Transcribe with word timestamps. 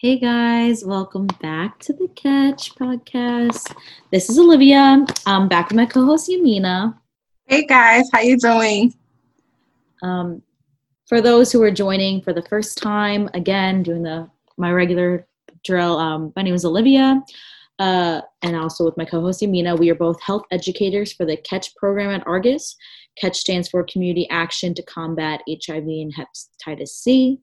Hey 0.00 0.16
guys, 0.16 0.84
welcome 0.84 1.26
back 1.42 1.80
to 1.80 1.92
the 1.92 2.06
Catch 2.14 2.76
podcast. 2.76 3.74
This 4.12 4.30
is 4.30 4.38
Olivia. 4.38 5.04
I'm 5.26 5.48
back 5.48 5.70
with 5.70 5.76
my 5.76 5.86
co-host 5.86 6.30
Yamina. 6.30 6.96
Hey 7.46 7.66
guys, 7.66 8.08
how 8.12 8.20
you 8.20 8.38
doing? 8.38 8.94
Um, 10.00 10.40
for 11.08 11.20
those 11.20 11.50
who 11.50 11.60
are 11.64 11.72
joining 11.72 12.22
for 12.22 12.32
the 12.32 12.42
first 12.42 12.78
time, 12.78 13.28
again 13.34 13.82
doing 13.82 14.04
the 14.04 14.30
my 14.56 14.70
regular 14.70 15.26
drill. 15.64 15.98
Um, 15.98 16.32
my 16.36 16.42
name 16.42 16.54
is 16.54 16.64
Olivia, 16.64 17.20
uh, 17.80 18.20
and 18.42 18.54
also 18.54 18.84
with 18.84 18.96
my 18.96 19.04
co-host 19.04 19.42
Yamina. 19.42 19.76
We 19.76 19.90
are 19.90 19.96
both 19.96 20.22
health 20.22 20.44
educators 20.52 21.12
for 21.12 21.26
the 21.26 21.38
Catch 21.38 21.74
program 21.74 22.10
at 22.10 22.24
Argus. 22.24 22.76
Catch 23.20 23.38
stands 23.38 23.68
for 23.68 23.82
Community 23.82 24.28
Action 24.30 24.74
to 24.74 24.82
Combat 24.84 25.40
HIV 25.48 25.82
and 25.82 26.14
Hepatitis 26.14 26.90
C. 26.90 27.40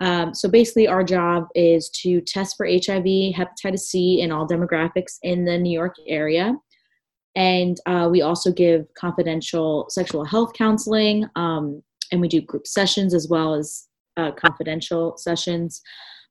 Um, 0.00 0.34
so 0.34 0.48
basically, 0.48 0.88
our 0.88 1.04
job 1.04 1.48
is 1.54 1.90
to 2.02 2.20
test 2.22 2.56
for 2.56 2.66
HIV, 2.66 3.34
hepatitis 3.34 3.80
C, 3.80 4.20
in 4.22 4.32
all 4.32 4.48
demographics 4.48 5.18
in 5.22 5.44
the 5.44 5.58
New 5.58 5.72
York 5.72 5.94
area. 6.06 6.54
And 7.36 7.76
uh, 7.86 8.08
we 8.10 8.22
also 8.22 8.50
give 8.50 8.86
confidential 8.94 9.86
sexual 9.90 10.24
health 10.24 10.52
counseling, 10.54 11.26
um, 11.36 11.82
and 12.10 12.20
we 12.20 12.28
do 12.28 12.40
group 12.40 12.66
sessions 12.66 13.14
as 13.14 13.28
well 13.28 13.54
as 13.54 13.86
uh, 14.16 14.32
confidential 14.32 15.16
sessions. 15.16 15.80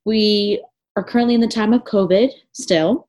We 0.04 0.64
are 0.96 1.04
currently 1.04 1.36
in 1.36 1.42
the 1.42 1.48
time 1.48 1.72
of 1.72 1.84
COVID 1.84 2.32
still, 2.52 3.08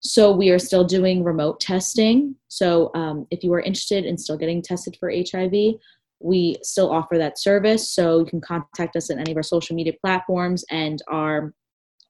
so 0.00 0.30
we 0.30 0.50
are 0.50 0.58
still 0.58 0.84
doing 0.84 1.24
remote 1.24 1.60
testing. 1.60 2.36
So 2.48 2.90
um, 2.94 3.26
if 3.30 3.42
you 3.42 3.52
are 3.54 3.60
interested 3.60 4.04
in 4.04 4.18
still 4.18 4.36
getting 4.36 4.62
tested 4.62 4.96
for 5.00 5.10
HIV, 5.10 5.74
we 6.24 6.56
still 6.62 6.90
offer 6.90 7.18
that 7.18 7.38
service. 7.38 7.90
So 7.90 8.20
you 8.20 8.24
can 8.24 8.40
contact 8.40 8.96
us 8.96 9.10
at 9.10 9.18
any 9.18 9.32
of 9.32 9.36
our 9.36 9.42
social 9.42 9.76
media 9.76 9.92
platforms, 10.02 10.64
and 10.70 11.02
our 11.08 11.52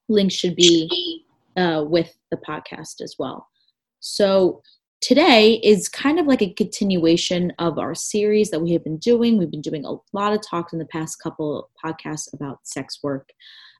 links 0.08 0.34
should 0.34 0.54
be 0.54 1.24
uh, 1.56 1.84
with 1.86 2.16
the 2.30 2.36
podcast 2.36 3.00
as 3.02 3.16
well. 3.18 3.48
So 3.98 4.62
today 5.00 5.54
is 5.64 5.88
kind 5.88 6.20
of 6.20 6.26
like 6.26 6.42
a 6.42 6.52
continuation 6.52 7.52
of 7.58 7.78
our 7.78 7.94
series 7.94 8.50
that 8.50 8.60
we 8.60 8.72
have 8.72 8.84
been 8.84 8.98
doing. 8.98 9.36
We've 9.36 9.50
been 9.50 9.60
doing 9.60 9.84
a 9.84 9.96
lot 10.12 10.32
of 10.32 10.40
talks 10.46 10.72
in 10.72 10.78
the 10.78 10.86
past 10.86 11.20
couple 11.20 11.70
podcasts 11.84 12.32
about 12.32 12.60
sex 12.62 13.00
work. 13.02 13.30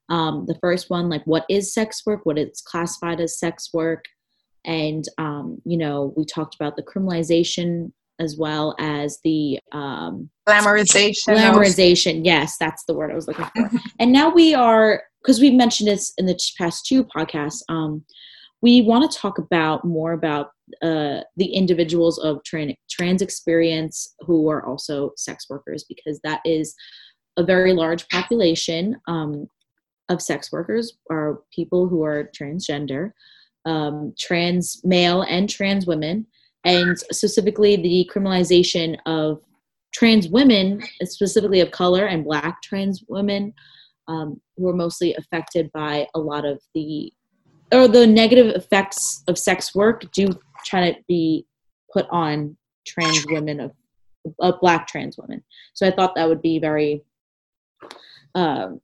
Um, 0.09 0.47
the 0.47 0.59
first 0.61 0.91
one, 0.91 1.09
like 1.09 1.25
what 1.27 1.47
is 1.49 1.73
sex 1.73 2.03
work, 2.05 2.27
what 2.27 2.39
is 2.39 2.61
classified 2.61 3.21
as 3.21 3.39
sex 3.39 3.71
work, 3.73 4.05
and 4.67 5.05
um, 5.19 5.63
you 5.65 5.77
know 5.77 6.13
we 6.17 6.25
talked 6.25 6.57
about 6.57 6.75
the 6.77 6.83
criminalization 6.83 7.93
as 8.19 8.37
well 8.37 8.75
as 8.79 9.19
the 9.25 9.59
um, 9.73 10.31
glamorization. 10.49 11.37
Glamorization, 11.37 12.25
yes, 12.25 12.57
that's 12.59 12.85
the 12.85 12.95
word 12.95 13.11
I 13.11 13.15
was 13.15 13.27
looking 13.27 13.47
for. 13.57 13.71
and 13.99 14.13
now 14.13 14.31
we 14.31 14.55
are, 14.55 15.03
because 15.23 15.41
we've 15.41 15.55
mentioned 15.55 15.89
this 15.89 16.13
in 16.19 16.27
the 16.27 16.39
past 16.59 16.87
two 16.87 17.05
podcasts, 17.05 17.63
um, 17.69 18.05
we 18.63 18.81
want 18.83 19.11
to 19.11 19.19
talk 19.19 19.39
about 19.39 19.85
more 19.85 20.13
about 20.13 20.51
uh, 20.81 21.21
the 21.37 21.53
individuals 21.53 22.19
of 22.19 22.43
trans, 22.45 22.75
trans 22.89 23.21
experience 23.21 24.15
who 24.21 24.49
are 24.49 24.65
also 24.65 25.13
sex 25.17 25.47
workers, 25.51 25.85
because 25.85 26.21
that 26.25 26.41
is 26.45 26.75
a 27.37 27.45
very 27.45 27.73
large 27.73 28.09
population 28.09 28.97
um, 29.07 29.47
of 30.09 30.23
sex 30.23 30.53
workers, 30.53 30.97
are 31.11 31.41
people 31.53 31.89
who 31.89 32.03
are 32.05 32.31
transgender, 32.39 33.11
um, 33.67 34.15
trans 34.19 34.81
male, 34.85 35.23
and 35.23 35.51
trans 35.51 35.87
women 35.87 36.27
and 36.65 36.99
specifically 36.99 37.77
the 37.77 38.11
criminalization 38.13 38.97
of 39.07 39.43
trans 39.93 40.29
women, 40.29 40.83
specifically 41.03 41.61
of 41.61 41.71
color 41.71 42.07
and 42.07 42.25
black 42.25 42.63
trans 42.63 43.05
women, 43.09 43.55
um, 44.09 44.41
who 44.57 44.69
are 44.69 44.75
mostly 44.75 45.15
affected 45.15 45.71
by 45.73 46.07
a 46.15 46.19
lot 46.19 46.45
of 46.45 46.61
the 46.75 47.13
or 47.73 47.89
the 47.89 48.07
negative 48.07 48.55
effects 48.55 49.23
of 49.27 49.39
sex 49.39 49.75
work 49.75 50.11
do 50.13 50.29
try 50.65 50.91
to 50.91 50.99
be 51.09 51.47
put 51.93 52.07
on 52.11 52.57
trans 52.87 53.25
women 53.29 53.61
of 53.61 53.73
uh, 54.41 54.53
black 54.61 54.87
trans 54.87 55.17
women. 55.19 55.43
So 55.73 55.87
I 55.87 55.91
thought 55.91 56.15
that 56.15 56.29
would 56.29 56.43
be 56.43 56.59
very 56.59 57.03
um, 58.35 58.81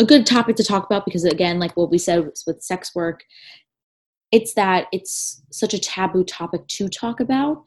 a 0.00 0.04
good 0.04 0.26
topic 0.26 0.56
to 0.56 0.64
talk 0.64 0.86
about 0.86 1.04
because 1.04 1.24
again, 1.24 1.58
like 1.58 1.76
what 1.76 1.90
we 1.90 1.98
said 1.98 2.24
with 2.46 2.62
sex 2.62 2.94
work, 2.94 3.22
it's 4.34 4.54
that 4.54 4.88
it's 4.90 5.40
such 5.52 5.74
a 5.74 5.78
taboo 5.78 6.24
topic 6.24 6.66
to 6.66 6.88
talk 6.88 7.20
about. 7.20 7.64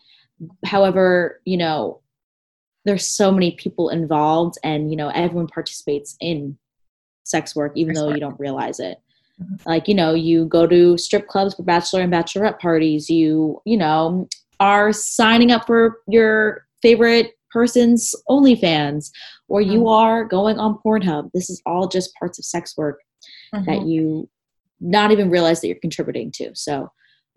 However, 0.65 1.41
you 1.45 1.55
know, 1.55 2.01
there's 2.83 3.07
so 3.07 3.31
many 3.31 3.51
people 3.51 3.87
involved 3.87 4.55
and, 4.65 4.91
you 4.91 4.97
know, 4.97 5.07
everyone 5.09 5.47
participates 5.47 6.17
in 6.19 6.57
sex 7.23 7.55
work, 7.55 7.71
even 7.75 7.93
though 7.93 8.09
you 8.13 8.19
don't 8.19 8.37
realize 8.37 8.81
it. 8.81 8.97
Mm-hmm. 9.41 9.69
Like, 9.69 9.87
you 9.87 9.95
know, 9.95 10.13
you 10.13 10.45
go 10.45 10.67
to 10.67 10.97
strip 10.97 11.29
clubs 11.29 11.55
for 11.55 11.63
bachelor 11.63 12.01
and 12.01 12.11
bachelorette 12.11 12.59
parties, 12.59 13.09
you, 13.09 13.61
you 13.63 13.77
know, 13.77 14.27
are 14.59 14.91
signing 14.91 15.51
up 15.51 15.67
for 15.67 15.99
your 16.09 16.67
favorite 16.81 17.31
person's 17.49 18.13
OnlyFans, 18.29 19.09
or 19.47 19.61
you 19.61 19.79
mm-hmm. 19.79 19.87
are 19.87 20.25
going 20.25 20.59
on 20.59 20.79
Pornhub. 20.85 21.31
This 21.33 21.49
is 21.49 21.61
all 21.65 21.87
just 21.87 22.13
parts 22.15 22.37
of 22.39 22.43
sex 22.43 22.75
work 22.75 22.99
mm-hmm. 23.55 23.63
that 23.65 23.85
you 23.85 24.29
not 24.79 25.11
even 25.11 25.29
realize 25.29 25.61
that 25.61 25.67
you're 25.67 25.77
contributing 25.79 26.31
to. 26.35 26.51
So 26.55 26.89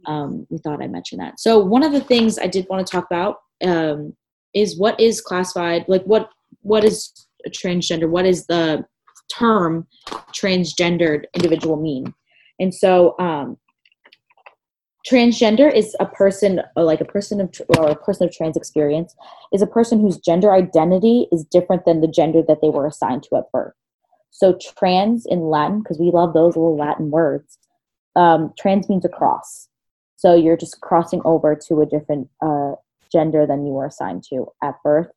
um, 0.06 0.46
we 0.50 0.58
thought 0.58 0.82
I'd 0.82 0.92
mention 0.92 1.18
that. 1.18 1.40
So 1.40 1.58
one 1.58 1.82
of 1.82 1.92
the 1.92 2.00
things 2.00 2.38
I 2.38 2.46
did 2.46 2.66
want 2.68 2.86
to 2.86 2.90
talk 2.90 3.06
about 3.10 3.36
um, 3.64 4.14
is 4.54 4.78
what 4.78 4.98
is 4.98 5.20
classified, 5.20 5.84
like 5.88 6.02
what 6.04 6.30
what 6.62 6.84
is 6.84 7.26
a 7.46 7.50
transgender? 7.50 8.08
What 8.08 8.26
is 8.26 8.46
the 8.46 8.84
term 9.32 9.86
transgendered 10.34 11.24
individual 11.34 11.76
mean? 11.76 12.12
And 12.58 12.74
so 12.74 13.14
um, 13.18 13.56
transgender 15.08 15.72
is 15.72 15.96
a 16.00 16.06
person 16.06 16.60
like 16.76 17.00
a 17.00 17.06
person 17.06 17.40
of 17.40 17.50
or 17.78 17.88
a 17.88 17.96
person 17.96 18.26
of 18.26 18.34
trans 18.34 18.56
experience 18.56 19.14
is 19.52 19.62
a 19.62 19.66
person 19.66 20.00
whose 20.00 20.18
gender 20.18 20.52
identity 20.52 21.26
is 21.32 21.44
different 21.44 21.84
than 21.84 22.00
the 22.00 22.08
gender 22.08 22.42
that 22.46 22.60
they 22.60 22.68
were 22.68 22.86
assigned 22.86 23.22
to 23.24 23.36
at 23.36 23.50
birth 23.52 23.74
so 24.30 24.56
trans 24.76 25.26
in 25.26 25.42
Latin, 25.42 25.82
because 25.82 25.98
we 25.98 26.10
love 26.10 26.32
those 26.32 26.56
little 26.56 26.76
Latin 26.76 27.10
words, 27.10 27.58
um, 28.16 28.52
trans 28.58 28.88
means 28.88 29.04
across. 29.04 29.68
So 30.16 30.34
you're 30.34 30.56
just 30.56 30.80
crossing 30.80 31.20
over 31.24 31.58
to 31.68 31.80
a 31.80 31.86
different 31.86 32.28
uh, 32.40 32.72
gender 33.10 33.46
than 33.46 33.66
you 33.66 33.72
were 33.72 33.86
assigned 33.86 34.24
to 34.30 34.46
at 34.62 34.82
birth. 34.82 35.10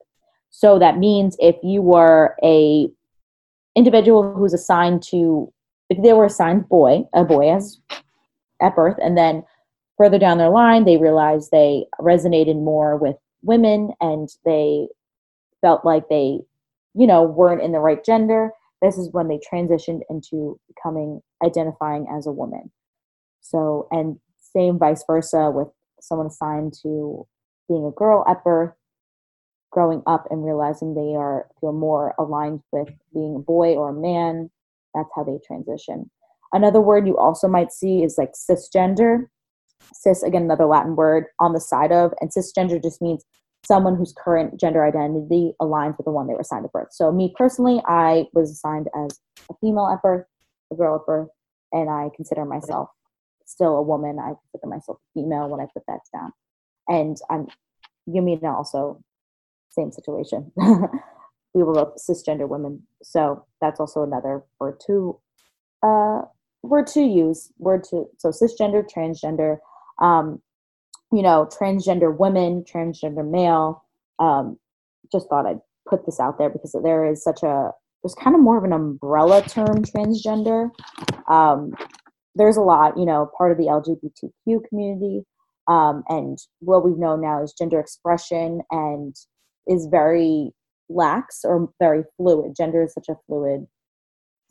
So 0.49 0.79
that 0.79 0.97
means 0.97 1.35
if 1.39 1.55
you 1.63 1.81
were 1.81 2.35
a 2.43 2.87
individual 3.75 4.33
who's 4.33 4.53
assigned 4.53 5.03
to, 5.03 5.51
if 5.89 6.01
they 6.01 6.13
were 6.13 6.25
assigned 6.25 6.69
boy, 6.69 7.03
a 7.13 7.23
boy 7.23 7.53
as 7.53 7.79
at 8.61 8.75
birth, 8.75 8.97
and 9.01 9.17
then 9.17 9.43
further 9.97 10.19
down 10.19 10.37
their 10.37 10.49
line 10.49 10.85
they 10.85 10.97
realized 10.97 11.51
they 11.51 11.85
resonated 11.99 12.55
more 12.55 12.97
with 12.97 13.15
women 13.43 13.91
and 14.01 14.29
they 14.45 14.87
felt 15.61 15.85
like 15.85 16.07
they, 16.09 16.39
you 16.93 17.07
know, 17.07 17.23
weren't 17.23 17.61
in 17.61 17.71
the 17.71 17.79
right 17.79 18.03
gender 18.03 18.51
this 18.83 18.97
is 18.97 19.09
when 19.13 19.29
they 19.29 19.39
transitioned 19.39 20.01
into 20.09 20.59
becoming 20.67 21.21
identifying 21.43 22.05
as 22.13 22.27
a 22.27 22.31
woman. 22.31 22.69
So, 23.39 23.87
and 23.91 24.19
same 24.55 24.77
vice 24.77 25.03
versa 25.07 25.49
with 25.51 25.69
someone 26.01 26.27
assigned 26.27 26.73
to 26.83 27.25
being 27.69 27.85
a 27.85 27.91
girl 27.91 28.25
at 28.27 28.43
birth, 28.43 28.73
growing 29.71 30.03
up 30.05 30.25
and 30.29 30.45
realizing 30.45 30.93
they 30.93 31.15
are 31.15 31.47
feel 31.61 31.71
more 31.71 32.13
aligned 32.19 32.59
with 32.73 32.89
being 33.13 33.37
a 33.37 33.39
boy 33.39 33.73
or 33.73 33.89
a 33.89 33.93
man. 33.93 34.51
That's 34.93 35.09
how 35.15 35.23
they 35.23 35.39
transition. 35.47 36.11
Another 36.51 36.81
word 36.81 37.07
you 37.07 37.17
also 37.17 37.47
might 37.47 37.71
see 37.71 38.03
is 38.03 38.17
like 38.17 38.33
cisgender. 38.33 39.27
Cis, 39.93 40.23
again, 40.23 40.43
another 40.43 40.65
Latin 40.65 40.95
word 40.95 41.25
on 41.39 41.53
the 41.53 41.61
side 41.61 41.91
of, 41.91 42.13
and 42.19 42.31
cisgender 42.31 42.81
just 42.81 43.01
means 43.01 43.23
someone 43.65 43.95
whose 43.95 44.13
current 44.13 44.59
gender 44.59 44.85
identity 44.85 45.53
aligns 45.61 45.97
with 45.97 46.05
the 46.05 46.11
one 46.11 46.27
they 46.27 46.33
were 46.33 46.41
assigned 46.41 46.65
at 46.65 46.71
birth. 46.71 46.89
So, 46.91 47.11
me 47.11 47.33
personally, 47.37 47.81
I 47.87 48.25
was 48.33 48.51
assigned 48.51 48.87
as 48.95 49.19
a 49.49 49.53
female 49.61 49.87
at 49.87 50.01
birth, 50.01 50.25
a 50.71 50.75
girl 50.75 50.95
at 50.95 51.05
birth, 51.05 51.29
and 51.71 51.89
I 51.89 52.09
consider 52.15 52.45
myself 52.45 52.89
still 53.45 53.75
a 53.75 53.81
woman. 53.81 54.19
I 54.19 54.33
consider 54.51 54.69
myself 54.69 54.97
female 55.13 55.49
when 55.49 55.59
I 55.59 55.67
put 55.73 55.83
that 55.87 55.99
down. 56.13 56.31
And 56.87 57.17
I'm 57.29 57.47
Yamina 58.07 58.53
also, 58.53 59.01
same 59.69 59.91
situation. 59.91 60.51
we 61.53 61.63
were 61.63 61.73
both 61.73 61.95
cisgender 61.97 62.47
women. 62.47 62.83
So 63.01 63.45
that's 63.61 63.79
also 63.79 64.03
another 64.03 64.43
word 64.59 64.81
to 64.87 65.19
uh 65.81 66.21
word 66.61 66.87
to 66.87 67.01
use. 67.01 67.51
Word 67.57 67.83
to 67.85 68.05
so 68.17 68.29
cisgender, 68.29 68.83
transgender. 68.89 69.57
Um, 70.01 70.41
you 71.13 71.21
know, 71.21 71.47
transgender 71.51 72.15
women, 72.15 72.63
transgender 72.63 73.29
male. 73.29 73.83
Um, 74.19 74.57
just 75.11 75.29
thought 75.29 75.45
I'd 75.45 75.61
put 75.87 76.05
this 76.05 76.19
out 76.19 76.37
there 76.37 76.49
because 76.49 76.75
there 76.83 77.05
is 77.05 77.23
such 77.23 77.43
a 77.43 77.71
there's 78.03 78.15
kind 78.15 78.35
of 78.35 78.41
more 78.41 78.57
of 78.57 78.63
an 78.63 78.73
umbrella 78.73 79.41
term 79.43 79.83
transgender. 79.83 80.69
Um, 81.29 81.73
there's 82.35 82.57
a 82.57 82.61
lot, 82.61 82.97
you 82.97 83.05
know, 83.05 83.29
part 83.37 83.51
of 83.51 83.57
the 83.57 83.65
LGBTQ 83.65 84.67
community, 84.67 85.21
um, 85.67 86.03
and 86.09 86.37
what 86.59 86.83
we've 86.83 86.97
known 86.97 87.21
now 87.21 87.41
is 87.43 87.53
gender 87.53 87.79
expression 87.79 88.61
and 88.71 89.15
is 89.67 89.85
very 89.85 90.51
lax 90.89 91.41
or 91.45 91.69
very 91.79 92.03
fluid. 92.17 92.55
Gender 92.57 92.83
is 92.83 92.93
such 92.93 93.07
a 93.07 93.15
fluid 93.27 93.67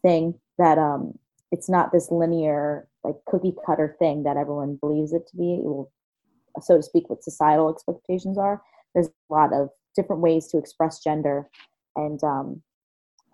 thing 0.02 0.34
that 0.58 0.78
um, 0.78 1.18
it's 1.50 1.68
not 1.68 1.92
this 1.92 2.10
linear 2.10 2.88
like 3.04 3.16
cookie 3.26 3.54
cutter 3.66 3.96
thing 3.98 4.22
that 4.22 4.36
everyone 4.36 4.78
believes 4.80 5.12
it 5.12 5.26
to 5.28 5.36
be 5.36 5.54
it 5.54 5.86
so 6.60 6.76
to 6.76 6.82
speak 6.82 7.08
what 7.08 7.24
societal 7.24 7.70
expectations 7.70 8.38
are. 8.38 8.62
There's 8.94 9.08
a 9.08 9.32
lot 9.32 9.52
of 9.52 9.70
different 9.96 10.22
ways 10.22 10.48
to 10.48 10.58
express 10.58 11.02
gender 11.02 11.48
and 11.96 12.24
um, 12.24 12.62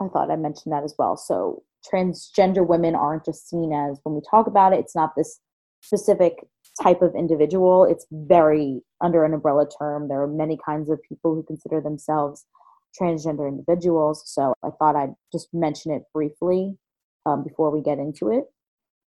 i 0.01 0.09
thought 0.09 0.31
i 0.31 0.37
mentioned 0.37 0.73
that 0.73 0.85
as 0.85 0.95
well. 0.99 1.17
So 1.17 1.63
transgender 1.93 2.67
women 2.67 2.95
aren't 2.95 3.25
just 3.25 3.49
seen 3.49 3.73
as 3.73 4.01
when 4.03 4.15
we 4.15 4.21
talk 4.29 4.47
about 4.47 4.73
it 4.73 4.81
it's 4.81 4.97
not 4.97 5.15
this 5.17 5.41
specific 5.81 6.45
type 6.83 7.03
of 7.03 7.15
individual. 7.15 7.85
It's 7.85 8.07
very 8.11 8.83
under 9.01 9.25
an 9.25 9.33
umbrella 9.33 9.67
term. 9.79 10.09
There 10.09 10.21
are 10.21 10.29
many 10.29 10.59
kinds 10.65 10.91
of 10.91 11.01
people 11.09 11.35
who 11.35 11.43
consider 11.45 11.81
themselves 11.81 12.47
transgender 12.99 13.47
individuals 13.47 14.23
so 14.25 14.55
i 14.65 14.71
thought 14.71 14.97
i'd 14.97 15.15
just 15.31 15.53
mention 15.53 15.93
it 15.93 16.05
briefly 16.13 16.79
um, 17.29 17.45
before 17.45 17.71
we 17.71 17.83
get 17.83 17.99
into 17.99 18.31
it. 18.31 18.45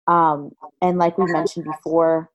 Um, 0.07 0.51
and 0.81 0.97
like 0.97 1.17
we 1.17 1.31
mentioned 1.31 1.65
before 1.65 2.29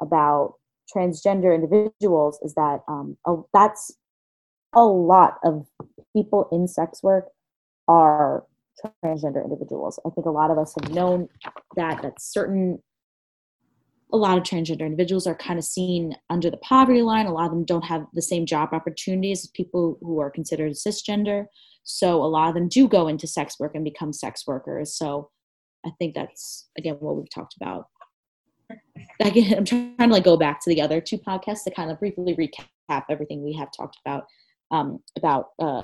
about 0.00 0.54
transgender 0.94 1.54
individuals 1.54 2.38
is 2.42 2.54
that 2.54 2.80
um, 2.88 3.16
that's 3.52 3.92
a 4.74 4.84
lot 4.84 5.34
of 5.44 5.66
people 6.14 6.48
in 6.52 6.68
sex 6.68 7.02
work 7.02 7.26
are 7.88 8.44
transgender 9.04 9.42
individuals. 9.42 9.98
I 10.06 10.10
think 10.10 10.26
a 10.26 10.30
lot 10.30 10.50
of 10.50 10.58
us 10.58 10.74
have 10.80 10.92
known 10.92 11.28
that 11.76 12.02
that 12.02 12.20
certain 12.20 12.82
a 14.12 14.16
lot 14.16 14.38
of 14.38 14.44
transgender 14.44 14.86
individuals 14.86 15.26
are 15.26 15.34
kind 15.34 15.58
of 15.58 15.64
seen 15.64 16.14
under 16.30 16.50
the 16.50 16.56
poverty 16.58 17.02
line. 17.02 17.26
A 17.26 17.32
lot 17.32 17.46
of 17.46 17.50
them 17.50 17.64
don't 17.64 17.84
have 17.84 18.06
the 18.14 18.22
same 18.22 18.46
job 18.46 18.70
opportunities 18.72 19.44
as 19.44 19.50
people 19.50 19.98
who 20.00 20.18
are 20.18 20.30
considered 20.30 20.72
cisgender. 20.72 21.44
So 21.84 22.22
a 22.22 22.26
lot 22.26 22.48
of 22.48 22.54
them 22.54 22.68
do 22.68 22.88
go 22.88 23.08
into 23.08 23.26
sex 23.26 23.56
work 23.60 23.72
and 23.74 23.84
become 23.84 24.14
sex 24.14 24.44
workers. 24.46 24.96
So 24.96 25.30
I 25.84 25.90
think 25.98 26.14
that's 26.14 26.68
again 26.78 26.96
what 27.00 27.16
we've 27.16 27.30
talked 27.30 27.54
about. 27.60 27.86
Again, 29.20 29.54
I'm 29.58 29.64
trying 29.64 29.96
to 29.98 30.06
like 30.06 30.24
go 30.24 30.36
back 30.36 30.62
to 30.62 30.70
the 30.70 30.80
other 30.80 31.00
two 31.00 31.18
podcasts 31.18 31.64
to 31.64 31.70
kind 31.70 31.90
of 31.90 31.98
briefly 31.98 32.34
recap 32.34 33.04
everything 33.10 33.42
we 33.44 33.52
have 33.54 33.68
talked 33.76 33.98
about 34.04 34.26
um, 34.70 35.00
about 35.16 35.50
uh, 35.58 35.82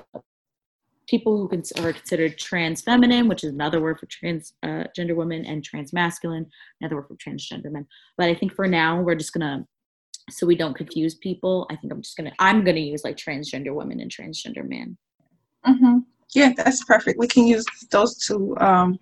people 1.07 1.37
who 1.37 1.45
are 1.83 1.93
considered 1.93 2.37
trans 2.37 2.81
feminine, 2.81 3.27
which 3.27 3.43
is 3.43 3.51
another 3.51 3.81
word 3.81 3.99
for 3.99 4.07
transgender 4.07 5.11
uh, 5.11 5.15
women, 5.15 5.45
and 5.45 5.63
trans 5.63 5.93
masculine, 5.93 6.45
another 6.81 6.95
word 6.95 7.07
for 7.07 7.15
transgender 7.15 7.71
men. 7.71 7.85
But 8.17 8.29
I 8.29 8.35
think 8.35 8.53
for 8.53 8.67
now, 8.67 9.01
we're 9.01 9.15
just 9.15 9.33
gonna, 9.33 9.65
so 10.29 10.47
we 10.47 10.55
don't 10.55 10.75
confuse 10.75 11.15
people. 11.15 11.67
I 11.69 11.75
think 11.75 11.93
I'm 11.93 12.01
just 12.01 12.17
gonna, 12.17 12.33
I'm 12.39 12.63
gonna 12.63 12.79
use 12.79 13.03
like 13.03 13.17
transgender 13.17 13.73
women 13.73 13.99
and 13.99 14.11
transgender 14.11 14.67
men. 14.67 14.97
Mm-hmm. 15.65 15.99
Yeah, 16.33 16.53
that's 16.55 16.83
perfect. 16.83 17.19
We 17.19 17.27
can 17.27 17.47
use 17.47 17.65
those 17.91 18.17
two, 18.17 18.57
um, 18.59 18.99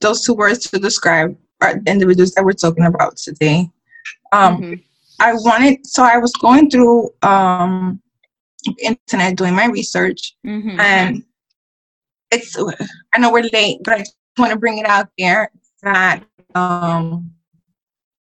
those 0.00 0.24
two 0.24 0.34
words 0.34 0.70
to 0.70 0.78
describe 0.78 1.36
our 1.62 1.80
individuals 1.86 2.32
that 2.32 2.44
we're 2.44 2.52
talking 2.52 2.84
about 2.84 3.16
today. 3.16 3.70
Um, 4.32 4.60
mm-hmm. 4.60 4.74
I 5.20 5.34
wanted, 5.34 5.86
so 5.86 6.02
I 6.02 6.18
was 6.18 6.32
going 6.32 6.68
through 6.70 7.10
um, 7.22 8.02
internet 8.78 9.36
doing 9.36 9.54
my 9.54 9.66
research 9.66 10.36
mm-hmm. 10.46 10.78
and 10.80 11.22
it's 12.30 12.56
i 13.14 13.18
know 13.18 13.32
we're 13.32 13.48
late 13.52 13.78
but 13.84 13.94
i 13.94 13.98
just 13.98 14.16
want 14.38 14.52
to 14.52 14.58
bring 14.58 14.78
it 14.78 14.86
out 14.86 15.08
there 15.18 15.50
that 15.82 16.24
um, 16.54 17.30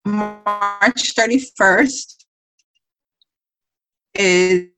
march 0.05 1.15
31st 1.15 2.25
is 4.15 4.69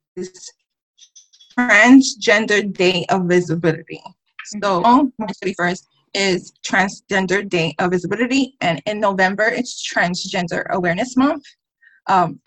transgender 1.58 2.72
day 2.72 3.04
of 3.08 3.24
visibility 3.24 4.02
so 4.44 4.82
mm-hmm. 4.82 5.08
march 5.18 5.32
31st 5.44 5.82
is 6.14 6.52
transgender 6.66 7.48
day 7.48 7.74
of 7.78 7.90
visibility 7.90 8.54
and 8.60 8.82
in 8.86 9.00
november 9.00 9.44
it's 9.44 9.82
transgender 9.86 10.64
awareness 10.70 11.16
month 11.16 11.44
um, 12.08 12.40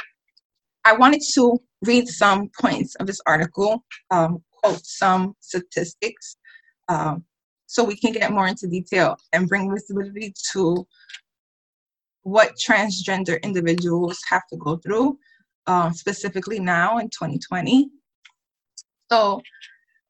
i 0.86 0.94
wanted 0.94 1.22
to 1.34 1.60
read 1.82 2.08
some 2.08 2.50
points 2.60 2.96
of 2.96 3.08
this 3.08 3.22
article, 3.26 3.84
um, 4.12 4.44
quote 4.52 4.86
some 4.86 5.36
statistics, 5.40 6.38
um, 6.88 7.24
so 7.66 7.84
we 7.84 7.96
can 7.96 8.12
get 8.12 8.32
more 8.32 8.48
into 8.48 8.68
detail 8.68 9.18
and 9.34 9.48
bring 9.48 9.72
visibility 9.72 10.34
to 10.52 10.86
what 12.24 12.54
transgender 12.64 13.42
individuals 13.44 14.20
have 14.30 14.44
to 14.52 14.58
go 14.58 14.78
through, 14.78 15.18
um, 15.68 15.94
specifically 15.94 16.60
now 16.60 16.98
in 17.00 17.08
2020. 17.10 17.90
So 19.12 19.42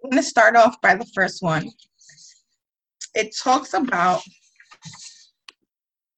I'm 0.04 0.10
going 0.10 0.22
to 0.22 0.28
start 0.28 0.56
off 0.56 0.82
by 0.82 0.96
the 0.96 1.06
first 1.14 1.42
one. 1.42 1.70
It 3.14 3.36
talks 3.36 3.74
about 3.74 4.22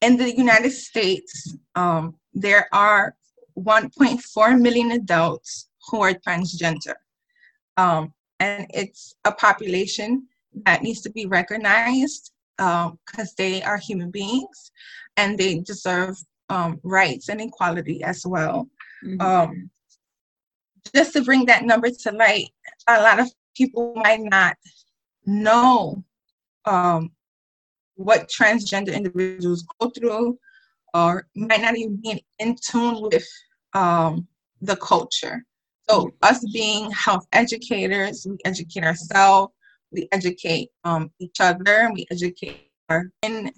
in 0.02 0.18
the 0.18 0.36
United 0.36 0.72
States, 0.72 1.56
um, 1.76 2.16
there 2.34 2.68
are 2.74 3.16
1.4 3.58 4.60
million 4.60 4.92
adults 4.92 5.70
who 5.88 6.02
are 6.02 6.14
transgender. 6.14 6.96
Um, 7.78 8.14
and 8.40 8.68
it's 8.74 9.16
a 9.26 9.32
population 9.32 10.28
that 10.66 10.84
needs 10.84 11.02
to 11.02 11.10
be 11.10 11.26
recognized 11.26 12.32
because 12.58 12.98
um, 13.18 13.38
they 13.38 13.64
are 13.64 13.78
human 13.78 14.12
beings 14.12 14.72
and 15.18 15.38
they 15.38 15.60
deserve 15.60 16.18
um, 16.50 16.80
rights 16.84 17.30
and 17.30 17.42
equality 17.42 18.04
as 18.04 18.26
well. 18.26 18.68
Mm-hmm. 19.06 19.22
Um, 19.22 19.70
just 20.94 21.14
to 21.14 21.24
bring 21.24 21.46
that 21.46 21.64
number 21.64 21.90
to 21.90 22.12
light, 22.12 22.50
a 22.88 23.02
lot 23.02 23.20
of 23.20 23.32
people 23.56 23.94
might 23.96 24.22
not 24.22 24.58
know 25.26 26.04
um, 26.66 27.12
what 27.96 28.30
transgender 28.30 28.94
individuals 28.94 29.66
go 29.80 29.90
through 29.90 30.38
or 30.94 31.28
might 31.36 31.62
not 31.62 31.78
even 31.78 32.00
be 32.02 32.24
in 32.40 32.56
tune 32.56 33.02
with 33.02 33.28
um, 33.74 34.28
the 34.62 34.76
culture. 34.78 35.44
So 35.90 36.12
us 36.22 36.44
being 36.52 36.92
health 36.92 37.26
educators, 37.34 38.26
we 38.30 38.38
educate 38.46 38.84
ourselves, 38.84 39.54
we 39.92 40.08
educate 40.12 40.70
um, 40.84 41.12
each 41.20 41.40
other, 41.40 41.92
we 41.94 42.06
educate 42.10 42.70
our 42.90 43.12
in 43.22 43.52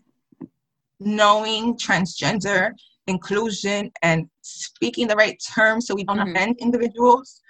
knowing 0.99 1.77
transgender 1.77 2.71
inclusion 3.07 3.91
and 4.01 4.27
speaking 4.41 5.07
the 5.07 5.15
right 5.15 5.37
terms 5.53 5.87
so 5.87 5.95
we 5.95 6.03
don't 6.03 6.17
mm-hmm. 6.17 6.31
offend 6.31 6.57
individuals. 6.59 7.41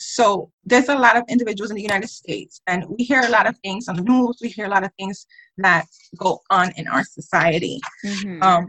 So 0.00 0.50
there's 0.64 0.88
a 0.88 0.94
lot 0.94 1.16
of 1.18 1.24
individuals 1.28 1.70
in 1.70 1.76
the 1.76 1.82
United 1.82 2.08
States, 2.08 2.62
and 2.66 2.84
we 2.88 3.04
hear 3.04 3.20
a 3.20 3.28
lot 3.28 3.46
of 3.46 3.56
things 3.58 3.86
on 3.86 3.96
the 3.96 4.02
news. 4.02 4.38
We 4.40 4.48
hear 4.48 4.64
a 4.64 4.70
lot 4.70 4.82
of 4.82 4.90
things 4.98 5.26
that 5.58 5.86
go 6.16 6.40
on 6.50 6.72
in 6.76 6.88
our 6.88 7.04
society. 7.04 7.80
Mm-hmm. 8.04 8.42
Um, 8.42 8.66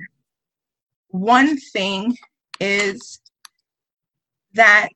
one 1.08 1.58
thing 1.58 2.18
is 2.60 3.22
that 4.54 4.90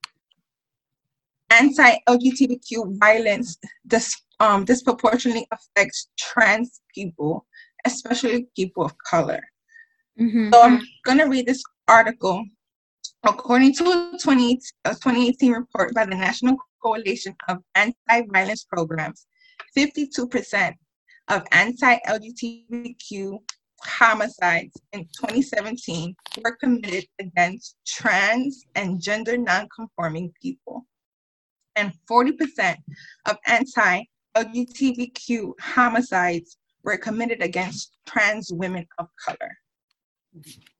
anti-LGBTQ 1.49 2.99
violence 2.99 3.57
dis, 3.87 4.21
um, 4.41 4.65
disproportionately 4.65 5.47
affects 5.51 6.09
trans 6.19 6.81
people, 6.93 7.45
especially 7.85 8.47
people 8.57 8.83
of 8.83 8.93
color. 8.97 9.41
Mm-hmm. 10.19 10.51
So 10.53 10.61
I'm 10.61 10.81
going 11.05 11.17
to 11.19 11.25
read 11.25 11.45
this 11.45 11.63
article. 11.87 12.43
According 13.25 13.73
to 13.75 13.85
a 13.85 14.17
20, 14.21 14.59
a 14.85 14.89
2018 14.89 15.51
report 15.51 15.95
by 15.95 16.05
the 16.05 16.15
National 16.15 16.57
Coalition 16.81 17.35
of 17.47 17.57
Anti-Violence 17.73 18.65
Programs, 18.65 19.25
52% 19.75 20.73
of 21.29 21.43
anti-LGBTQ 21.51 23.39
homicides 23.81 24.79
in 24.93 25.01
2017 25.19 26.15
were 26.43 26.55
committed 26.57 27.05
against 27.19 27.77
trans 27.87 28.63
and 28.75 29.01
gender 29.01 29.37
nonconforming 29.37 30.31
people. 30.39 30.85
And 31.75 31.93
40% 32.09 32.75
of 33.25 33.37
anti 33.47 34.03
LGBTQ 34.37 35.53
homicides 35.59 36.57
were 36.83 36.97
committed 36.97 37.41
against 37.41 37.97
trans 38.05 38.51
women 38.51 38.85
of 38.99 39.07
color. 39.25 39.57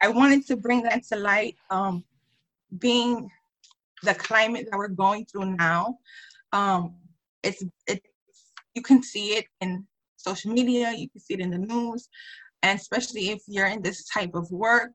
I 0.02 0.10
wanted 0.10 0.46
to 0.48 0.58
bring 0.58 0.84
that 0.84 1.04
to 1.12 1.16
light, 1.16 1.56
um, 1.70 2.04
being 2.80 3.30
the 4.04 4.14
climate 4.14 4.68
that 4.70 4.78
we're 4.78 4.88
going 4.88 5.26
through 5.26 5.56
now. 5.56 5.98
Um, 6.54 6.96
it's, 7.44 7.64
it, 7.88 8.02
you 8.74 8.82
can 8.82 9.04
see 9.04 9.36
it 9.38 9.46
in 9.62 9.86
social 10.18 10.52
media, 10.52 10.92
you 10.92 11.10
can 11.10 11.22
see 11.22 11.36
it 11.36 11.40
in 11.40 11.52
the 11.52 11.58
news 11.58 12.10
and 12.66 12.80
especially 12.80 13.30
if 13.30 13.44
you're 13.48 13.68
in 13.68 13.82
this 13.82 14.06
type 14.06 14.34
of 14.34 14.50
work 14.52 14.94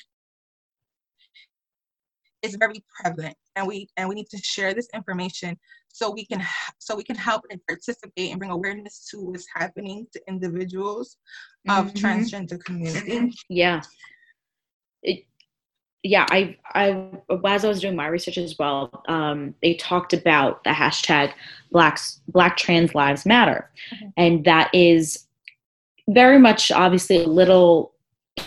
it's 2.42 2.56
very 2.56 2.82
prevalent 2.98 3.36
and 3.56 3.66
we 3.66 3.88
and 3.96 4.08
we 4.08 4.14
need 4.14 4.28
to 4.28 4.38
share 4.38 4.74
this 4.74 4.88
information 4.94 5.56
so 5.88 6.10
we 6.10 6.24
can 6.26 6.42
so 6.78 6.96
we 6.96 7.04
can 7.04 7.16
help 7.16 7.42
and 7.50 7.60
participate 7.68 8.30
and 8.30 8.38
bring 8.38 8.50
awareness 8.50 9.06
to 9.10 9.20
what's 9.20 9.46
happening 9.54 10.06
to 10.12 10.20
individuals 10.28 11.16
of 11.68 11.86
mm-hmm. 11.86 12.06
transgender 12.06 12.58
community 12.64 13.32
yeah 13.48 13.80
it, 15.02 15.24
yeah 16.02 16.26
i 16.30 16.56
i 16.74 17.06
as 17.46 17.64
i 17.64 17.68
was 17.68 17.80
doing 17.80 17.96
my 17.96 18.06
research 18.06 18.38
as 18.38 18.58
well 18.58 18.90
um, 19.08 19.54
they 19.62 19.74
talked 19.74 20.12
about 20.12 20.62
the 20.64 20.70
hashtag 20.70 21.32
blacks 21.70 22.20
black 22.28 22.56
trans 22.56 22.94
lives 22.94 23.26
matter 23.26 23.70
mm-hmm. 23.94 24.08
and 24.16 24.44
that 24.44 24.70
is 24.74 25.26
very 26.08 26.38
much 26.38 26.70
obviously 26.72 27.22
a 27.22 27.28
little 27.28 27.92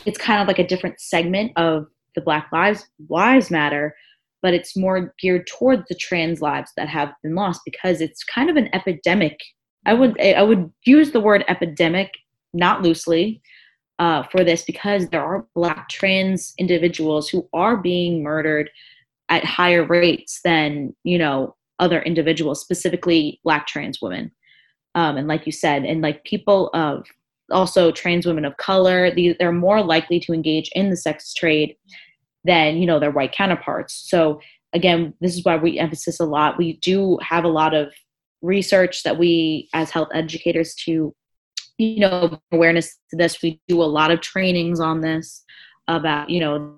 it's 0.06 0.18
kind 0.18 0.42
of 0.42 0.48
like 0.48 0.60
a 0.60 0.68
different 0.68 1.00
segment 1.00 1.52
of 1.56 1.88
the 2.16 2.22
black 2.22 2.50
lives 2.52 2.88
lives 3.10 3.52
matter 3.52 3.96
but 4.42 4.54
it's 4.54 4.76
more 4.76 5.14
geared 5.20 5.48
towards 5.48 5.84
the 5.88 5.96
trans 5.96 6.42
lives 6.42 6.72
that 6.76 6.90
have 6.90 7.14
been 7.22 7.36
lost 7.36 7.62
because 7.66 8.02
it's 8.02 8.24
kind 8.24 8.50
of 8.50 8.56
an 8.56 8.70
epidemic 8.74 9.40
i 9.86 9.94
would 9.94 10.20
i 10.20 10.42
would 10.42 10.72
use 10.86 11.12
the 11.12 11.22
word 11.22 11.46
epidemic 11.48 12.12
not 12.54 12.82
loosely 12.82 13.42
uh, 14.04 14.22
for 14.24 14.44
this 14.44 14.64
because 14.64 15.08
there 15.08 15.24
are 15.24 15.48
black 15.56 15.88
trans 15.88 16.54
individuals 16.58 17.30
who 17.30 17.48
are 17.54 17.78
being 17.78 18.22
murdered 18.22 18.70
at 19.30 19.46
higher 19.46 19.86
rates 19.86 20.42
than 20.44 20.94
you 21.06 21.18
know 21.18 21.56
other 21.80 22.02
individuals 22.02 22.60
specifically 22.60 23.40
black 23.46 23.66
trans 23.66 24.02
women. 24.02 24.30
Um, 24.94 25.16
and 25.16 25.30
like 25.30 25.46
you 25.46 25.54
said 25.54 25.86
and 25.86 26.02
like 26.02 26.26
people 26.26 26.70
of 26.74 27.08
also 27.50 27.94
trans 27.94 28.26
women 28.26 28.44
of 28.44 28.58
color 28.58 29.10
they're 29.40 29.54
more 29.54 29.82
likely 29.82 30.20
to 30.20 30.34
engage 30.34 30.70
in 30.76 30.90
the 30.90 30.98
sex 30.98 31.34
trade 31.34 31.78
than 32.44 32.80
you 32.80 32.86
know 32.86 33.00
their 33.00 33.12
white 33.12 33.32
counterparts. 33.32 33.94
So 34.10 34.42
again 34.74 35.14
this 35.22 35.34
is 35.34 35.46
why 35.46 35.56
we 35.56 35.80
emphasize 35.80 36.20
a 36.20 36.26
lot. 36.26 36.58
We 36.58 36.74
do 36.82 37.20
have 37.22 37.46
a 37.46 37.56
lot 37.62 37.74
of 37.74 37.94
research 38.42 39.04
that 39.04 39.18
we 39.18 39.70
as 39.74 39.92
health 39.92 40.10
educators 40.14 40.76
to 40.84 41.16
you 41.84 42.00
know 42.00 42.40
awareness 42.52 42.98
to 43.10 43.18
this. 43.18 43.42
We 43.42 43.62
do 43.68 43.82
a 43.82 43.86
lot 43.86 44.12
of 44.12 44.22
trainings 44.22 44.80
on 44.80 45.02
this 45.02 45.44
about 45.88 46.30
you 46.30 46.40
know 46.40 46.76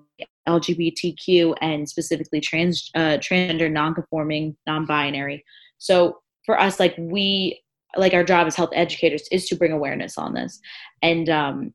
lgbtq 0.48 1.54
and 1.60 1.88
specifically 1.88 2.40
trans 2.40 2.90
uh, 2.94 3.18
transgender 3.18 3.70
non-conforming 3.70 4.56
non-binary. 4.66 5.44
So 5.78 6.20
for 6.44 6.58
us 6.58 6.78
like 6.80 6.94
we 6.98 7.60
like 7.96 8.14
our 8.14 8.24
job 8.24 8.46
as 8.46 8.54
health 8.54 8.70
educators 8.72 9.26
is 9.32 9.46
to 9.48 9.56
bring 9.56 9.72
awareness 9.72 10.16
on 10.16 10.34
this. 10.34 10.60
And 11.02 11.28
um 11.28 11.74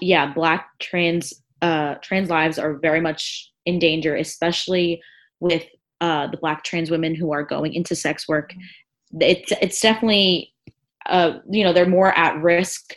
yeah 0.00 0.32
black 0.32 0.68
trans 0.80 1.32
uh 1.60 1.96
trans 1.96 2.30
lives 2.30 2.58
are 2.58 2.78
very 2.78 3.00
much 3.00 3.50
in 3.66 3.78
danger 3.78 4.16
especially 4.16 5.02
with 5.40 5.64
uh 6.00 6.28
the 6.28 6.36
black 6.36 6.62
trans 6.64 6.90
women 6.90 7.14
who 7.14 7.32
are 7.32 7.42
going 7.42 7.74
into 7.74 7.96
sex 7.96 8.28
work. 8.28 8.54
It's 9.20 9.52
it's 9.60 9.80
definitely 9.80 10.51
uh 11.06 11.38
you 11.50 11.64
know 11.64 11.72
they're 11.72 11.86
more 11.86 12.16
at 12.18 12.42
risk 12.42 12.94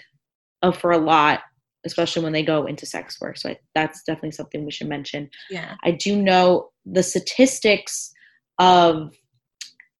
of 0.61 0.77
for 0.77 0.91
a 0.91 0.97
lot 0.97 1.41
especially 1.85 2.23
when 2.23 2.33
they 2.33 2.43
go 2.43 2.65
into 2.65 2.85
sex 2.85 3.21
work. 3.21 3.37
So 3.37 3.49
I, 3.49 3.59
that's 3.73 4.03
definitely 4.03 4.31
something 4.31 4.65
we 4.65 4.71
should 4.71 4.89
mention. 4.89 5.29
Yeah. 5.49 5.75
I 5.83 5.91
do 5.91 6.19
know 6.21 6.71
the 6.85 7.03
statistics 7.03 8.11
of 8.57 9.15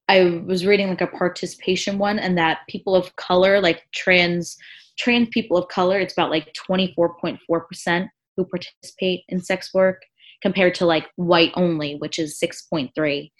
I 0.08 0.44
was 0.46 0.66
reading 0.66 0.90
like 0.90 1.02
a 1.02 1.08
participation 1.08 1.98
one, 1.98 2.20
and 2.20 2.38
that 2.38 2.60
people 2.70 2.96
of 2.96 3.16
color, 3.16 3.60
like 3.62 3.84
trans 3.94 4.56
trans 4.98 5.30
people 5.30 5.58
of 5.58 5.68
color, 5.68 6.00
it's 6.00 6.14
about 6.14 6.30
like 6.30 6.54
twenty 6.54 6.94
four 6.96 7.16
point 7.18 7.40
four 7.48 7.62
percent 7.62 8.10
who 8.38 8.46
participate 8.46 9.24
in 9.30 9.42
sex 9.42 9.74
work, 9.74 10.02
compared 10.42 10.76
to 10.76 10.86
like 10.86 11.08
white 11.16 11.52
only, 11.56 11.96
which 11.96 12.20
is 12.20 12.40
six 12.40 12.64
point 12.64 12.92
three, 12.94 13.32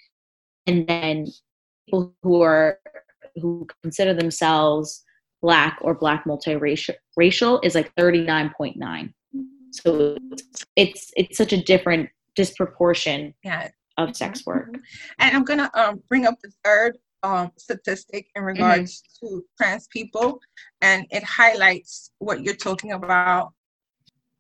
and 0.66 0.88
then 0.88 1.28
people 1.86 2.16
who 2.24 2.42
are 2.42 2.80
who 3.36 3.68
consider 3.84 4.14
themselves 4.14 5.04
black 5.42 5.78
or 5.82 5.94
black 5.94 6.26
multiracial 6.26 6.96
racial 7.18 7.60
is 7.62 7.76
like 7.76 7.92
thirty 7.98 8.22
nine 8.22 8.52
point 8.58 8.78
nine. 8.78 9.14
So 9.72 10.18
it's, 10.76 11.12
it's 11.16 11.38
such 11.38 11.54
a 11.54 11.62
different 11.62 12.10
disproportion. 12.36 13.34
Yeah, 13.44 13.70
of 13.98 14.16
sex 14.16 14.42
mm-hmm. 14.42 14.50
work. 14.50 14.78
And 15.20 15.36
I'm 15.36 15.44
gonna 15.44 15.72
um, 15.74 16.02
bring 16.10 16.26
up 16.26 16.36
the 16.44 16.52
third 16.64 16.98
um, 17.24 17.52
statistic 17.58 18.28
in 18.36 18.44
regards 18.44 19.02
mm-hmm. 19.24 19.38
to 19.38 19.46
trans 19.58 19.88
people, 19.88 20.40
and 20.82 21.06
it 21.12 21.24
highlights 21.24 22.12
what 22.20 22.42
you're 22.44 22.56
talking 22.56 22.92
about, 22.92 23.54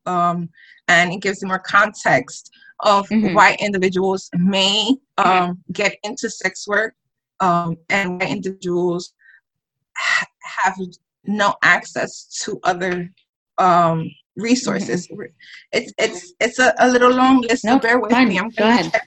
um, 0.05 0.49
and 0.87 1.11
it 1.13 1.21
gives 1.21 1.43
more 1.43 1.59
context 1.59 2.51
of 2.81 3.07
mm-hmm. 3.07 3.33
why 3.33 3.55
individuals 3.59 4.29
may 4.35 4.93
um, 5.17 5.63
get 5.71 5.95
into 6.03 6.29
sex 6.29 6.67
work, 6.67 6.93
um, 7.39 7.77
and 7.89 8.21
why 8.21 8.27
individuals 8.27 9.13
ha- 9.97 10.27
have 10.41 10.75
no 11.25 11.55
access 11.63 12.27
to 12.43 12.59
other 12.63 13.09
um, 13.57 14.09
resources. 14.35 15.07
Mm-hmm. 15.07 15.23
It's 15.71 15.93
it's 15.97 16.33
it's 16.39 16.59
a, 16.59 16.73
a 16.79 16.89
little 16.89 17.11
long 17.11 17.41
list, 17.41 17.65
no, 17.65 17.73
so 17.73 17.79
bear 17.79 17.99
with 17.99 18.11
fine. 18.11 18.29
me. 18.29 18.37
I'm 18.37 18.49
gonna 18.49 18.75
Go 18.75 18.87
ahead. 18.87 19.01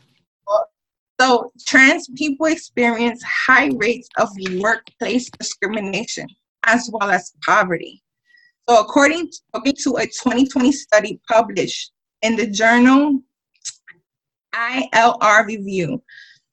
So, 1.20 1.50
trans 1.66 2.08
people 2.16 2.46
experience 2.46 3.22
high 3.24 3.70
rates 3.74 4.08
of 4.18 4.28
workplace 4.60 5.28
discrimination 5.30 6.28
as 6.64 6.88
well 6.92 7.10
as 7.10 7.32
poverty. 7.44 8.02
So, 8.68 8.78
according 8.80 9.32
to 9.54 9.96
a 9.96 10.06
2020 10.06 10.70
study 10.70 11.20
published 11.28 11.90
in 12.22 12.36
the 12.36 12.46
journal 12.46 13.20
ILR 14.54 15.46
Review, 15.46 16.02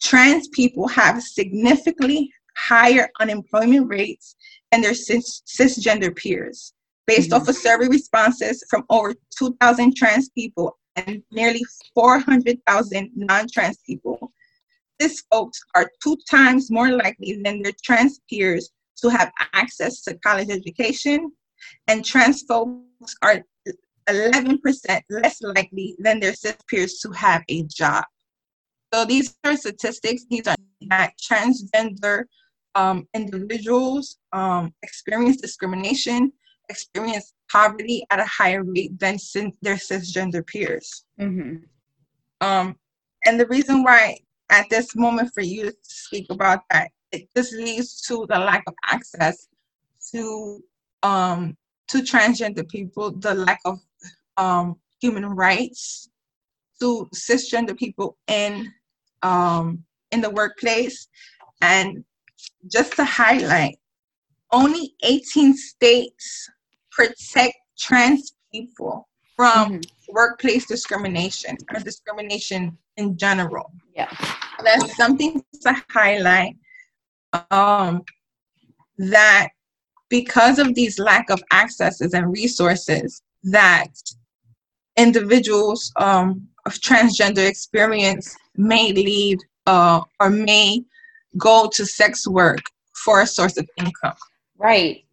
trans 0.05 0.47
people 0.49 0.87
have 0.87 1.21
significantly 1.21 2.31
higher 2.57 3.09
unemployment 3.19 3.87
rates 3.87 4.35
than 4.71 4.81
their 4.81 4.93
cis- 4.93 5.41
cisgender 5.45 6.15
peers, 6.15 6.73
based 7.07 7.31
mm-hmm. 7.31 7.41
off 7.41 7.49
of 7.49 7.55
survey 7.55 7.87
responses 7.87 8.63
from 8.69 8.83
over 8.89 9.13
2,000 9.37 9.95
trans 9.95 10.29
people 10.29 10.77
and 10.95 11.21
nearly 11.31 11.61
400,000 11.93 13.11
non 13.15 13.47
trans 13.51 13.79
people 13.85 14.31
these 14.99 15.21
folks 15.31 15.59
are 15.75 15.91
two 16.01 16.17
times 16.29 16.71
more 16.71 16.89
likely 16.91 17.39
than 17.43 17.61
their 17.61 17.73
trans 17.83 18.19
peers 18.29 18.69
to 19.01 19.09
have 19.09 19.31
access 19.53 20.01
to 20.03 20.17
college 20.19 20.49
education, 20.49 21.31
and 21.87 22.05
trans 22.05 22.43
folks 22.43 23.15
are 23.21 23.43
11% 24.07 25.01
less 25.09 25.41
likely 25.41 25.95
than 25.99 26.19
their 26.19 26.33
cis 26.33 26.55
peers 26.69 26.99
to 26.99 27.11
have 27.11 27.43
a 27.49 27.63
job. 27.63 28.05
So 28.95 29.03
these 29.03 29.35
are 29.43 29.57
statistics. 29.57 30.23
These 30.29 30.47
are 30.47 30.55
that 30.87 31.11
transgender 31.19 32.23
um, 32.75 33.05
individuals 33.13 34.19
um, 34.31 34.73
experience 34.83 35.35
discrimination, 35.41 36.31
experience 36.69 37.33
poverty 37.51 38.05
at 38.09 38.21
a 38.21 38.25
higher 38.25 38.63
rate 38.63 38.97
than 38.97 39.17
their 39.61 39.75
cisgender 39.75 40.47
peers. 40.47 41.03
Mm-hmm. 41.19 41.57
Um, 42.39 42.77
and 43.25 43.37
the 43.37 43.47
reason 43.47 43.83
why 43.83 44.19
at 44.49 44.69
this 44.69 44.95
moment 44.95 45.31
for 45.33 45.41
you 45.41 45.71
to 45.71 45.77
speak 45.81 46.27
about 46.29 46.61
that. 46.71 46.89
It 47.11 47.27
just 47.35 47.51
leads 47.51 48.01
to 48.03 48.25
the 48.29 48.39
lack 48.39 48.63
of 48.65 48.75
access 48.87 49.49
to 50.13 50.63
um, 51.03 51.57
to 51.89 51.97
transgender 51.97 52.65
people, 52.69 53.11
the 53.11 53.33
lack 53.33 53.59
of 53.65 53.79
um, 54.37 54.77
human 55.01 55.25
rights 55.25 56.09
to 56.79 57.09
cisgender 57.13 57.77
people 57.77 58.17
in 58.27 58.71
um, 59.25 59.83
in 60.11 60.21
the 60.21 60.29
workplace, 60.29 61.07
and 61.61 62.03
just 62.71 62.93
to 62.93 63.03
highlight, 63.03 63.77
only 64.51 64.93
18 65.03 65.55
states 65.55 66.49
protect 66.91 67.55
trans 67.77 68.35
people 68.53 69.07
from 69.35 69.79
mm-hmm. 69.79 70.13
workplace 70.13 70.65
discrimination 70.67 71.57
or 71.73 71.79
discrimination 71.79 72.77
in 72.97 73.17
general. 73.17 73.71
Yeah. 73.95 74.15
That's 74.63 74.95
something 74.95 75.43
to 75.63 75.83
highlight 75.89 76.55
um, 77.51 78.03
that 78.97 79.49
because 80.09 80.59
of 80.59 80.75
these 80.75 80.99
lack 80.99 81.29
of 81.29 81.43
accesses 81.51 82.13
and 82.13 82.31
resources 82.31 83.21
that 83.43 83.89
individuals 84.97 85.91
um, 85.97 86.47
of 86.65 86.73
transgender 86.75 87.45
experience 87.47 88.37
may 88.57 88.91
lead 88.91 89.39
uh, 89.67 90.01
or 90.19 90.29
may 90.29 90.83
go 91.37 91.69
to 91.73 91.85
sex 91.85 92.27
work 92.27 92.61
for 92.93 93.21
a 93.21 93.27
source 93.27 93.57
of 93.57 93.69
income. 93.77 94.15
Right. 94.57 95.03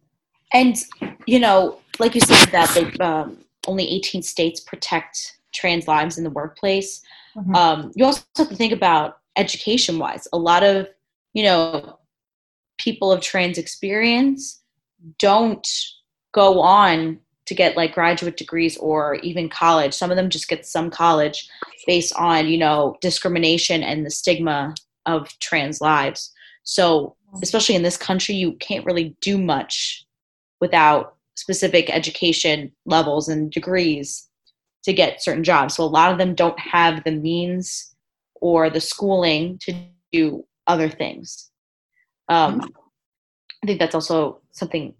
And, 0.53 0.77
you 1.25 1.39
know, 1.39 1.79
like 1.99 2.15
you 2.15 2.21
said, 2.21 2.49
that 2.49 3.01
um, 3.01 3.37
only 3.67 3.87
18 3.89 4.21
states 4.21 4.59
protect 4.59 5.37
trans 5.53 5.87
lives 5.87 6.17
in 6.17 6.23
the 6.23 6.29
workplace. 6.29 7.01
Mm-hmm. 7.35 7.55
Um, 7.55 7.91
you 7.95 8.05
also 8.05 8.23
have 8.37 8.49
to 8.49 8.55
think 8.55 8.73
about 8.73 9.17
education 9.37 9.97
wise. 9.99 10.27
A 10.33 10.37
lot 10.37 10.63
of, 10.63 10.87
you 11.33 11.43
know, 11.43 11.99
people 12.77 13.11
of 13.11 13.21
trans 13.21 13.57
experience 13.57 14.61
don't 15.19 15.67
go 16.31 16.61
on 16.61 17.19
to 17.45 17.53
get 17.53 17.75
like 17.75 17.93
graduate 17.93 18.37
degrees 18.37 18.77
or 18.77 19.15
even 19.15 19.49
college. 19.49 19.93
Some 19.93 20.11
of 20.11 20.17
them 20.17 20.29
just 20.29 20.47
get 20.47 20.65
some 20.65 20.89
college 20.89 21.47
based 21.85 22.13
on, 22.15 22.47
you 22.47 22.57
know, 22.57 22.95
discrimination 23.01 23.83
and 23.83 24.05
the 24.05 24.11
stigma 24.11 24.73
of 25.05 25.27
trans 25.39 25.81
lives. 25.81 26.31
So, 26.63 27.15
especially 27.41 27.75
in 27.75 27.83
this 27.83 27.97
country, 27.97 28.35
you 28.35 28.53
can't 28.53 28.85
really 28.85 29.15
do 29.19 29.37
much 29.37 30.05
without 30.61 31.15
specific 31.35 31.89
education 31.89 32.71
levels 32.85 33.27
and 33.27 33.51
degrees 33.51 34.29
to 34.83 34.93
get 34.93 35.21
certain 35.21 35.43
jobs. 35.43 35.75
So 35.75 35.83
a 35.83 35.85
lot 35.85 36.11
of 36.11 36.17
them 36.17 36.35
don't 36.35 36.59
have 36.59 37.03
the 37.03 37.11
means 37.11 37.95
or 38.35 38.69
the 38.69 38.81
schooling 38.81 39.57
to 39.63 39.73
do 40.11 40.45
other 40.67 40.89
things. 40.89 41.49
Um, 42.29 42.61
I 43.63 43.67
think 43.67 43.79
that's 43.79 43.95
also 43.95 44.41
something 44.51 44.93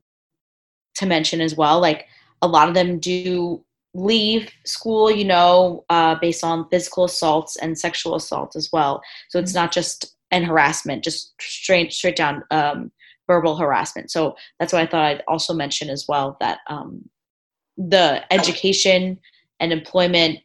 to 0.96 1.06
mention 1.06 1.42
as 1.42 1.56
well. 1.56 1.80
Like 1.80 2.08
a 2.44 2.48
lot 2.48 2.68
of 2.68 2.74
them 2.74 3.00
do 3.00 3.64
leave 3.94 4.52
school, 4.66 5.10
you 5.10 5.24
know, 5.24 5.86
uh, 5.90 6.16
based 6.16 6.44
on 6.44 6.68
physical 6.70 7.06
assaults 7.06 7.56
and 7.56 7.80
sexual 7.80 8.16
assault 8.16 8.56
as 8.56 8.70
well. 8.72 9.02
So 9.30 9.40
it's 9.40 9.54
not 9.54 9.72
just 9.72 10.16
an 10.30 10.44
harassment, 10.44 11.04
just 11.04 11.34
straight 11.40 11.94
straight 11.94 12.18
down 12.18 12.44
um, 12.52 12.92
verbal 13.28 13.56
harassment. 13.56 14.12
So 14.12 14.36
that's 14.60 14.74
what 14.74 14.82
I 14.82 14.88
thought 14.88 15.06
I'd 15.06 15.24
also 15.28 15.54
mention 15.54 15.90
as 15.90 16.06
well 16.08 16.38
that 16.42 16.60
um, 16.68 17.10
the 17.78 18.22
education 18.34 19.20
and 19.60 19.72
employment 19.72 20.40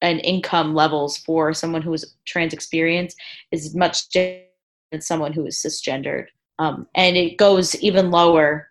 and 0.00 0.20
income 0.20 0.74
levels 0.74 1.16
for 1.18 1.52
someone 1.52 1.82
who 1.82 1.92
is 1.92 2.14
trans 2.24 2.52
experience 2.52 3.16
is 3.50 3.74
much 3.74 4.08
different 4.10 4.46
than 4.92 5.00
someone 5.00 5.32
who 5.32 5.44
is 5.44 5.56
cisgendered. 5.56 6.26
Um, 6.58 6.86
and 6.94 7.16
it 7.16 7.36
goes 7.36 7.74
even 7.80 8.10
lower 8.10 8.69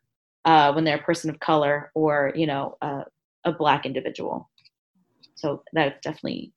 uh, 0.49 0.73
when 0.73 0.83
they're 0.83 0.97
a 0.97 1.03
person 1.03 1.29
of 1.29 1.39
color 1.39 1.91
or, 1.93 2.33
you 2.35 2.47
know, 2.47 2.75
uh, 2.81 3.03
a 3.45 3.51
black 3.51 3.85
individual. 3.85 4.49
So 5.35 5.61
that 5.73 6.01
definitely, 6.01 6.53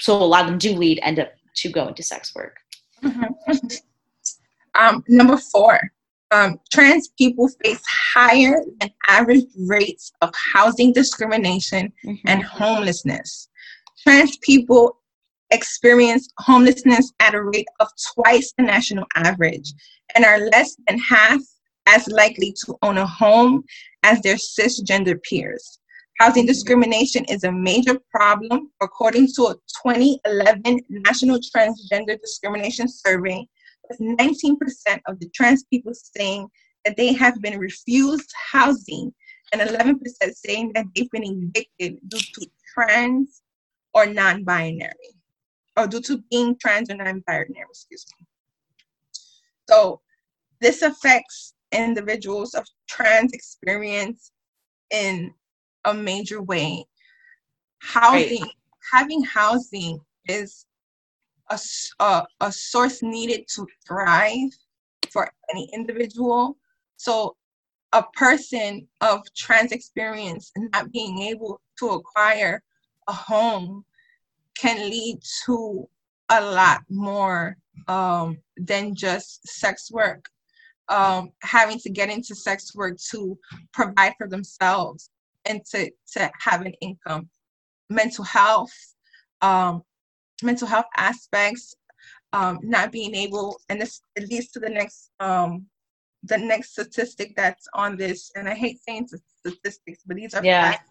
so 0.00 0.16
a 0.16 0.24
lot 0.24 0.42
of 0.44 0.48
them 0.48 0.58
do 0.58 0.74
lead, 0.74 0.98
end 1.02 1.20
up 1.20 1.30
to 1.58 1.70
go 1.70 1.86
into 1.86 2.02
sex 2.02 2.34
work. 2.34 2.56
Mm-hmm. 3.02 3.52
Um, 4.78 5.02
number 5.08 5.36
four, 5.36 5.80
um, 6.30 6.60
trans 6.70 7.08
people 7.18 7.48
face 7.60 7.82
higher 8.14 8.62
than 8.78 8.90
average 9.08 9.46
rates 9.66 10.12
of 10.22 10.32
housing 10.52 10.92
discrimination 10.92 11.92
mm-hmm. 12.06 12.28
and 12.28 12.40
homelessness. 12.44 13.48
Trans 14.04 14.36
people 14.38 15.00
experience 15.50 16.28
homelessness 16.38 17.12
at 17.18 17.34
a 17.34 17.42
rate 17.42 17.66
of 17.80 17.88
twice 18.14 18.54
the 18.56 18.62
national 18.62 19.06
average 19.16 19.72
and 20.14 20.24
are 20.24 20.38
less 20.50 20.76
than 20.86 21.00
half 21.00 21.40
as 21.86 22.06
likely 22.08 22.54
to 22.64 22.76
own 22.82 22.98
a 22.98 23.06
home 23.06 23.64
as 24.02 24.20
their 24.22 24.36
cisgender 24.36 25.20
peers. 25.22 25.78
Housing 26.18 26.42
mm-hmm. 26.42 26.48
discrimination 26.48 27.24
is 27.26 27.44
a 27.44 27.52
major 27.52 27.98
problem, 28.10 28.70
according 28.82 29.28
to 29.36 29.46
a 29.46 29.54
2011 29.84 30.80
National 30.90 31.38
Transgender 31.38 32.20
Discrimination 32.20 32.88
Survey, 32.88 33.46
with 33.88 33.98
19% 34.00 34.56
of 35.06 35.18
the 35.18 35.28
trans 35.34 35.64
people 35.64 35.92
saying 35.94 36.46
that 36.84 36.96
they 36.96 37.12
have 37.12 37.40
been 37.40 37.58
refused 37.58 38.30
housing 38.52 39.12
and 39.52 39.60
11% 39.60 39.96
saying 40.34 40.72
that 40.74 40.86
they've 40.94 41.10
been 41.10 41.24
evicted 41.24 41.98
due 42.08 42.18
to 42.18 42.46
trans 42.72 43.42
or 43.94 44.06
non 44.06 44.44
binary, 44.44 44.92
or 45.76 45.86
due 45.86 46.00
to 46.02 46.22
being 46.30 46.56
trans 46.60 46.90
or 46.90 46.96
non 46.96 47.22
binary, 47.26 47.66
excuse 47.68 48.06
me. 48.18 48.26
So, 49.68 50.00
this 50.60 50.82
affects 50.82 51.54
individuals 51.72 52.54
of 52.54 52.66
trans 52.88 53.32
experience 53.32 54.32
in 54.90 55.32
a 55.84 55.94
major 55.94 56.42
way. 56.42 56.84
Housing, 57.80 58.42
right. 58.42 58.50
having 58.92 59.22
housing 59.22 60.00
is 60.26 60.66
a, 61.50 61.58
a, 62.00 62.26
a 62.40 62.52
source 62.52 63.02
needed 63.02 63.46
to 63.54 63.66
thrive 63.86 64.50
for 65.10 65.28
any 65.50 65.68
individual. 65.72 66.56
So 66.96 67.36
a 67.92 68.04
person 68.14 68.86
of 69.00 69.22
trans 69.36 69.72
experience 69.72 70.52
not 70.56 70.92
being 70.92 71.22
able 71.22 71.60
to 71.78 71.90
acquire 71.90 72.62
a 73.08 73.12
home 73.12 73.84
can 74.56 74.90
lead 74.90 75.18
to 75.46 75.88
a 76.28 76.40
lot 76.40 76.82
more 76.88 77.56
um, 77.88 78.38
than 78.56 78.94
just 78.94 79.46
sex 79.48 79.90
work 79.90 80.28
um, 80.90 81.30
having 81.42 81.78
to 81.78 81.90
get 81.90 82.10
into 82.10 82.34
sex 82.34 82.74
work 82.74 82.98
to 83.10 83.38
provide 83.72 84.12
for 84.18 84.28
themselves 84.28 85.10
and 85.46 85.64
to, 85.66 85.90
to 86.12 86.30
have 86.40 86.60
an 86.62 86.74
income. 86.80 87.28
Mental 87.88 88.24
health, 88.24 88.72
um, 89.40 89.82
mental 90.42 90.68
health 90.68 90.86
aspects, 90.96 91.74
um, 92.32 92.58
not 92.62 92.92
being 92.92 93.14
able, 93.14 93.60
and 93.68 93.80
this 93.80 94.02
it 94.14 94.28
leads 94.28 94.48
to 94.52 94.60
the 94.60 94.68
next 94.68 95.10
um, 95.18 95.66
the 96.24 96.38
next 96.38 96.72
statistic 96.72 97.34
that's 97.36 97.66
on 97.74 97.96
this, 97.96 98.30
and 98.36 98.48
I 98.48 98.54
hate 98.54 98.78
saying 98.86 99.08
statistics, 99.38 100.02
but 100.06 100.16
these 100.16 100.34
are 100.34 100.44
yeah. 100.44 100.72
facts 100.72 100.90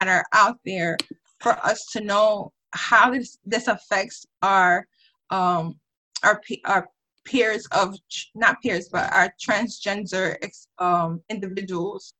that 0.00 0.08
are 0.08 0.24
out 0.32 0.58
there 0.64 0.96
for 1.40 1.52
us 1.64 1.84
to 1.92 2.00
know 2.00 2.52
how 2.72 3.10
this 3.10 3.38
this 3.44 3.68
affects 3.68 4.24
our 4.42 4.86
um, 5.30 5.78
our 6.22 6.40
our 6.64 6.88
peers 7.30 7.66
of 7.72 7.96
not 8.34 8.60
peers 8.62 8.88
but 8.88 9.12
our 9.12 9.32
transgender 9.40 10.36
um, 10.78 11.22
individuals 11.28 12.14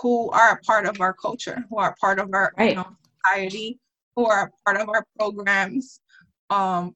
who 0.00 0.30
are 0.30 0.52
a 0.52 0.60
part 0.60 0.86
of 0.86 1.00
our 1.00 1.12
culture 1.12 1.64
who 1.68 1.78
are 1.78 1.94
part 2.00 2.18
of 2.18 2.30
our 2.32 2.52
right. 2.56 2.70
you 2.70 2.76
know, 2.76 2.96
society 3.26 3.78
who 4.14 4.26
are 4.26 4.52
part 4.64 4.80
of 4.80 4.88
our 4.88 5.04
programs 5.18 6.00
um, 6.50 6.94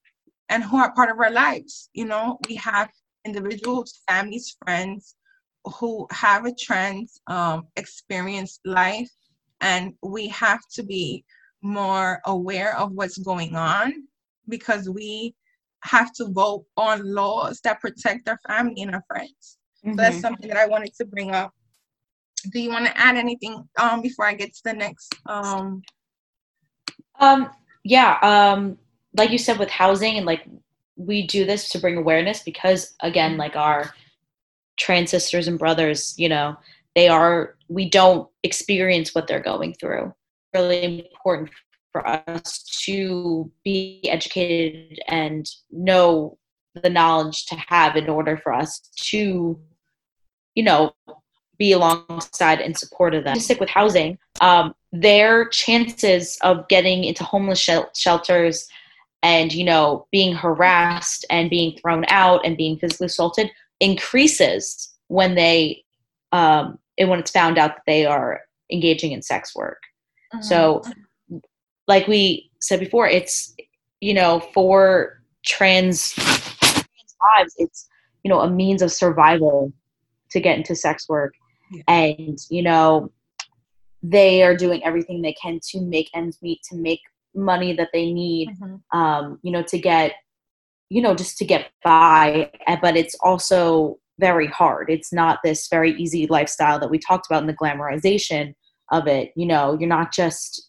and 0.49 0.63
who 0.63 0.77
are 0.77 0.93
part 0.95 1.11
of 1.11 1.19
our 1.19 1.31
lives 1.31 1.91
you 1.93 2.05
know 2.05 2.39
we 2.49 2.55
have 2.55 2.89
individuals 3.25 4.01
families 4.09 4.57
friends 4.65 5.17
who 5.65 6.07
have 6.13 6.47
a 6.47 6.55
trans 6.55 7.21
um, 7.27 7.67
experienced 7.77 8.61
life 8.65 9.11
and 9.61 9.93
we 10.03 10.29
have 10.29 10.61
to 10.73 10.83
be 10.85 11.25
more 11.61 12.21
aware 12.27 12.77
of 12.79 12.93
what's 12.93 13.19
going 13.19 13.57
on 13.57 13.93
because 14.49 14.89
we 14.89 15.35
have 15.83 16.13
to 16.15 16.27
vote 16.33 16.65
on 16.77 17.15
laws 17.15 17.61
that 17.65 17.81
protect 17.81 18.29
our 18.29 18.39
family 18.47 18.83
and 18.83 18.95
our 18.95 19.05
friends. 19.09 19.59
Mm-hmm. 19.85 19.93
So 19.93 19.97
that's 19.97 20.17
mm-hmm. 20.17 20.23
something 20.23 20.49
that 20.49 20.57
I 20.57 20.67
wanted 20.67 20.95
to 20.95 21.05
bring 21.05 21.35
up. 21.35 21.53
Do 22.53 22.61
you 22.61 22.71
want 22.71 22.87
to 22.87 22.97
add 22.97 23.17
anything 23.17 23.69
um, 23.81 24.01
before 24.01 24.27
I 24.27 24.35
get 24.35 24.55
to 24.55 24.61
the 24.65 24.73
next? 24.73 25.15
Um... 25.27 25.83
Um, 27.21 27.51
yeah, 27.83 28.19
um, 28.23 28.79
like 29.17 29.31
you 29.31 29.39
said 29.39 29.59
with 29.59 29.71
housing 29.71 30.17
and 30.17 30.27
like 30.27 30.45
we 30.97 31.27
do 31.27 31.45
this 31.45 31.69
to 31.71 31.79
bring 31.79 31.97
awareness 31.97 32.43
because 32.43 32.95
again, 33.03 33.37
like 33.37 33.57
our 33.57 33.93
trans 34.79 35.11
sisters 35.11 35.49
and 35.49 35.59
brothers, 35.59 36.15
you 36.17 36.29
know, 36.29 36.57
they 36.95 37.09
are 37.09 37.57
we 37.69 37.89
don't 37.89 38.29
experience 38.43 39.15
what 39.15 39.27
they're 39.27 39.41
going 39.41 39.75
through. 39.75 40.15
Really 40.55 41.07
important 41.11 41.51
for 41.99 42.31
us 42.31 42.63
to 42.85 43.51
be 43.65 44.01
educated 44.09 45.01
and 45.09 45.49
know 45.71 46.39
the 46.75 46.91
knowledge 46.91 47.47
to 47.47 47.57
have 47.57 47.97
in 47.97 48.09
order 48.09 48.37
for 48.37 48.53
us 48.53 48.81
to, 48.97 49.59
you 50.55 50.63
know, 50.63 50.93
be 51.59 51.73
alongside 51.73 52.61
and 52.61 52.79
support 52.79 53.15
of 53.15 53.25
them. 53.25 53.35
To 53.35 53.41
stick 53.41 53.59
with 53.59 53.69
housing, 53.69 54.19
um, 54.41 54.75
their 54.93 55.49
chances 55.49 56.39
of 56.43 56.69
getting 56.69 57.03
into 57.05 57.25
homeless 57.25 57.59
sh- 57.59 57.71
shelters 57.95 58.69
and 59.25 59.53
you 59.53 59.65
know 59.65 60.07
being 60.13 60.33
harassed 60.33 61.27
and 61.29 61.51
being 61.51 61.77
thrown 61.77 62.05
out 62.09 62.47
and 62.47 62.57
being 62.57 62.79
physically 62.79 63.07
assaulted 63.07 63.51
increases 63.81 64.95
when 65.09 65.35
they 65.35 65.85
um, 66.31 66.79
and 66.97 67.11
when 67.11 67.19
it's 67.19 67.33
found 67.33 67.59
out 67.59 67.75
that 67.75 67.83
they 67.87 68.07
are 68.07 68.43
engaging 68.71 69.11
in 69.11 69.21
sex 69.21 69.57
work. 69.57 69.83
Mm-hmm. 70.33 70.43
So 70.43 70.83
like 71.89 72.07
we 72.07 72.51
said 72.61 72.79
before, 72.79 73.09
it's 73.09 73.55
you 74.01 74.15
know 74.15 74.41
for 74.55 75.21
trans, 75.45 76.13
trans 76.13 76.87
lives, 77.37 77.55
it's 77.57 77.89
you 78.23 78.29
know 78.29 78.41
a 78.41 78.51
means 78.51 78.83
of 78.83 78.93
survival 78.93 79.73
to 80.31 80.41
get 80.41 80.59
into 80.59 80.77
sex 80.77 81.09
work, 81.09 81.35
yeah. 81.73 81.83
and 81.89 82.39
you 82.51 82.63
know 82.63 83.11
they 84.03 84.45
are 84.45 84.55
doing 84.57 84.85
everything 84.85 85.23
they 85.23 85.33
can 85.33 85.59
to 85.71 85.81
make 85.81 86.09
ends 86.15 86.39
meet, 86.41 86.61
to 86.71 86.77
make 86.77 87.01
money 87.35 87.73
that 87.73 87.89
they 87.93 88.13
need, 88.13 88.51
mm-hmm. 88.51 88.99
um, 88.99 89.41
you 89.43 89.51
know, 89.51 89.63
to 89.63 89.79
get 89.79 90.13
you 90.91 91.03
know 91.03 91.15
just 91.15 91.39
to 91.39 91.45
get 91.45 91.71
by. 91.83 92.51
But 92.81 92.97
it's 92.97 93.17
also 93.23 93.99
very 94.21 94.49
hard. 94.49 94.91
It's 94.91 95.13
not 95.13 95.39
this 95.43 95.69
very 95.69 95.93
easy 95.93 96.27
lifestyle 96.27 96.79
that 96.81 96.91
we 96.91 96.99
talked 96.99 97.27
about 97.27 97.41
in 97.41 97.47
the 97.47 97.55
glamorization 97.55 98.55
of 98.91 99.07
it. 99.07 99.33
You 99.37 99.47
know, 99.47 99.77
you're 99.79 99.89
not 99.89 100.13
just 100.13 100.68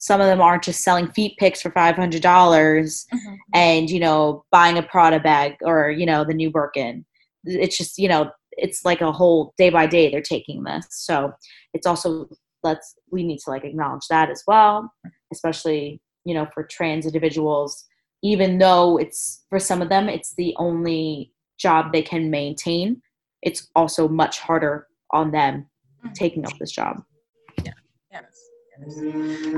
some 0.00 0.20
of 0.20 0.26
them 0.26 0.40
aren't 0.40 0.64
just 0.64 0.82
selling 0.82 1.08
feet 1.12 1.36
pics 1.38 1.60
for 1.60 1.70
five 1.70 1.94
hundred 1.94 2.22
dollars 2.22 3.06
mm-hmm. 3.14 3.34
and 3.54 3.90
you 3.90 4.00
know 4.00 4.44
buying 4.50 4.78
a 4.78 4.82
Prada 4.82 5.20
bag 5.20 5.56
or 5.62 5.90
you 5.90 6.04
know 6.04 6.24
the 6.24 6.34
new 6.34 6.50
Birkin. 6.50 7.04
It's 7.44 7.78
just 7.78 7.98
you 7.98 8.08
know 8.08 8.30
it's 8.52 8.84
like 8.84 9.00
a 9.00 9.12
whole 9.12 9.54
day 9.56 9.70
by 9.70 9.86
day 9.86 10.10
they're 10.10 10.22
taking 10.22 10.64
this. 10.64 10.86
So 10.90 11.32
it's 11.74 11.86
also 11.86 12.28
let's 12.62 12.94
we 13.10 13.22
need 13.22 13.38
to 13.44 13.50
like 13.50 13.64
acknowledge 13.64 14.06
that 14.08 14.30
as 14.30 14.42
well, 14.46 14.92
especially 15.32 16.00
you 16.24 16.34
know 16.34 16.48
for 16.52 16.64
trans 16.64 17.06
individuals. 17.06 17.84
Even 18.22 18.58
though 18.58 18.98
it's 18.98 19.44
for 19.50 19.58
some 19.58 19.80
of 19.80 19.90
them 19.90 20.08
it's 20.08 20.34
the 20.34 20.54
only 20.58 21.32
job 21.58 21.92
they 21.92 22.02
can 22.02 22.30
maintain, 22.30 23.02
it's 23.42 23.68
also 23.76 24.08
much 24.08 24.40
harder 24.40 24.86
on 25.12 25.30
them 25.30 25.66
mm-hmm. 26.02 26.12
taking 26.14 26.46
up 26.46 26.56
this 26.58 26.72
job. 26.72 27.02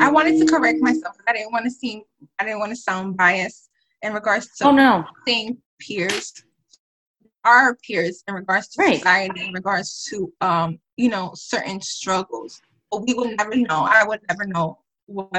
I 0.00 0.10
wanted 0.10 0.38
to 0.38 0.46
correct 0.46 0.80
myself. 0.80 1.16
I 1.28 1.32
didn't 1.32 1.52
want 1.52 1.64
to 1.64 1.70
seem 1.70 2.02
I 2.38 2.44
didn't 2.44 2.58
want 2.60 2.70
to 2.70 2.76
sound 2.76 3.16
biased 3.16 3.70
in 4.02 4.12
regards 4.12 4.48
to 4.58 4.68
oh 4.68 4.72
no 4.72 5.04
saying 5.26 5.58
peers. 5.80 6.32
our 7.44 7.76
peers 7.86 8.22
in 8.28 8.34
regards 8.34 8.68
to 8.68 8.82
Right. 8.82 8.96
society, 8.98 9.46
in 9.46 9.52
regards 9.52 10.04
to 10.10 10.32
um, 10.40 10.78
you 10.96 11.08
know, 11.08 11.32
certain 11.34 11.80
struggles. 11.80 12.60
But 12.90 13.02
we 13.06 13.14
will 13.14 13.34
never 13.36 13.56
know. 13.56 13.88
I 13.90 14.04
would 14.06 14.20
never 14.28 14.46
know 14.46 14.78
what 15.06 15.34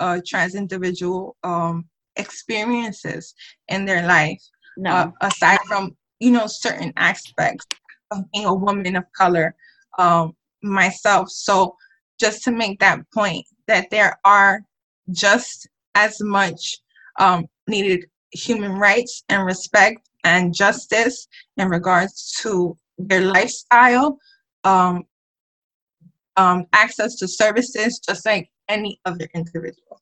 a 0.00 0.20
trans 0.26 0.54
individual 0.54 1.36
um 1.42 1.86
experiences 2.16 3.34
in 3.68 3.84
their 3.86 4.06
life 4.06 4.42
No. 4.76 4.90
uh, 4.90 5.10
aside 5.22 5.58
from 5.66 5.96
you 6.20 6.30
know 6.30 6.46
certain 6.46 6.92
aspects 6.96 7.66
of 8.10 8.24
being 8.32 8.44
a 8.46 8.54
woman 8.54 8.96
of 8.96 9.04
color 9.16 9.54
um, 9.98 10.34
myself 10.62 11.28
so 11.30 11.76
just 12.18 12.42
to 12.44 12.50
make 12.50 12.78
that 12.80 13.00
point 13.12 13.46
that 13.66 13.90
there 13.90 14.18
are 14.24 14.62
just 15.10 15.68
as 15.94 16.20
much 16.20 16.78
um, 17.18 17.46
needed 17.66 18.04
human 18.32 18.72
rights 18.72 19.24
and 19.28 19.44
respect 19.44 20.08
and 20.24 20.54
justice 20.54 21.28
in 21.56 21.68
regards 21.68 22.32
to 22.42 22.76
their 22.98 23.22
lifestyle 23.22 24.18
um, 24.64 25.04
um, 26.36 26.66
access 26.72 27.16
to 27.16 27.28
services 27.28 27.98
just 27.98 28.26
like 28.26 28.50
any 28.68 29.00
other 29.04 29.28
individual. 29.34 30.00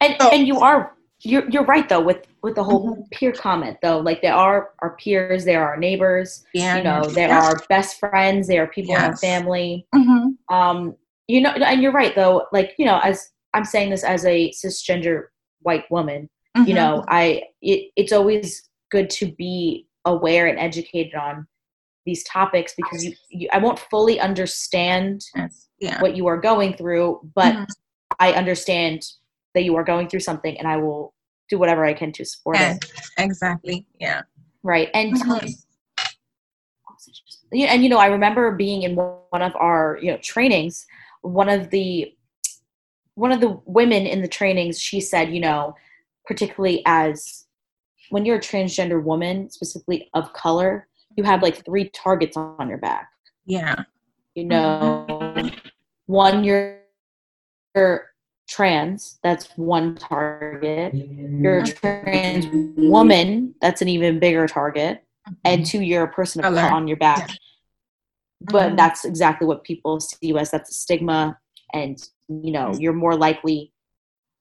And 0.00 0.16
so- 0.20 0.30
and 0.30 0.46
you 0.46 0.60
are 0.60 0.94
you're 1.20 1.48
you're 1.48 1.64
right 1.64 1.88
though 1.88 2.00
with 2.00 2.26
with 2.44 2.54
the 2.56 2.62
whole 2.62 3.08
peer 3.10 3.32
comment 3.32 3.78
though. 3.80 3.98
Like 3.98 4.20
there 4.20 4.34
are 4.34 4.72
our 4.80 4.96
peers, 4.96 5.46
there 5.46 5.66
are 5.66 5.78
neighbors, 5.78 6.44
yeah 6.52 6.76
you 6.76 6.84
know, 6.84 7.02
there 7.08 7.28
yeah. 7.28 7.40
are 7.40 7.58
best 7.70 7.98
friends, 7.98 8.46
there 8.46 8.62
are 8.62 8.66
people 8.66 8.94
in 8.94 9.00
our 9.00 9.10
Yes. 9.12 9.20
family. 9.20 9.86
Mhm. 9.94 10.36
Um, 10.50 10.94
you 11.26 11.40
know, 11.40 11.48
and 11.52 11.82
you're 11.82 11.90
right 11.90 12.14
though. 12.14 12.46
Like 12.52 12.74
you 12.78 12.84
know, 12.84 13.00
as 13.02 13.30
I'm 13.54 13.64
saying 13.64 13.88
this 13.90 14.04
as 14.04 14.26
a 14.26 14.50
cisgender 14.50 15.28
white 15.62 15.90
woman, 15.90 16.28
you 16.54 16.74
Mhm. 16.74 16.74
know, 16.74 17.04
I 17.08 17.44
it, 17.62 17.90
it's 17.96 18.12
always 18.12 18.68
good 18.90 19.08
to 19.18 19.32
be 19.32 19.88
aware 20.04 20.46
and 20.46 20.58
educated 20.58 21.14
on 21.14 21.46
these 22.04 22.22
topics 22.24 22.74
because 22.76 23.02
you, 23.02 23.14
you 23.30 23.48
I 23.54 23.58
won't 23.58 23.78
fully 23.78 24.20
understand 24.20 25.22
Yes. 25.34 25.68
yeah 25.78 25.98
what 26.02 26.14
you 26.14 26.26
are 26.26 26.38
going 26.38 26.74
through, 26.74 27.20
but 27.34 27.54
Mhm. 27.54 27.66
I 28.20 28.32
understand 28.34 29.00
that 29.54 29.64
you 29.64 29.74
are 29.76 29.84
going 29.84 30.08
through 30.08 30.20
something 30.20 30.58
and 30.58 30.68
I 30.68 30.76
will 30.76 31.14
do 31.48 31.58
whatever 31.58 31.84
I 31.84 31.94
can 31.94 32.12
to 32.12 32.24
support 32.24 32.56
Yes, 32.56 32.78
it. 32.78 32.90
exactly 33.18 33.86
yeah 34.00 34.22
Right. 34.62 34.88
And 34.94 35.14
Mhm. 35.14 35.54
Yeah, 37.52 37.66
and 37.72 37.82
you 37.82 37.88
know, 37.88 37.98
I 37.98 38.06
remember 38.06 38.50
being 38.52 38.82
in 38.82 38.96
one 38.96 39.42
of 39.42 39.54
our 39.56 39.98
you 40.00 40.10
know 40.10 40.18
trainings. 40.18 40.86
One 41.22 41.48
of 41.48 41.70
the 41.70 42.16
one 43.14 43.30
of 43.30 43.40
the 43.40 43.60
women 43.64 44.06
in 44.06 44.22
the 44.22 44.28
trainings, 44.28 44.80
she 44.80 45.00
said, 45.00 45.32
you 45.32 45.40
know, 45.40 45.74
particularly 46.26 46.82
as 46.86 47.46
when 48.10 48.24
you're 48.24 48.36
a 48.36 48.40
transgender 48.40 49.02
woman, 49.02 49.50
specifically 49.50 50.10
of 50.14 50.32
color, 50.32 50.88
you 51.16 51.22
have 51.24 51.42
like 51.42 51.64
three 51.64 51.88
targets 51.90 52.36
on 52.36 52.68
your 52.68 52.78
back. 52.78 53.08
yeah 53.46 53.84
You 54.34 54.44
know, 54.44 55.06
one 56.06 56.42
you're, 56.42 56.80
you're 57.76 58.13
trans, 58.48 59.18
that's 59.22 59.46
one 59.56 59.96
target. 59.96 60.94
You're 60.94 61.60
a 61.60 61.66
trans 61.66 62.46
woman, 62.76 63.54
that's 63.60 63.82
an 63.82 63.88
even 63.88 64.18
bigger 64.18 64.46
target. 64.46 65.02
And 65.44 65.64
two, 65.64 65.80
you're 65.80 66.04
a 66.04 66.12
person 66.12 66.44
of 66.44 66.54
Color. 66.54 66.68
on 66.70 66.86
your 66.86 66.96
back. 66.98 67.28
Yeah. 67.30 67.34
But 68.52 68.72
Mhm. 68.72 68.76
that's 68.76 69.04
exactly 69.04 69.46
what 69.46 69.64
people 69.64 70.00
see 70.00 70.16
you 70.28 70.38
as. 70.38 70.50
That's 70.50 70.70
a 70.70 70.74
stigma, 70.74 71.38
and 71.72 71.96
you 72.28 72.52
know 72.52 72.70
Mhm. 72.72 72.80
you're 72.80 72.92
more 72.92 73.16
likely. 73.16 73.72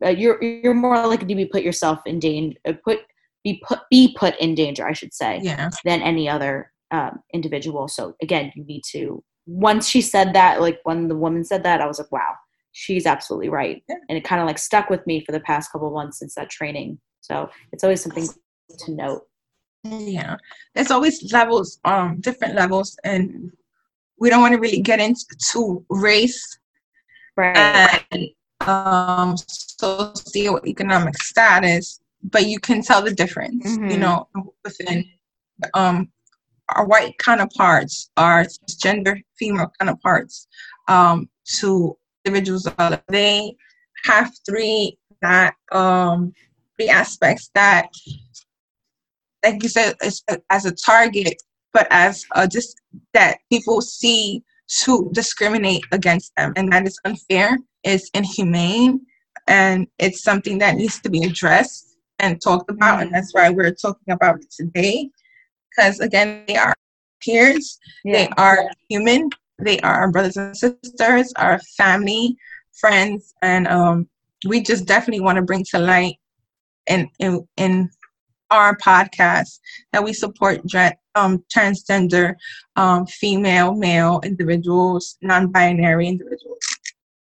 Uh, 0.04 0.10
you're 0.10 0.42
you're 0.44 0.74
more 0.74 1.08
likely 1.08 1.28
to 1.28 1.36
be 1.36 1.46
put 1.46 1.64
yourself 1.64 2.00
in 2.06 2.20
danger. 2.20 2.58
Uh, 2.68 2.74
put 2.84 3.00
be 3.46 3.62
put 3.66 3.80
be 3.90 4.14
put 4.18 4.38
in 4.40 4.56
danger, 4.56 4.86
I 4.86 4.94
should 4.94 5.14
say, 5.14 5.40
yeah 5.42 5.70
than 5.86 6.02
any 6.02 6.28
other 6.28 6.72
um, 6.92 7.20
individual. 7.34 7.88
So 7.88 8.16
again, 8.22 8.52
you 8.56 8.64
need 8.66 8.82
to. 8.92 9.24
Once 9.48 9.88
she 9.88 10.02
said 10.02 10.34
that, 10.34 10.62
like 10.62 10.80
when 10.84 11.08
the 11.08 11.16
woman 11.16 11.44
said 11.44 11.64
that, 11.64 11.82
I 11.82 11.88
was 11.88 11.98
like, 12.00 12.12
wow, 12.12 12.36
she's 12.74 13.06
absolutely 13.06 13.50
right, 13.50 13.84
Yeah. 13.88 13.96
and 14.10 14.18
it 14.18 14.24
kind 14.26 14.42
of 14.42 14.48
like 14.48 14.58
stuck 14.58 14.90
with 14.90 15.06
me 15.08 15.24
for 15.24 15.32
the 15.32 15.40
past 15.40 15.72
couple 15.72 15.88
of 15.88 15.94
months 15.94 16.20
since 16.20 16.36
that 16.36 16.50
training. 16.50 17.00
So 17.22 17.50
it's 17.72 17.84
always 17.84 18.02
something 18.02 18.28
to 18.80 18.92
note. 18.92 19.22
Yeah, 19.84 20.38
there's 20.76 20.92
always 20.92 21.32
levels, 21.32 21.80
um, 21.86 22.20
different 22.20 22.56
levels, 22.56 22.98
and 23.04 23.52
we 24.20 24.30
don't 24.30 24.42
want 24.42 24.54
to 24.54 24.60
really 24.60 24.82
get 24.82 25.00
into 25.00 25.86
race 25.90 26.60
Right. 27.36 28.04
and 28.12 28.30
um, 28.62 29.36
socioeconomic 29.36 31.16
status, 31.16 32.00
but 32.24 32.46
you 32.48 32.60
can 32.60 32.82
tell 32.82 33.02
the 33.02 33.12
difference, 33.14 33.66
you 33.66 33.98
Mhm. 33.98 34.00
know, 34.00 34.28
within 34.64 35.06
um, 35.74 36.12
our 36.70 36.86
white 36.86 37.18
counterparts, 37.20 38.10
our 38.18 38.46
gender 38.80 39.20
female 39.38 39.72
counterparts, 39.80 40.48
um, 40.88 41.30
to 41.60 41.98
individuals 42.26 42.68
color. 42.78 43.02
They 43.10 43.56
have 44.06 44.32
three 44.46 44.98
that 45.22 45.56
um, 45.72 46.34
three 46.78 46.90
aspects 46.90 47.50
that 47.56 47.90
like 49.44 49.62
you 49.62 49.70
said, 49.70 49.96
as, 50.02 50.24
as 50.50 50.66
a 50.66 50.72
target, 50.72 51.42
but 51.74 51.88
as 51.90 52.26
uh, 52.36 52.48
just 52.48 52.80
that 53.14 53.40
people 53.52 53.82
see 53.82 54.44
to 54.84 55.10
discriminate 55.14 55.84
against 55.92 56.34
them, 56.38 56.54
and 56.56 56.72
that 56.72 56.88
is 56.88 57.00
unfair, 57.06 57.58
it's 57.84 58.10
inhumane, 58.14 59.02
and 59.48 59.88
it's 60.00 60.24
something 60.24 60.58
that 60.60 60.76
needs 60.76 61.00
to 61.02 61.10
be 61.10 61.24
addressed 61.24 61.98
and 62.20 62.42
talked 62.42 62.72
about, 62.72 63.02
and 63.02 63.14
that's 63.14 63.34
why 63.34 63.50
we're 63.50 63.74
talking 63.74 64.14
about 64.14 64.40
it 64.40 64.50
today. 64.52 65.10
Because 65.70 66.00
again, 66.00 66.46
they 66.48 66.56
are 66.56 66.74
peers, 67.22 67.78
they 68.06 68.30
are 68.38 68.70
human, 68.90 69.30
they 69.64 69.80
are 69.80 69.94
our 69.94 70.12
brothers 70.12 70.38
and 70.38 70.56
sisters, 70.56 71.34
our 71.38 71.60
family, 71.78 72.38
friends, 72.74 73.34
and 73.42 73.68
um, 73.68 74.08
we 74.48 74.62
just 74.62 74.86
definitely 74.86 75.22
want 75.22 75.38
to 75.38 75.42
bring 75.42 75.64
to 75.72 75.80
light 75.80 76.18
in 76.88 77.10
in 77.20 77.48
in 77.58 77.90
our 78.52 78.78
podcast 78.78 79.60
that 79.92 80.04
we 80.04 80.14
support 80.14 80.62
um, 81.16 81.44
transgender, 81.54 82.36
um, 82.76 83.06
female, 83.08 83.74
male 83.74 84.22
individuals, 84.24 85.18
non-binary 85.22 86.08
individuals. 86.08 86.60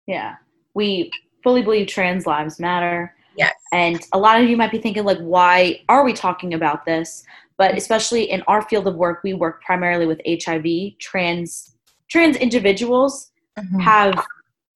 Yeah. 0.07 0.35
We 0.73 1.11
fully 1.43 1.61
believe 1.61 1.87
trans 1.87 2.25
lives 2.25 2.59
matter. 2.59 3.15
Yes. 3.37 3.53
And 3.71 3.99
a 4.11 4.17
lot 4.17 4.41
of 4.41 4.49
you 4.49 4.57
might 4.57 4.71
be 4.71 4.79
thinking, 4.79 5.03
like, 5.03 5.19
why 5.19 5.81
are 5.87 6.03
we 6.03 6.13
talking 6.13 6.55
about 6.55 6.83
this? 6.85 7.23
But 7.57 7.77
especially 7.77 8.31
in 8.31 8.41
our 8.47 8.61
field 8.63 8.87
of 8.87 8.95
work, 8.95 9.21
we 9.23 9.33
work 9.33 9.61
primarily 9.63 10.07
with 10.07 10.21
HIV. 10.27 10.97
Trans 10.97 11.75
trans 12.09 12.35
individuals 12.37 13.31
Mhm. 13.57 13.81
have 13.81 14.25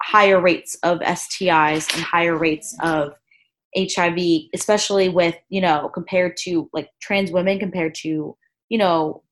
higher 0.04 0.40
rates 0.40 0.76
of 0.84 1.00
STIs 1.02 1.94
and 1.94 2.04
higher 2.04 2.38
rates 2.38 2.76
of 2.82 3.14
HIV, 3.76 4.50
especially 4.54 5.10
with, 5.10 5.36
you 5.50 5.62
know, 5.62 5.90
compared 5.94 6.38
to 6.38 6.70
like 6.74 6.90
trans 7.02 7.32
women 7.32 7.60
compared 7.60 7.96
to, 7.96 8.38
you 8.70 8.78
know, 8.78 9.24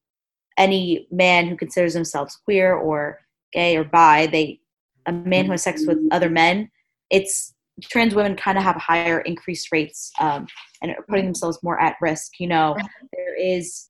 any 0.57 1.07
man 1.11 1.47
who 1.47 1.55
considers 1.55 1.93
themselves 1.93 2.37
queer 2.45 2.73
or 2.73 3.19
gay 3.53 3.75
or 3.77 3.83
bi, 3.83 4.27
they 4.27 4.59
a 5.07 5.11
man 5.11 5.45
who 5.45 5.51
has 5.51 5.63
sex 5.63 5.85
with 5.85 5.97
other 6.11 6.29
men, 6.29 6.69
it's 7.09 7.53
trans 7.81 8.13
women 8.13 8.35
kind 8.35 8.57
of 8.57 8.63
have 8.63 8.75
higher 8.75 9.21
increased 9.21 9.71
rates 9.71 10.11
um, 10.19 10.45
and 10.81 10.91
are 10.91 11.03
putting 11.09 11.25
themselves 11.25 11.57
more 11.63 11.79
at 11.81 11.95
risk. 12.01 12.33
You 12.39 12.47
know, 12.47 12.75
there 13.13 13.35
is 13.35 13.89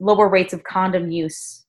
lower 0.00 0.28
rates 0.28 0.52
of 0.52 0.62
condom 0.64 1.10
use 1.10 1.63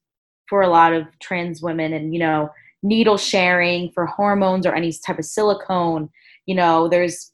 for 0.50 0.62
a 0.62 0.70
lot 0.70 0.94
of 0.94 1.08
trans 1.20 1.62
women, 1.62 1.94
and 1.94 2.14
you 2.14 2.20
know, 2.20 2.50
needle 2.84 3.18
sharing 3.18 3.92
for 3.92 4.06
hormones 4.06 4.66
or 4.66 4.76
any 4.76 4.92
type 5.06 5.20
of 5.20 5.26
silicone. 5.26 6.10
You 6.46 6.56
know, 6.56 6.88
there's 6.88 7.32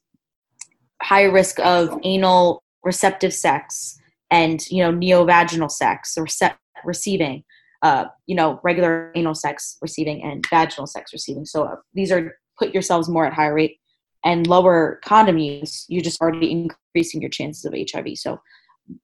higher 1.02 1.32
risk 1.32 1.60
of 1.60 2.00
anal 2.04 2.64
receptive 2.84 3.34
sex 3.34 4.00
and 4.30 4.66
you 4.70 4.84
know 4.84 4.92
neovaginal 4.92 5.70
sex 5.70 6.18
or 6.18 6.26
rece- 6.26 6.56
receiving 6.84 7.44
uh, 7.84 8.06
you 8.28 8.36
know 8.36 8.60
regular 8.64 9.12
anal 9.16 9.36
sex 9.36 9.78
receiving 9.82 10.24
and 10.24 10.46
vaginal 10.50 10.88
sex 10.88 11.12
receiving 11.14 11.46
so 11.46 11.64
uh, 11.64 11.76
these 11.94 12.12
are 12.12 12.38
put 12.58 12.74
yourselves 12.74 13.10
more 13.10 13.26
at 13.26 13.34
higher 13.34 13.54
rate 13.54 13.78
and 14.24 14.48
lower 14.48 15.00
condom 15.04 15.38
use 15.38 15.86
you're 15.90 16.04
just 16.04 16.22
already 16.22 16.52
increasing 16.52 17.22
your 17.22 17.30
chances 17.30 17.66
of 17.66 17.74
hiv 17.74 18.08
so 18.16 18.40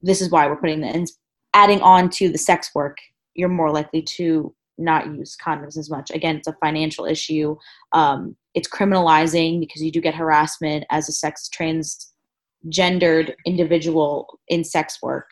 this 0.01 0.21
is 0.21 0.31
why 0.31 0.47
we're 0.47 0.55
putting 0.55 0.81
the 0.81 1.07
adding 1.53 1.81
on 1.81 2.09
to 2.09 2.29
the 2.29 2.37
sex 2.37 2.71
work 2.73 2.97
you're 3.37 3.47
more 3.47 3.71
likely 3.71 4.01
to 4.01 4.53
not 4.77 5.07
use 5.07 5.37
condoms 5.43 5.77
as 5.77 5.89
much. 5.89 6.11
Again 6.11 6.35
it's 6.37 6.47
a 6.47 6.57
financial 6.61 7.05
issue. 7.05 7.55
Um, 7.93 8.35
it's 8.53 8.67
criminalizing 8.67 9.59
because 9.61 9.81
you 9.81 9.91
do 9.91 10.01
get 10.01 10.15
harassment 10.15 10.83
as 10.91 11.07
a 11.07 11.11
sex 11.13 11.49
transgendered 11.57 13.33
individual 13.45 14.39
in 14.49 14.63
sex 14.63 14.99
work. 15.01 15.29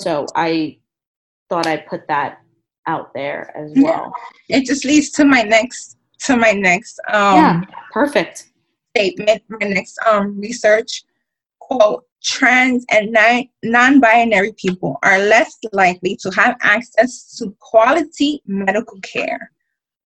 So 0.00 0.26
i 0.34 0.78
thought 1.50 1.66
i'd 1.66 1.86
put 1.86 2.06
that 2.08 2.38
out 2.86 3.12
there 3.14 3.56
as 3.56 3.72
Yeah. 3.74 3.82
well. 3.84 4.12
It 4.48 4.66
just 4.66 4.84
leads 4.84 5.10
to 5.12 5.24
my 5.24 5.42
next 5.42 5.96
to 6.26 6.36
my 6.36 6.52
next 6.52 6.98
um, 7.12 7.36
yeah 7.36 7.60
perfect. 7.92 8.50
statement, 8.96 9.42
my 9.48 9.66
next 9.68 9.98
um, 10.06 10.38
research 10.40 11.04
quote, 11.60 12.04
trans 12.22 12.84
and 12.90 13.16
non 13.62 14.00
binary 14.00 14.52
people 14.56 14.98
are 15.02 15.18
less 15.18 15.56
likely 15.72 16.16
to 16.16 16.30
have 16.30 16.56
access 16.62 17.36
to 17.36 17.54
quality 17.60 18.42
medical 18.46 19.00
care. 19.00 19.50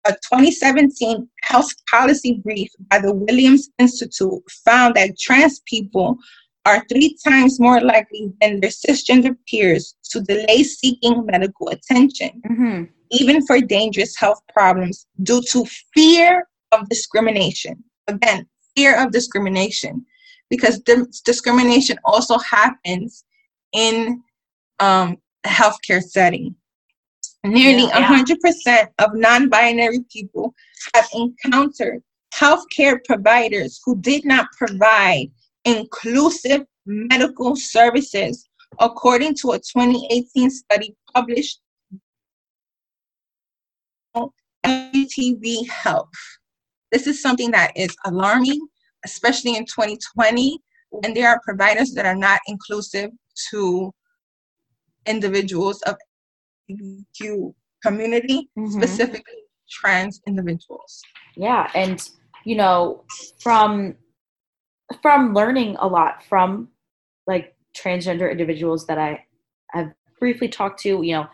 A 0.08 0.12
2017 0.12 1.28
health 1.44 1.72
policy 1.90 2.40
brief 2.44 2.70
by 2.92 3.00
the 3.00 3.14
Williams 3.14 3.70
Institute 3.80 4.44
found 4.64 4.96
that 4.96 5.18
trans 5.20 5.62
people 5.66 6.18
are 6.66 6.86
three 6.90 7.18
times 7.28 7.60
more 7.60 7.82
likely 7.82 8.32
than 8.42 8.60
their 8.60 8.70
cisgender 8.70 9.36
peers 9.48 9.96
to 10.12 10.22
delay 10.22 10.64
seeking 10.64 11.26
medical 11.26 11.70
attention, 11.70 12.42
mm-hmm. 12.48 12.84
even 13.12 13.46
for 13.46 13.62
dangerous 13.62 14.16
health 14.18 14.42
problems, 14.54 15.08
due 15.24 15.42
to 15.52 15.66
fear 15.94 16.48
of 16.72 16.88
discrimination. 16.90 17.84
Again, 18.08 18.48
fear 18.76 19.02
of 19.02 19.12
discrimination 19.12 20.06
because 20.50 20.80
discrimination 21.24 21.98
also 22.06 22.38
happens 22.40 23.24
in 23.74 24.22
um, 24.80 25.18
a 25.44 25.50
healthcare 25.50 26.02
setting. 26.02 26.56
Nearly 27.44 27.84
yeah, 27.84 28.24
100% 28.24 28.88
of 29.00 29.12
non 29.14 29.50
binary 29.50 30.00
people 30.12 30.54
have 30.96 31.08
encountered 31.14 32.02
healthcare 32.34 33.04
providers 33.06 33.80
who 33.86 33.96
did 34.02 34.26
not 34.26 34.48
provide 34.58 35.28
inclusive 35.64 36.66
medical 36.86 37.56
services, 37.56 38.48
according 38.80 39.36
to 39.36 39.52
a 39.52 39.60
2018 39.60 40.50
study 40.50 40.96
published 41.14 41.60
LGTB 44.66 45.70
Health. 45.70 46.10
This 46.92 47.08
is 47.08 47.22
something 47.22 47.52
that 47.52 47.72
is 47.76 47.96
alarming 48.06 48.68
especially 49.06 49.56
in 49.56 49.66
2020, 49.66 50.60
when 50.90 51.14
there 51.14 51.30
are 51.30 51.40
providers 51.46 51.94
that 51.94 52.06
are 52.06 52.16
not 52.16 52.40
inclusive 52.48 53.12
to 53.52 53.94
individuals 55.06 55.82
of 55.84 55.96
LGBTQ 56.70 57.54
community, 57.84 58.50
mm-hmm. 58.58 58.72
specifically 58.72 59.44
trans 59.70 60.22
individuals. 60.28 61.02
Yeah, 61.38 61.70
and 61.76 62.02
you 62.44 62.56
know, 62.56 63.04
from 63.40 63.96
from 65.02 65.34
learning 65.34 65.78
a 65.80 65.88
lot 65.88 66.24
from 66.24 66.70
like 67.28 67.56
transgender 67.76 68.32
individuals 68.32 68.86
that 68.88 68.98
I 68.98 69.26
have 69.72 69.92
briefly 70.20 70.48
talked 70.48 70.80
to, 70.82 71.02
you 71.02 71.14
know, 71.14 71.28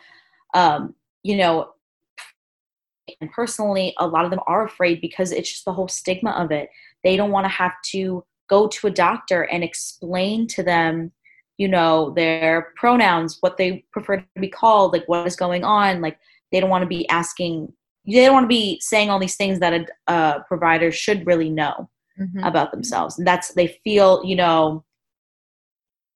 um, 0.54 0.96
you 1.24 1.38
know, 1.38 1.74
and 3.20 3.32
personally, 3.32 3.94
a 4.00 4.08
lot 4.08 4.26
of 4.26 4.32
them 4.32 4.40
are 4.48 4.66
afraid 4.66 5.02
because 5.02 5.32
it's 5.32 5.50
just 5.50 5.66
the 5.66 5.74
whole 5.74 5.88
stigma 5.88 6.32
of 6.32 6.52
it. 6.52 6.70
They 7.04 7.18
don't 7.18 7.32
want 7.32 7.46
to 7.46 7.50
have 7.50 7.74
to 7.92 8.24
go 8.50 8.68
to 8.68 8.88
a 8.88 8.92
doctor 8.92 9.44
and 9.44 9.64
explain 9.64 10.46
to 10.48 10.64
them, 10.64 11.12
you 11.58 11.68
know, 11.68 12.12
their 12.16 12.74
pronouns, 12.76 13.38
what 13.42 13.58
they 13.58 13.86
prefer 13.92 14.18
to 14.18 14.26
be 14.40 14.50
called, 14.50 14.94
like 14.94 15.08
what 15.08 15.26
is 15.26 15.36
going 15.36 15.64
on. 15.64 16.02
Like 16.02 16.18
they 16.52 16.60
don't 16.60 16.70
want 16.70 16.82
to 16.82 16.88
be 16.88 17.08
asking, 17.10 17.72
they 18.06 18.26
don't 18.26 18.34
want 18.34 18.44
to 18.44 18.50
be 18.50 18.80
saying 18.82 19.10
all 19.10 19.20
these 19.20 19.38
things 19.38 19.60
that 19.60 19.74
a, 19.74 20.12
a 20.12 20.44
provider 20.48 20.92
should 20.92 21.26
really 21.26 21.50
know 21.50 21.90
mm-hmm. 22.20 22.44
about 22.44 22.72
themselves. 22.72 23.18
And 23.18 23.26
that's, 23.26 23.54
they 23.54 23.80
feel, 23.84 24.22
you 24.26 24.36
know, 24.36 24.84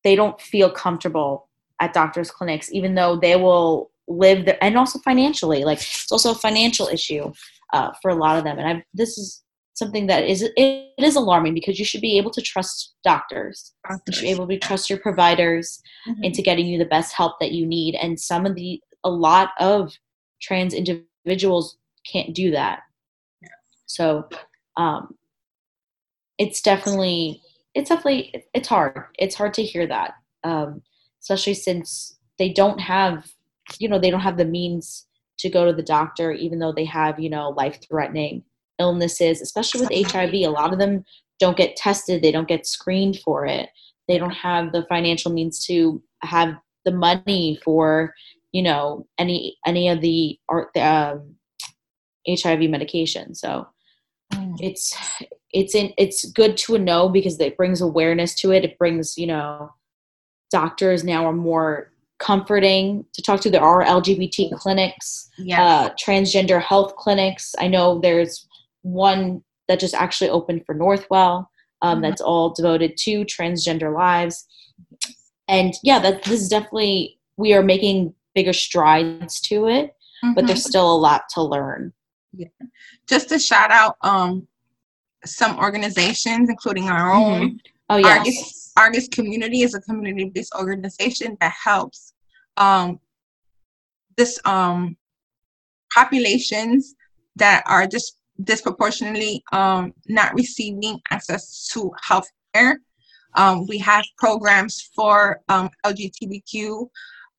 they 0.04 0.16
don't 0.16 0.40
feel 0.40 0.70
comfortable 0.70 1.48
at 1.80 1.94
doctors' 1.94 2.32
clinics, 2.32 2.72
even 2.72 2.96
though 2.96 3.16
they 3.18 3.36
will 3.36 3.92
live 4.08 4.46
there, 4.46 4.58
and 4.64 4.78
also 4.78 5.00
financially. 5.00 5.64
Like 5.64 5.80
it's 5.80 6.12
also 6.12 6.32
a 6.32 6.36
financial 6.36 6.88
issue 6.88 7.32
uh, 7.74 7.92
for 8.02 8.12
a 8.12 8.16
lot 8.16 8.38
of 8.38 8.44
them. 8.44 8.60
And 8.60 8.68
I, 8.68 8.86
this 8.94 9.18
is 9.18 9.42
something 9.76 10.08
that 10.08 10.24
is 10.24 10.42
it 10.42 10.94
is 10.98 11.16
alarming 11.16 11.54
because 11.54 11.78
you 11.78 11.86
should 11.86 12.02
be 12.02 12.18
able 12.18 12.32
to 12.32 12.42
trust 12.42 12.96
doctors. 13.04 13.74
doctors. 13.88 14.02
You 14.08 14.14
should 14.14 14.22
be 14.24 14.32
able 14.32 14.48
to 14.48 14.58
trust 14.58 14.90
your 14.90 15.00
providers 15.00 15.82
mm-hmm. 16.08 16.24
into 16.24 16.42
getting 16.42 16.66
you 16.66 16.80
the 16.80 16.86
best 16.86 17.14
help 17.14 17.40
that 17.40 17.52
you 17.52 17.66
need. 17.66 17.96
And 17.96 18.20
some 18.20 18.46
of 18.46 18.56
the 18.56 18.82
a 19.04 19.10
lot 19.10 19.52
of 19.60 19.94
trans 20.42 20.74
individuals 20.74 21.78
can't 22.12 22.34
do 22.34 22.52
that. 22.52 22.80
Yeah. 23.42 23.50
So 23.86 24.28
um, 24.78 25.16
it's 26.38 26.62
definitely 26.62 27.42
it's 27.76 27.90
definitely 27.90 28.46
it's 28.54 28.68
hard. 28.68 29.04
It's 29.20 29.36
hard 29.36 29.54
to 29.56 29.64
hear 29.64 29.86
that, 29.88 30.14
um, 30.44 30.82
especially 31.22 31.54
since 31.54 32.18
they 32.40 32.50
don't 32.50 32.80
have 32.80 33.30
you 33.80 33.90
know 33.90 34.00
they 34.00 34.12
don't 34.12 34.22
have 34.22 34.38
the 34.38 34.46
means 34.46 35.06
to 35.38 35.50
go 35.50 35.66
to 35.66 35.74
the 35.74 35.84
doctor 35.84 36.32
even 36.32 36.60
though 36.60 36.72
they 36.72 36.86
have 36.86 37.20
you 37.20 37.30
know 37.30 37.50
life 37.50 37.80
threatening 37.90 38.44
illnesses, 38.80 39.42
especially 39.42 39.82
with 39.82 40.12
HIV. 40.12 40.34
A 40.34 40.48
lot 40.48 40.74
of 40.74 40.80
them 40.80 41.04
don't 41.40 41.58
get 41.58 41.76
tested, 41.76 42.22
they 42.22 42.32
don't 42.32 42.48
get 42.48 42.68
screened 42.68 43.20
for 43.20 43.46
it. 43.46 43.70
They 44.08 44.18
don't 44.18 44.32
have 44.32 44.72
the 44.72 44.86
financial 44.88 45.32
means 45.32 45.66
to 45.66 46.02
have 46.22 46.56
the 46.86 46.92
money 46.92 47.60
for, 47.64 48.14
you 48.52 48.62
know, 48.62 49.08
any 49.18 49.58
any 49.66 49.90
of 49.90 50.02
the 50.02 50.40
ART 50.48 50.76
um, 50.78 51.36
HIV 52.28 52.70
medication. 52.70 53.36
So 53.36 53.68
mm. 54.34 54.56
it's 54.60 54.96
it's 55.52 55.76
in 55.76 55.94
it's 55.98 56.26
good 56.32 56.58
to 56.58 56.78
know 56.78 57.10
because 57.10 57.40
it 57.40 57.58
brings 57.58 57.82
awareness 57.82 58.36
to 58.36 58.52
it. 58.52 58.64
It 58.64 58.78
brings 58.78 59.18
you 59.18 59.28
know 59.28 59.72
doctors 60.52 61.04
now 61.04 61.26
are 61.26 61.34
more 61.34 61.92
comforting 62.20 63.06
to 63.14 63.22
talk 63.22 63.42
to. 63.42 63.50
There 63.50 63.62
are 63.62 63.84
LGBT 63.84 64.58
clinics, 64.58 65.30
yes. 65.38 65.60
uh, 65.60 65.90
transgender 66.02 66.62
health 66.62 66.96
clinics. 66.96 67.54
I 67.60 67.68
know 67.68 68.00
there's 68.00 68.45
one 68.86 69.44
that 69.68 69.80
just 69.80 69.96
actually 69.96 70.30
opened 70.30 70.64
for 70.66 70.76
Northwell 70.76 71.48
um, 71.82 71.96
mm-hmm. 71.96 72.02
that's 72.04 72.22
all 72.22 72.54
devoted 72.54 72.98
to 72.98 73.26
transgender 73.26 73.94
lives. 73.94 74.46
And 75.48 75.74
yeah, 75.84 76.00
that 76.00 76.24
this 76.24 76.42
is 76.42 76.50
definitely 76.50 77.20
we 77.38 77.54
are 77.54 77.64
making 77.64 78.14
bigger 78.36 78.54
strides 78.54 79.42
to 79.42 79.68
it, 79.68 79.96
mm-hmm. 80.24 80.34
but 80.34 80.46
there's 80.46 80.64
still 80.64 80.92
a 80.92 80.98
lot 80.98 81.24
to 81.34 81.42
learn. 81.42 81.94
Yeah. 82.34 82.48
Just 83.08 83.30
to 83.30 83.40
shout 83.40 83.72
out 83.72 83.98
um, 84.02 84.48
some 85.26 85.58
organizations, 85.58 86.50
including 86.50 86.90
our 86.90 87.12
own. 87.12 87.42
Mm-hmm. 87.42 87.58
Oh 87.90 87.98
yeah. 87.98 88.18
Argus, 88.20 88.72
Argus 88.78 89.08
Community 89.08 89.62
is 89.62 89.74
a 89.74 89.82
community-based 89.82 90.54
organization 90.56 91.38
that 91.42 91.54
helps 91.54 92.14
um, 92.58 93.00
this 94.18 94.40
um, 94.46 94.96
populations 95.94 96.96
that 97.36 97.64
are 97.66 97.88
just 97.88 98.18
disproportionately 98.44 99.44
um, 99.52 99.94
not 100.08 100.34
receiving 100.34 101.00
access 101.12 101.68
to 101.70 101.92
health 102.02 102.30
care. 102.54 102.80
Um, 103.36 103.66
we 103.68 103.78
have 103.80 104.04
programs 104.18 104.90
for 104.96 105.42
um, 105.50 105.70
LGBTQ 105.86 106.88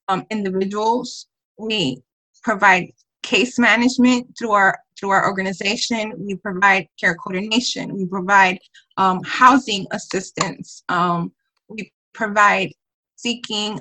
um, 0.09 0.27
individuals. 0.31 1.27
We 1.59 2.03
provide 2.43 2.93
case 3.23 3.59
management 3.59 4.27
through 4.39 4.53
our 4.53 4.79
through 4.99 5.11
our 5.11 5.27
organization. 5.27 6.13
We 6.17 6.37
provide 6.37 6.89
care 6.99 7.15
coordination. 7.15 7.95
We 7.95 8.07
provide 8.07 8.59
um, 8.97 9.21
housing 9.25 9.87
assistance. 9.91 10.83
Um, 10.89 11.33
we 11.69 11.93
provide 12.15 12.71
seeking 13.17 13.79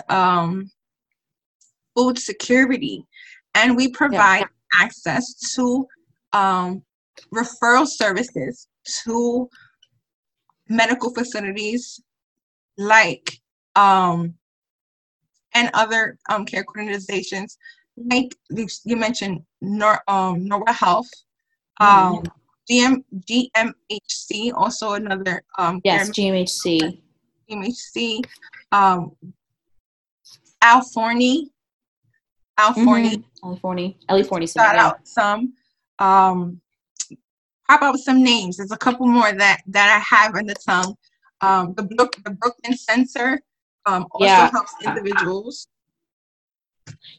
food 1.96 2.18
security, 2.18 3.06
and 3.54 3.76
we 3.78 3.90
provide 3.90 4.42
yeah. 4.42 4.84
access 4.84 5.54
to 5.56 5.88
um, 6.34 6.84
referral 7.34 7.88
services 7.88 8.68
to 9.04 9.50
medical 10.70 11.14
facilities 11.14 12.00
like 12.78 13.40
um, 13.76 14.34
and 15.54 15.70
other 15.74 16.18
um, 16.30 16.46
care 16.46 16.66
organizations 16.68 17.58
like 17.98 18.36
you 18.84 18.96
mentioned 18.96 19.42
Nor, 19.62 20.02
um, 20.08 20.46
Northwell 20.46 20.76
Health, 20.76 21.10
um, 21.80 22.24
GM, 22.70 23.04
GMHC, 23.30 24.54
also 24.54 24.94
another 24.94 25.44
um, 25.58 25.82
yes, 25.84 26.10
GMHC, 26.10 27.02
GMHC, 27.50 28.24
um, 28.72 29.12
Ali 30.62 30.86
Forney, 30.94 31.52
Alforny, 32.60 33.18
mm-hmm. 33.18 33.48
Ali 33.48 33.60
Forney, 33.60 33.98
Aliforny, 34.10 34.52
shout 34.52 34.76
out 34.76 35.08
some, 35.08 35.54
um, 36.00 36.60
how 37.68 37.78
about 37.78 37.98
some 37.98 38.24
names? 38.24 38.58
There's 38.58 38.72
a 38.72 38.78
couple 38.78 39.08
more 39.08 39.32
that 39.34 39.62
that 39.68 39.96
I 39.96 40.16
have 40.16 40.36
in 40.36 40.46
the 40.46 40.56
tongue. 40.56 40.96
Um, 41.42 41.74
the 41.76 41.84
Brook, 41.84 42.16
the 42.24 42.32
Brooklyn 42.32 42.78
Center 42.78 43.42
um, 43.86 44.08
also 44.12 44.26
yeah. 44.26 44.50
helps 44.52 44.74
individuals. 44.84 45.68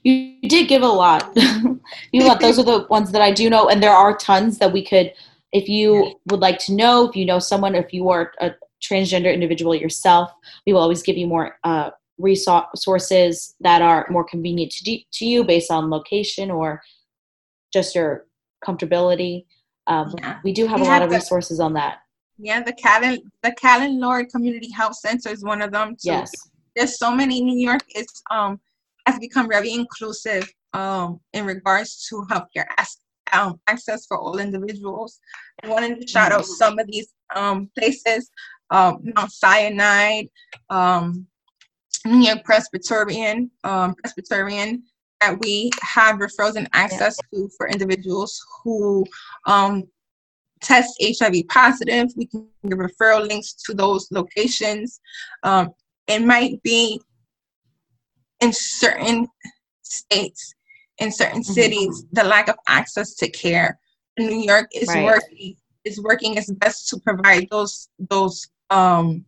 You 0.03 0.41
did 0.43 0.69
give 0.69 0.83
a 0.83 0.89
lot. 0.89 1.33
you 2.13 2.25
lot. 2.25 2.41
Those 2.41 2.59
are 2.59 2.65
the 2.65 2.87
ones 2.89 3.11
that 3.13 3.23
I 3.23 3.33
do 3.33 3.51
know, 3.51 3.69
and 3.69 3.83
there 3.83 3.93
are 3.93 4.17
tons 4.17 4.59
that 4.59 4.73
we 4.73 4.85
could. 4.85 5.13
If 5.53 5.69
you 5.69 6.21
would 6.27 6.41
like 6.41 6.59
to 6.61 6.75
know, 6.75 7.09
if 7.09 7.17
you 7.17 7.25
know 7.25 7.39
someone, 7.39 7.75
if 7.75 7.93
you 7.93 8.09
are 8.11 8.33
a 8.41 8.53
transgender 8.83 9.33
individual 9.33 9.75
yourself, 9.75 10.31
we 10.67 10.73
will 10.73 10.81
always 10.81 11.03
give 11.03 11.17
you 11.17 11.27
more 11.27 11.59
uh, 11.65 11.91
resources 12.19 13.55
that 13.61 13.83
are 13.83 14.07
more 14.11 14.25
convenient 14.25 14.73
to, 14.73 14.99
to 15.13 15.27
you 15.27 15.45
based 15.45 15.71
on 15.71 15.91
location 15.91 16.51
or 16.51 16.83
just 17.73 17.95
your 17.95 18.27
comfortability. 18.65 19.45
Um, 19.87 20.15
yeah. 20.19 20.41
We 20.45 20.53
do 20.53 20.67
have 20.67 20.81
we 20.81 20.87
a 20.87 20.89
lot 20.89 21.03
of 21.03 21.11
resources 21.11 21.61
on 21.61 21.73
that. 21.75 21.99
Yeah, 22.39 22.63
the 22.63 22.73
Callen 22.73 23.19
the 23.43 23.53
Callen-Lorde 23.53 24.29
Community 24.29 24.71
Health 24.71 24.97
Center 24.97 25.31
is 25.31 25.43
one 25.45 25.63
of 25.63 25.73
them 25.73 25.91
too. 25.91 26.11
Yes. 26.11 26.31
There's 26.75 26.99
so 26.99 27.15
many. 27.15 27.43
New 27.43 27.59
York 27.59 27.83
is 27.95 28.07
um 28.31 28.61
has 29.07 29.19
become 29.19 29.49
very 29.49 29.73
inclusive 29.73 30.53
um 30.75 31.21
in 31.33 31.47
regards 31.47 32.07
to 32.09 32.27
healthcare 32.31 32.67
as, 32.77 32.99
um, 33.33 33.59
access 33.69 34.07
for 34.07 34.19
all 34.19 34.39
individuals. 34.39 35.21
I 35.63 35.69
wanted 35.69 36.01
to 36.01 36.07
shout 36.07 36.33
out 36.33 36.45
some 36.45 36.79
of 36.79 36.87
these 36.87 37.09
um 37.35 37.71
places. 37.79 38.31
Um, 38.71 38.99
Mount 39.15 39.31
Sinai, 39.31 40.25
um, 40.71 41.25
New 42.05 42.27
York 42.27 42.43
Presbyterian, 42.45 43.49
um, 43.63 43.95
Presbyterian 43.95 44.83
that 45.21 45.39
we 45.41 45.71
have 45.83 46.17
referrals 46.17 46.57
and 46.57 46.69
access 46.73 47.17
to 47.33 47.49
for 47.57 47.69
individuals 47.69 48.41
who 48.63 49.05
um, 49.47 49.85
test 50.61 50.95
HIV 51.03 51.49
positive. 51.49 52.09
We 52.17 52.27
can 52.27 52.47
give 52.69 52.79
referral 52.79 53.27
links 53.27 53.55
to 53.67 53.75
those 53.75 54.09
locations. 54.11 55.01
Um, 55.43 55.71
it 56.07 56.21
might 56.25 56.63
be 56.63 57.01
in 58.41 58.53
certain 58.53 59.29
states, 59.83 60.55
in 60.99 61.11
certain 61.11 61.41
Mhm. 61.41 61.55
cities, 61.55 62.05
the 62.13 62.25
lack 62.25 62.49
of 62.49 62.57
access 62.69 63.15
to 63.15 63.31
care. 63.31 63.79
New 64.19 64.41
York 64.41 64.69
is 64.75 64.89
Right. 64.89 65.05
working 65.05 65.57
is 65.85 66.01
working 66.03 66.37
its 66.37 66.51
best 66.51 66.89
to 66.89 66.99
provide 66.99 67.47
those 67.49 67.89
those 68.11 68.49
um 68.71 69.25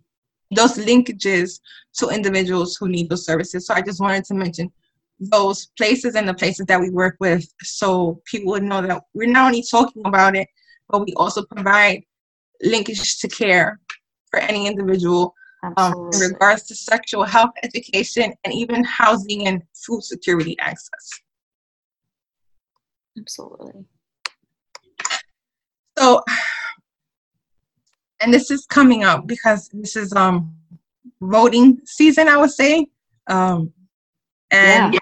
those 0.50 0.72
linkages 0.76 1.60
to 1.92 2.08
individuals 2.08 2.74
who 2.76 2.88
need 2.88 3.08
those 3.08 3.24
services. 3.24 3.66
So 3.66 3.74
I 3.74 3.80
just 3.82 4.00
wanted 4.00 4.24
to 4.24 4.34
mention 4.34 4.72
those 5.20 5.66
places 5.76 6.14
and 6.14 6.28
the 6.28 6.34
places 6.34 6.66
that 6.66 6.80
we 6.80 6.90
work 6.90 7.16
with 7.20 7.46
so 7.62 8.20
people 8.24 8.52
would 8.52 8.62
know 8.62 8.80
that 8.80 9.02
we're 9.14 9.28
not 9.28 9.46
only 9.46 9.64
talking 9.68 10.02
about 10.04 10.36
it, 10.36 10.48
but 10.88 11.04
we 11.04 11.12
also 11.14 11.44
provide 11.44 12.02
linkage 12.62 13.18
to 13.18 13.28
care 13.28 13.80
for 14.30 14.40
any 14.40 14.66
individual 14.66 15.34
um, 15.76 16.10
in 16.12 16.20
regards 16.20 16.64
to 16.64 16.74
sexual 16.74 17.24
health 17.24 17.50
education 17.62 18.32
and 18.44 18.54
even 18.54 18.84
housing 18.84 19.48
and 19.48 19.62
food 19.74 20.02
security 20.02 20.56
access. 20.60 21.10
Absolutely. 23.18 23.84
So, 25.98 26.22
and 28.20 28.32
this 28.32 28.52
is 28.52 28.66
coming 28.66 29.02
up 29.02 29.26
because 29.26 29.68
this 29.72 29.96
is 29.96 30.12
um 30.12 30.54
voting 31.20 31.80
season, 31.84 32.28
I 32.28 32.36
would 32.36 32.52
say. 32.52 32.86
Um, 33.26 33.72
and 34.50 34.94
Yeah. 34.94 35.00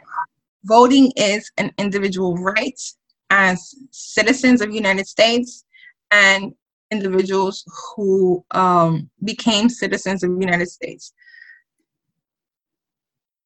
voting 0.64 1.12
is 1.16 1.50
an 1.56 1.72
individual 1.78 2.37
right 2.37 2.80
as 3.30 3.74
citizens 3.90 4.61
of 4.61 4.68
the 4.68 4.74
United 4.74 5.06
States 5.06 5.64
and 6.11 6.54
individuals 6.90 7.64
who 7.94 8.44
um, 8.52 9.11
became 9.24 9.68
citizens 9.68 10.22
of 10.22 10.30
the 10.30 10.40
United 10.40 10.68
States. 10.68 11.12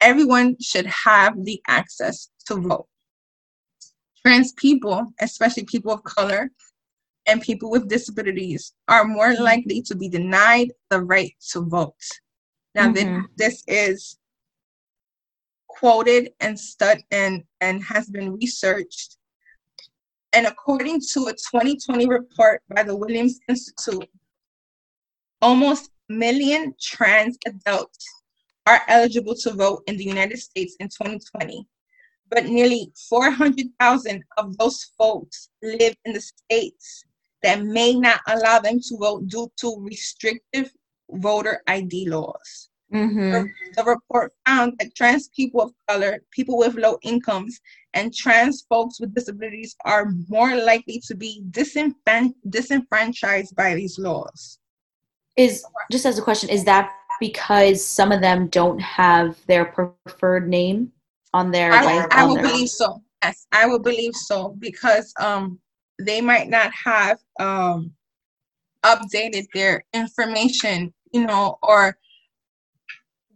Everyone 0.00 0.56
should 0.60 0.86
have 0.86 1.44
the 1.44 1.60
access 1.66 2.30
to 2.46 2.56
vote. 2.56 2.86
Trans 4.22 4.52
people, 4.52 5.12
especially 5.20 5.64
people 5.64 5.92
of 5.92 6.02
color, 6.04 6.50
and 7.26 7.40
people 7.40 7.70
with 7.70 7.88
disabilities 7.88 8.74
are 8.88 9.04
more 9.04 9.34
likely 9.34 9.82
to 9.82 9.94
be 9.94 10.08
denied 10.08 10.72
the 10.90 11.00
right 11.02 11.34
to 11.50 11.60
vote. 11.60 12.02
Now, 12.74 12.90
Mhm. 12.92 13.28
this 13.36 13.62
is 13.66 14.18
quoted 15.80 16.30
and 16.40 16.60
stud 16.60 16.98
and 17.10 17.42
and 17.62 17.82
has 17.82 18.08
been 18.10 18.36
researched. 18.36 19.16
And 20.34 20.46
according 20.46 21.00
to 21.12 21.26
a 21.28 21.32
2020 21.32 22.06
report 22.06 22.62
by 22.68 22.82
the 22.82 22.94
Williams 22.94 23.40
Institute, 23.48 24.08
almost 25.40 25.90
a 26.10 26.12
million 26.12 26.74
trans 26.80 27.38
adults 27.46 28.06
are 28.66 28.82
eligible 28.88 29.34
to 29.36 29.54
vote 29.54 29.82
in 29.86 29.96
the 29.96 30.04
United 30.04 30.38
States 30.38 30.76
in 30.80 30.88
2020. 30.88 31.66
But 32.30 32.44
nearly 32.44 32.92
400,000 33.08 34.22
of 34.36 34.56
those 34.58 34.84
folks 34.96 35.48
live 35.62 35.96
in 36.04 36.12
the 36.12 36.20
states 36.20 37.04
that 37.42 37.64
may 37.64 37.94
not 37.94 38.20
allow 38.28 38.60
them 38.60 38.78
to 38.80 38.96
vote 38.98 39.26
due 39.26 39.50
to 39.60 39.76
restrictive 39.80 40.70
voter 41.10 41.62
ID 41.66 42.08
laws. 42.08 42.69
Mm-hmm. 42.92 43.46
The 43.76 43.84
report 43.84 44.32
found 44.46 44.74
that 44.78 44.94
trans 44.94 45.28
people 45.28 45.60
of 45.60 45.72
color, 45.88 46.20
people 46.32 46.58
with 46.58 46.74
low 46.74 46.98
incomes, 47.02 47.60
and 47.94 48.12
trans 48.12 48.62
folks 48.68 49.00
with 49.00 49.14
disabilities 49.14 49.76
are 49.84 50.12
more 50.28 50.56
likely 50.56 51.00
to 51.06 51.14
be 51.14 51.42
disenfran- 51.50 52.34
disenfranchised 52.48 53.54
by 53.54 53.74
these 53.74 53.98
laws. 53.98 54.58
Is 55.36 55.64
just 55.92 56.06
as 56.06 56.18
a 56.18 56.22
question, 56.22 56.50
is 56.50 56.64
that 56.64 56.92
because 57.20 57.84
some 57.84 58.10
of 58.10 58.20
them 58.20 58.48
don't 58.48 58.80
have 58.80 59.38
their 59.46 59.66
preferred 59.66 60.48
name 60.48 60.90
on 61.32 61.52
their 61.52 61.72
I, 61.72 61.84
like 61.84 62.14
I 62.14 62.24
would 62.24 62.42
believe 62.42 62.68
so. 62.68 63.02
Yes, 63.22 63.46
I 63.52 63.66
would 63.66 63.84
believe 63.84 64.14
so 64.14 64.56
because 64.58 65.12
um 65.20 65.60
they 66.00 66.20
might 66.20 66.48
not 66.48 66.72
have 66.72 67.18
um 67.38 67.92
updated 68.84 69.46
their 69.54 69.84
information, 69.92 70.92
you 71.12 71.26
know, 71.26 71.58
or 71.62 71.96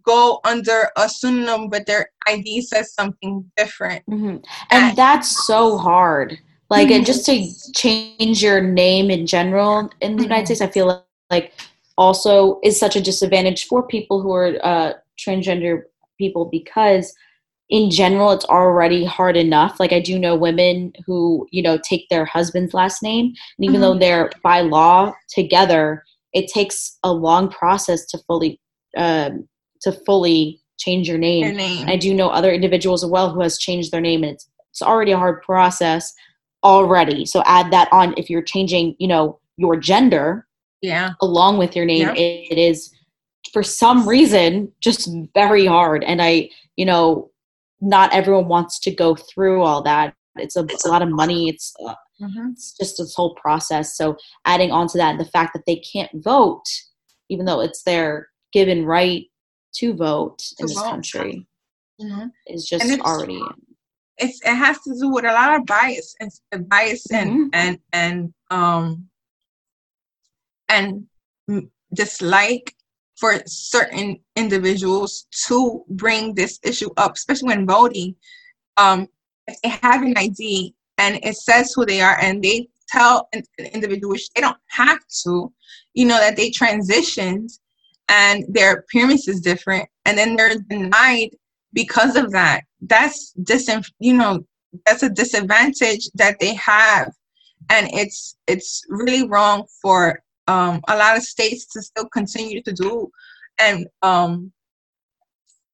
go 0.06 0.40
under 0.44 0.88
a 0.96 1.08
pseudonym, 1.08 1.68
but 1.68 1.86
their 1.86 2.08
ID 2.28 2.62
says 2.62 2.92
something 2.94 3.50
different. 3.56 4.02
Mhm. 4.10 4.42
and 4.70 4.96
that's 4.96 5.46
so 5.46 5.76
hard 5.78 6.38
like 6.70 6.88
Mhm. 6.88 6.96
and 6.96 7.06
just 7.06 7.26
to 7.26 7.34
change 7.74 8.42
your 8.42 8.60
name 8.60 9.10
in 9.10 9.26
general 9.26 9.90
in 10.00 10.16
the 10.16 10.22
united 10.22 10.44
Mhm. 10.44 10.46
states 10.46 10.60
i 10.60 10.66
feel 10.66 11.04
like 11.30 11.52
also 11.98 12.58
is 12.62 12.78
such 12.78 12.96
a 12.96 13.00
disadvantage 13.00 13.66
for 13.66 13.86
people 13.86 14.20
who 14.22 14.32
are 14.32 14.50
uh, 14.62 14.92
transgender 15.18 15.82
people 16.18 16.44
because 16.46 17.14
in 17.70 17.90
general 17.90 18.30
it's 18.32 18.44
already 18.46 19.04
hard 19.04 19.36
enough 19.36 19.78
like 19.80 19.92
i 19.92 20.00
do 20.00 20.18
know 20.18 20.34
women 20.36 20.92
who 21.06 21.46
you 21.50 21.62
know 21.62 21.76
take 21.90 22.08
their 22.08 22.24
husband's 22.24 22.74
last 22.74 23.02
name 23.02 23.26
and 23.56 23.64
even 23.66 23.78
Mhm. 23.80 23.82
though 23.84 23.98
they're 23.98 24.30
by 24.42 24.60
law 24.60 25.12
together 25.28 26.02
it 26.32 26.46
takes 26.48 26.98
a 27.04 27.12
long 27.12 27.48
process 27.48 28.04
to 28.06 28.18
fully 28.26 28.60
um, 28.96 29.48
to 29.84 29.92
fully 30.04 30.60
change 30.78 31.08
your 31.08 31.18
name 31.18 31.56
name. 31.56 31.88
I 31.88 31.96
do 31.96 32.12
know 32.12 32.28
other 32.28 32.52
individuals 32.52 33.04
as 33.04 33.10
well 33.10 33.30
who 33.30 33.40
has 33.40 33.58
changed 33.58 33.92
their 33.92 34.00
name, 34.00 34.22
and 34.22 34.32
it's 34.32 34.48
it's 34.70 34.82
already 34.82 35.12
a 35.12 35.18
hard 35.18 35.42
process 35.42 36.12
already. 36.64 37.24
So 37.26 37.42
add 37.46 37.70
that 37.72 37.88
on 37.92 38.14
if 38.16 38.28
you're 38.28 38.42
changing, 38.42 38.96
you 38.98 39.06
know, 39.06 39.38
your 39.56 39.76
gender 39.76 40.46
yeah. 40.82 41.10
along 41.20 41.58
with 41.58 41.76
your 41.76 41.84
name. 41.84 42.02
Yeah. 42.08 42.14
It, 42.14 42.52
it 42.52 42.58
is 42.58 42.92
for 43.52 43.62
some 43.62 44.08
reason 44.08 44.72
just 44.80 45.08
very 45.34 45.66
hard, 45.66 46.02
and 46.02 46.20
I, 46.20 46.50
you 46.76 46.84
know, 46.84 47.30
not 47.80 48.12
everyone 48.12 48.48
wants 48.48 48.80
to 48.80 48.90
go 48.90 49.14
through 49.14 49.62
all 49.62 49.82
that. 49.82 50.14
It's 50.36 50.56
a, 50.56 50.66
a 50.84 50.88
lot 50.88 51.02
of 51.02 51.10
money. 51.10 51.48
It's 51.48 51.72
uh, 51.86 51.94
Mhm. 52.20 52.52
it's 52.52 52.76
just 52.76 52.98
this 52.98 53.14
whole 53.14 53.34
process. 53.34 53.96
So 53.96 54.16
adding 54.44 54.70
on 54.70 54.86
to 54.88 54.98
that, 54.98 55.18
the 55.18 55.24
fact 55.24 55.52
that 55.54 55.64
they 55.66 55.76
can't 55.76 56.10
vote, 56.14 56.62
even 57.28 57.44
though 57.44 57.60
it's 57.60 57.82
their 57.82 58.28
given 58.52 58.86
right 58.86 59.26
to 59.76 59.94
vote 59.94 60.42
in 60.58 60.66
this 60.66 60.76
vote. 60.76 60.90
country, 60.90 61.46
Mhm. 62.00 62.30
is 62.46 62.66
just 62.68 62.84
it's- 62.84 63.00
already 63.00 63.42
it's 64.18 64.40
it 64.44 64.54
has 64.54 64.80
to 64.82 64.96
do 65.00 65.08
with 65.08 65.24
a 65.24 65.32
lot 65.32 65.58
of 65.58 65.66
bias 65.66 66.14
and 66.20 66.68
bias 66.68 67.04
Mhm. 67.10 67.16
and 67.20 67.50
and 67.54 67.78
and 67.92 68.34
um 68.50 69.10
and 70.68 71.06
dislike 71.92 72.74
for 73.16 73.40
certain 73.46 74.18
individuals 74.36 75.26
to 75.46 75.84
bring 75.88 76.34
this 76.34 76.58
issue 76.64 76.90
up, 76.96 77.14
especially 77.16 77.48
when 77.48 77.66
voting. 77.66 78.16
Um, 78.76 79.08
if 79.46 79.56
they 79.62 79.68
have 79.68 80.02
an 80.02 80.14
ID 80.16 80.74
and 80.98 81.20
it 81.22 81.36
says 81.36 81.72
who 81.74 81.84
they 81.86 82.00
are, 82.00 82.18
and 82.20 82.42
they 82.42 82.68
tell 82.88 83.28
an, 83.32 83.42
an 83.58 83.66
individual 83.66 84.10
which 84.12 84.28
they 84.30 84.40
don't 84.40 84.56
have 84.68 84.98
to, 85.22 85.52
you 85.94 86.06
know, 86.06 86.18
that 86.18 86.34
they 86.36 86.50
transitioned 86.50 87.50
and 88.08 88.44
their 88.48 88.74
appearance 88.74 89.28
is 89.28 89.40
different, 89.40 89.88
and 90.04 90.16
then 90.16 90.36
they're 90.36 90.58
denied 90.68 91.30
because 91.72 92.16
of 92.16 92.30
that. 92.32 92.62
That's 92.80 93.32
disin, 93.42 93.88
you 93.98 94.14
know, 94.14 94.44
that's 94.86 95.02
a 95.02 95.08
disadvantage 95.08 96.10
that 96.14 96.38
they 96.40 96.54
have, 96.54 97.12
and 97.70 97.88
it's 97.92 98.36
it's 98.46 98.82
really 98.88 99.28
wrong 99.28 99.64
for 99.80 100.22
um, 100.48 100.80
a 100.88 100.96
lot 100.96 101.16
of 101.16 101.22
states 101.22 101.66
to 101.72 101.82
still 101.82 102.08
continue 102.08 102.62
to 102.62 102.72
do 102.72 103.10
and 103.58 103.86
um, 104.02 104.52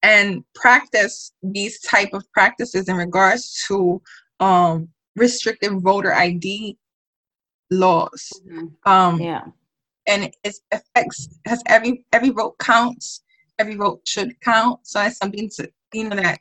and 0.03 0.45
practice 0.55 1.33
these 1.43 1.81
type 1.81 2.11
of 2.13 2.25
practices 2.33 2.89
in 2.89 2.97
regards 2.97 3.65
to 3.67 4.01
um, 4.39 4.89
restrictive 5.17 5.81
voter 5.83 6.15
ID 6.15 6.77
laws. 7.71 8.31
Um, 8.85 9.21
yeah 9.21 9.45
and 10.11 10.31
it 10.45 10.57
affects 10.73 11.29
because 11.43 11.63
every 11.67 12.05
every 12.13 12.31
vote 12.31 12.57
counts 12.59 13.23
every 13.59 13.77
vote 13.77 14.01
should 14.05 14.39
count 14.41 14.79
so 14.83 14.99
that's 14.99 15.19
something 15.19 15.49
to 15.57 15.71
you 15.95 16.09
know 16.09 16.17
that 16.17 16.39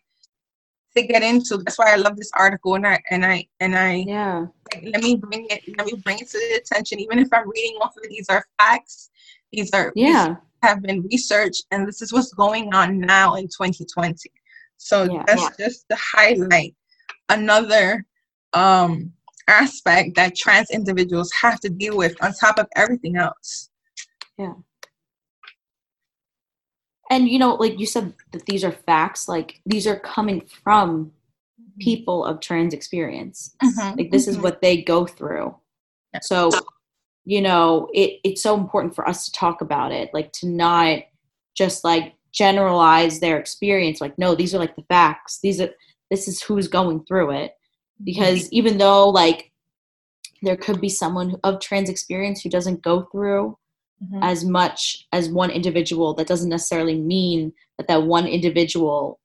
to 0.96 1.04
get 1.08 1.24
into. 1.24 1.58
That's 1.58 1.78
why 1.78 1.94
I 1.94 1.96
love 1.96 2.18
this 2.18 2.32
article, 2.36 2.76
and 2.76 2.86
I 2.86 3.02
and 3.10 3.26
I 3.26 3.48
and 3.60 3.78
I 3.78 4.06
Yeah. 4.08 4.48
let 4.94 5.02
me 5.04 5.16
bring 5.16 5.48
it 5.50 5.62
let 5.78 5.88
me 5.88 5.94
bring 6.04 6.20
it 6.20 6.30
to 6.30 6.38
the 6.38 6.58
attention. 6.58 7.00
Even 7.00 7.20
if 7.20 7.30
I'm 7.34 7.50
reading 7.50 7.78
off 7.82 7.96
of 7.98 8.04
it, 8.04 8.10
these 8.10 8.30
are 8.30 8.46
facts. 8.60 9.10
These 9.52 9.72
are 9.74 9.92
these 9.96 10.06
Yeah. 10.06 10.36
have 10.64 10.82
been 10.82 11.02
researched, 11.12 11.66
and 11.72 11.88
this 11.88 12.02
is 12.02 12.12
what's 12.12 12.34
going 12.34 12.74
on 12.74 13.00
now 13.00 13.36
in 13.36 13.48
2020. 13.48 14.30
So 14.78 15.04
Yeah. 15.06 15.24
that's 15.28 15.58
just 15.58 15.86
to 15.90 15.98
highlight 16.00 16.76
another 17.30 18.06
um, 18.54 19.14
aspect 19.50 20.16
that 20.16 20.36
trans 20.36 20.70
individuals 20.70 21.32
have 21.34 21.60
to 21.62 21.70
deal 21.70 21.98
with 21.98 22.16
on 22.24 22.34
top 22.34 22.60
of 22.60 22.68
everything 22.76 23.18
else. 23.18 23.70
Yeah. 24.38 24.54
And 27.10 27.28
you 27.28 27.40
know, 27.40 27.56
like 27.56 27.80
you 27.80 27.86
said 27.86 28.14
that 28.32 28.46
these 28.46 28.64
are 28.64 28.72
facts, 28.72 29.28
like 29.28 29.62
these 29.66 29.88
are 29.88 30.00
coming 30.00 30.42
from 30.64 31.12
people 31.80 32.24
of 32.24 32.40
trans 32.40 32.74
experience. 32.74 33.56
Mhm, 33.64 33.98
Like 33.98 34.12
this 34.12 34.28
is 34.28 34.38
mhm. 34.38 34.44
what 34.44 34.62
they 34.62 34.82
go 34.82 35.06
through. 35.06 35.56
Yeah. 36.14 36.20
So, 36.22 36.52
you 37.26 37.42
know, 37.42 37.90
it, 37.94 38.20
it's 38.24 38.44
so 38.44 38.56
important 38.56 38.96
for 38.96 39.08
us 39.08 39.26
to 39.26 39.32
talk 39.32 39.62
about 39.62 39.92
it, 39.92 40.12
like 40.14 40.32
to 40.34 40.48
not 40.48 41.00
just 41.56 41.84
like 41.84 42.14
generalize 42.32 43.20
their 43.20 43.40
experience. 43.40 44.02
Like, 44.02 44.18
no, 44.18 44.36
these 44.36 44.54
are 44.54 44.60
like 44.60 44.76
the 44.76 44.86
facts. 44.90 45.40
These 45.42 45.62
are 45.62 45.70
this 46.12 46.28
is 46.28 46.42
who's 46.42 46.68
going 46.68 47.06
through 47.06 47.32
it. 47.32 47.54
Because 48.04 48.52
even 48.52 48.78
though 48.78 49.10
like 49.10 49.52
there 50.42 50.58
could 50.58 50.80
be 50.80 50.90
someone 50.90 51.36
of 51.44 51.60
trans 51.60 51.90
experience 51.90 52.42
who 52.42 52.50
doesn't 52.50 52.82
go 52.82 53.04
through 53.12 53.58
Mhm. 54.02 54.20
as 54.24 54.46
much 54.46 55.06
as 55.12 55.28
one 55.30 55.50
individual 55.52 56.14
that 56.14 56.28
doesn't 56.28 56.48
necessarily 56.50 56.98
mean 56.98 57.52
that 57.78 57.88
that 57.90 58.04
one 58.04 58.26
individual 58.26 59.20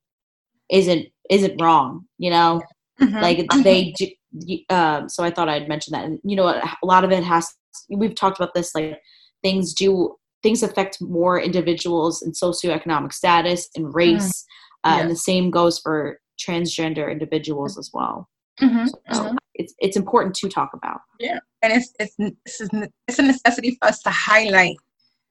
isn't 0.69 1.07
isn't 1.31 1.61
wrong 1.63 2.07
you 2.19 2.29
know? 2.31 2.61
Mhm, 3.01 3.23
like 3.23 3.47
they 3.65 3.93
do 3.93 4.59
um 4.69 5.09
so 5.09 5.23
i 5.23 5.31
thought 5.31 5.49
i'd 5.49 5.69
mention 5.69 5.93
that. 5.93 6.05
And 6.05 6.19
you 6.25 6.35
know 6.35 6.49
a 6.49 6.77
lot 6.87 7.05
of 7.05 7.13
it 7.13 7.23
has 7.23 7.49
we've 7.89 8.17
talked 8.17 8.39
about 8.39 8.53
this 8.55 8.75
like 8.75 8.99
things 9.45 9.75
do 9.75 10.17
things 10.43 10.63
affect 10.65 11.01
more 11.01 11.41
individuals 11.41 12.21
in 12.21 12.33
socioeconomic 12.33 13.13
status 13.13 13.69
and 13.77 13.95
race 13.95 14.45
uh, 14.85 14.97
and 15.01 15.11
the 15.11 15.17
same 15.17 15.51
goes 15.53 15.79
for 15.79 16.19
transgender 16.37 17.11
individuals 17.13 17.79
as 17.79 17.91
well 17.95 18.29
Mhm, 18.61 18.89
so 18.89 19.25
mhm. 19.25 19.37
it's 19.55 19.75
it's 19.79 19.97
important 19.97 20.35
to 20.37 20.49
talk 20.49 20.71
about 20.75 21.01
Yeah, 21.19 21.39
and 21.63 21.73
it's 21.73 21.93
it's 21.99 22.15
it's 22.19 22.61
a, 22.61 22.89
it's 23.09 23.19
a 23.19 23.23
necessity 23.23 23.77
for 23.81 23.89
us 23.89 24.01
to 24.03 24.11
highlight 24.11 24.77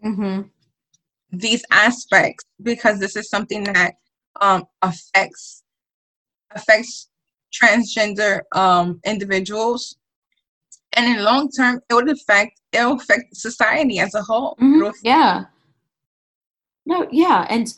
mm-hmm. 0.03 0.41
these 1.32 1.63
aspects 1.71 2.43
because 2.61 2.99
this 2.99 3.15
is 3.15 3.30
something 3.30 3.63
that 3.63 3.95
um, 4.41 4.65
affects 4.82 5.63
affects 6.51 7.09
transgender 7.53 8.41
um, 8.53 8.99
individuals, 9.05 9.95
and 10.93 11.05
in 11.05 11.24
long 11.24 11.49
term, 11.49 11.80
it 11.89 11.93
would 11.93 12.09
affect 12.09 12.59
it 12.74 12.84
will 12.84 12.93
affect 12.93 13.36
society 13.36 13.99
as 13.99 14.15
a 14.15 14.21
whole. 14.21 14.57
Mhm, 14.61 14.91
Yeah. 15.03 15.45
No, 16.86 17.07
yeah, 17.11 17.45
and 17.49 17.74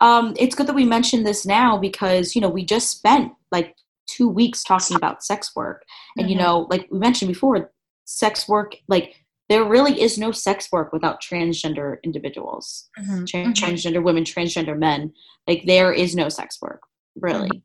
um, 0.00 0.34
it's 0.38 0.54
good 0.54 0.66
that 0.66 0.74
we 0.74 0.84
mentioned 0.84 1.26
this 1.26 1.46
now 1.46 1.78
because 1.78 2.34
you 2.34 2.42
know 2.42 2.50
we 2.50 2.64
just 2.64 2.90
spent 2.90 3.32
like 3.50 3.74
two 4.16 4.28
weeks 4.28 4.62
talking 4.64 4.96
about 4.96 5.22
sex 5.22 5.54
work, 5.54 5.84
and 6.18 6.28
you 6.30 6.36
Mhm. 6.36 6.40
know, 6.40 6.66
like 6.70 6.88
we 6.90 6.98
mentioned 6.98 7.28
before, 7.28 7.72
sex 8.04 8.48
work 8.48 8.74
like 8.88 9.24
there 9.48 9.64
really 9.64 10.00
is 10.00 10.16
no 10.16 10.30
sex 10.30 10.68
work 10.70 10.92
without 10.92 11.20
transgender 11.20 12.00
individuals, 12.04 12.88
Mhm, 12.98 13.24
Tran- 13.26 13.46
mhm. 13.46 13.54
transgender 13.54 14.02
women, 14.02 14.22
transgender 14.24 14.78
men. 14.78 15.12
Like 15.48 15.64
there 15.66 15.92
is 15.92 16.14
no 16.14 16.28
sex 16.28 16.58
work 16.62 16.82
really. 17.16 17.62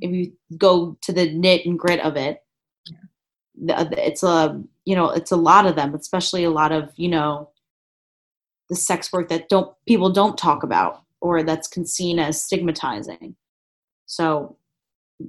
If 0.00 0.10
you 0.12 0.32
go 0.56 0.96
to 1.02 1.12
the 1.12 1.30
knit 1.32 1.66
and 1.66 1.78
grit 1.78 2.00
of 2.00 2.16
it, 2.16 2.40
the- 3.56 4.06
it's 4.08 4.22
a 4.22 4.62
you 4.84 4.94
know 4.96 5.10
it's 5.10 5.32
a 5.32 5.36
lot 5.36 5.66
of 5.66 5.76
them, 5.76 5.94
especially 5.94 6.44
a 6.44 6.50
lot 6.50 6.72
of 6.72 6.92
you 6.96 7.08
know 7.08 7.50
the 8.68 8.76
sex 8.76 9.12
work 9.12 9.28
that 9.28 9.48
don't 9.48 9.74
people 9.86 10.10
don't 10.10 10.38
talk 10.38 10.62
about 10.62 11.02
or 11.20 11.42
that's 11.42 11.68
seen 11.90 12.18
as 12.18 12.42
stigmatizing. 12.42 13.36
So 14.06 14.56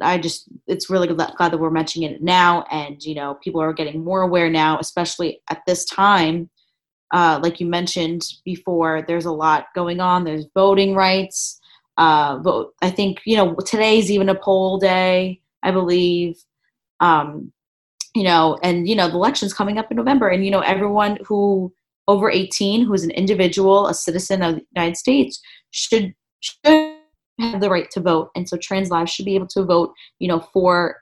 I 0.02 0.18
just 0.18 0.48
it's 0.68 0.90
really 0.90 1.08
glad 1.08 1.36
that 1.38 1.60
we're 1.60 1.70
mentioning 1.70 2.12
it 2.12 2.22
now, 2.22 2.66
and 2.72 3.02
you 3.04 3.16
know 3.16 3.36
people 3.44 3.62
are 3.62 3.74
getting 3.74 4.04
more 4.04 4.22
aware 4.22 4.50
now, 4.50 4.80
especially 4.80 5.42
at 5.50 5.62
this 5.66 5.86
time. 5.86 6.50
Uh, 7.14 7.40
like 7.42 7.60
you 7.60 7.68
mentioned 7.68 8.24
before, 8.44 9.04
there's 9.08 9.26
a 9.26 9.32
lot 9.32 9.68
going 9.76 10.00
on. 10.00 10.24
There's 10.24 10.48
voting 10.54 10.96
rights. 10.96 11.60
Uh, 11.98 12.40
vote. 12.40 12.74
I 12.82 12.90
think 12.90 13.22
you 13.26 13.38
know 13.38 13.56
today's 13.66 14.12
even 14.12 14.30
a 14.30 14.36
poll 14.36 14.80
day, 14.80 15.42
I 15.64 15.72
believe. 15.72 16.38
Um, 17.00 17.52
you 18.16 18.24
know, 18.24 18.58
and 18.64 18.88
you 18.88 18.96
know 18.96 19.08
the 19.08 19.16
election's 19.16 19.54
coming 19.54 19.78
up 19.78 19.92
in 19.92 19.98
November, 19.98 20.30
and 20.30 20.44
you 20.44 20.52
know 20.52 20.62
everyone 20.62 21.20
who 21.26 21.74
over 22.08 22.30
18 22.30 22.86
who 22.86 22.94
is 22.94 23.04
an 23.04 23.12
individual, 23.12 23.88
a 23.88 23.94
citizen 23.94 24.42
of 24.42 24.56
the 24.56 24.66
United 24.76 24.98
States, 24.98 25.42
should 25.72 26.14
should 26.40 26.95
have 27.40 27.62
the 27.62 27.70
right 27.70 27.90
to 27.92 28.00
vote, 28.00 28.32
and 28.36 28.48
so 28.48 28.58
trans 28.58 28.90
lives 28.90 29.12
should 29.12 29.26
be 29.26 29.36
able 29.36 29.48
to 29.48 29.64
vote, 29.64 29.94
you 30.20 30.28
know, 30.28 30.40
for 30.40 30.98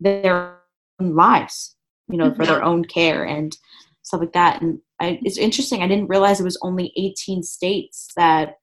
their 0.00 0.58
own 1.00 1.14
lives, 1.14 1.76
you 2.08 2.16
know, 2.16 2.34
for 2.34 2.46
their 2.46 2.62
own 2.62 2.84
care 2.84 3.24
and 3.24 3.56
stuff 4.02 4.20
like 4.20 4.32
that. 4.32 4.60
And 4.62 4.80
I, 5.00 5.18
it's 5.22 5.38
interesting. 5.38 5.82
I 5.82 5.88
didn't 5.88 6.08
realize 6.08 6.40
it 6.40 6.44
was 6.44 6.58
only 6.62 6.92
18 6.96 7.42
states 7.42 8.08
that, 8.16 8.56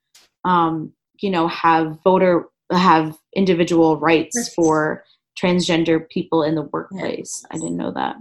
um, 0.44 0.94
you 1.22 1.30
know, 1.30 1.48
have 1.48 2.00
voter 2.04 2.46
have 2.72 3.16
individual 3.36 3.98
rights 4.00 4.54
for 4.54 5.04
transgender 5.40 6.08
people 6.10 6.44
in 6.44 6.56
the 6.56 6.64
workplace. 6.64 7.46
I 7.52 7.56
didn't 7.56 7.78
know 7.78 7.92
that. 7.92 8.16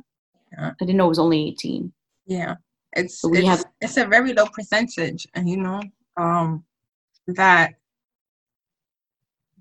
Yeah. 0.52 0.70
I 0.80 0.84
didn't 0.84 0.96
know 0.96 1.06
it 1.06 1.08
was 1.08 1.18
only 1.18 1.48
18. 1.48 1.92
Yeah, 2.26 2.56
it's 2.94 3.20
So 3.20 3.28
we 3.28 3.38
it's, 3.38 3.48
have- 3.48 3.64
it's 3.80 3.96
a 3.96 4.06
very 4.06 4.32
low 4.32 4.46
percentage, 4.46 5.26
and 5.34 5.48
you 5.48 5.56
know 5.58 5.82
um, 6.16 6.64
that 7.26 7.74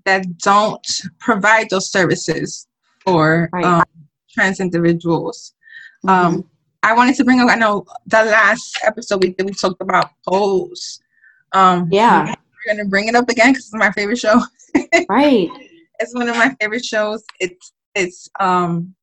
that 0.04 0.38
don't 0.38 0.86
provide 1.18 1.70
those 1.70 1.90
services 1.90 2.66
for 3.04 3.48
Right. 3.52 3.64
um, 3.64 3.84
trans 4.30 4.60
individuals. 4.60 5.54
Mhm. 6.04 6.10
Um, 6.10 6.50
I 6.82 6.92
wanted 6.94 7.14
to 7.16 7.24
bring 7.24 7.40
up. 7.40 7.48
I 7.48 7.54
know 7.54 7.86
the 8.06 8.24
last 8.24 8.78
episode 8.84 9.22
we 9.22 9.30
did, 9.30 9.46
we 9.46 9.52
talked 9.54 9.80
about 9.80 10.10
Pose. 10.28 11.00
Um, 11.52 11.88
Yeah. 11.90 12.34
we're 12.66 12.74
gonna 12.74 12.88
bring 12.88 13.08
it 13.08 13.14
up 13.14 13.28
again 13.30 13.52
because 13.52 13.66
it's 13.66 13.74
my 13.74 13.90
favorite 13.92 14.18
show. 14.18 14.40
right. 15.08 15.48
it's 16.00 16.14
one 16.14 16.28
of 16.28 16.36
my 16.36 16.54
favorite 16.60 16.84
shows. 16.84 17.22
It's 17.40 17.72
it's 17.94 18.28
um 18.40 18.94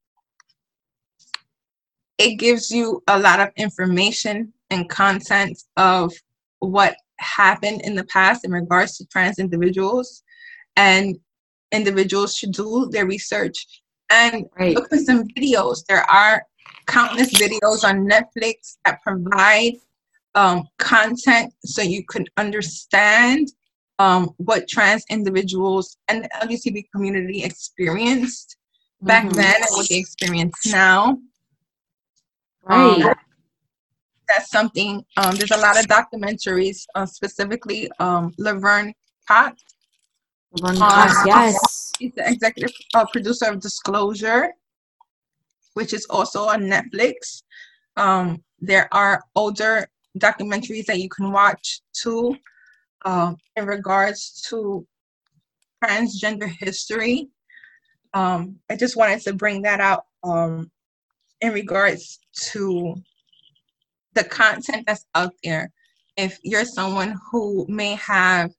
it 2.18 2.36
gives 2.36 2.70
you 2.70 3.02
a 3.08 3.18
lot 3.18 3.40
of 3.40 3.50
information 3.56 4.54
and 4.70 4.88
content 4.90 5.58
of 5.78 6.14
what 6.60 6.96
happened 7.18 7.82
in 7.82 7.96
the 7.96 8.04
past 8.06 8.46
in 8.46 8.52
regards 8.52 8.98
to 8.98 9.06
trans 9.08 9.40
individuals 9.40 10.22
and 10.76 11.18
individuals 11.72 12.36
should 12.36 12.52
do 12.52 12.90
their 12.92 13.06
research 13.06 13.66
and 14.10 14.46
Right. 14.60 14.76
look 14.76 14.90
for 14.90 14.98
some 14.98 15.28
videos. 15.30 15.86
There 15.88 16.04
are 16.10 16.44
countless 16.88 17.34
videos 17.34 17.84
on 17.84 18.08
Netflix 18.08 18.78
that 18.86 19.02
provide 19.02 19.74
um, 20.36 20.68
content 20.78 21.54
so 21.66 21.82
you 21.82 22.06
can 22.06 22.26
understand 22.38 23.50
um, 24.00 24.30
what 24.38 24.68
trans 24.68 25.04
individuals 25.10 25.98
and 26.08 26.24
the 26.24 26.30
LGBT 26.42 26.86
community 26.94 27.44
experienced 27.44 28.58
back 29.02 29.26
Mhm. 29.26 29.36
then 29.36 29.56
and 29.56 29.66
what 29.72 29.90
they 29.90 29.98
experience 29.98 30.56
now. 30.68 31.18
Right. 32.64 33.04
Um, 33.04 33.14
that's 34.28 34.50
something. 34.50 35.04
Um, 35.18 35.36
there's 35.36 35.52
a 35.52 35.58
lot 35.58 35.78
of 35.78 35.86
documentaries, 35.88 36.86
uh, 36.96 37.06
specifically 37.06 37.90
um, 38.00 38.34
Laverne 38.38 38.94
Cox. 39.28 39.62
Uh, 40.64 41.14
yes. 41.26 41.92
He's 41.98 42.14
the 42.16 42.28
executive 42.28 42.76
uh, 42.94 43.06
producer 43.12 43.46
of 43.46 43.62
Disclosure, 43.62 44.50
which 45.74 45.94
is 45.94 46.06
also 46.10 46.46
on 46.46 46.64
Netflix. 46.64 47.44
Um, 47.98 48.44
there 48.60 48.88
are 48.94 49.24
older 49.36 49.88
documentaries 50.18 50.86
that 50.86 51.00
you 51.00 51.10
can 51.10 51.32
watch 51.32 51.82
too, 51.94 52.36
um, 53.06 53.38
in 53.56 53.66
regards 53.66 54.42
to 54.50 54.86
transgender 55.84 56.50
history. 56.60 57.30
Um, 58.14 58.60
I 58.70 58.76
just 58.76 58.98
wanted 58.98 59.22
to 59.22 59.34
bring 59.34 59.62
that 59.62 59.80
out 59.80 60.06
um, 60.24 60.70
in 61.40 61.54
regards 61.54 62.20
to 62.52 62.96
the 64.14 64.24
content 64.24 64.86
that's 64.88 65.06
out 65.16 65.34
there. 65.44 65.72
If 66.18 66.40
you're 66.44 66.66
someone 66.66 67.16
who 67.32 67.66
may 67.70 67.96
have 67.96 68.52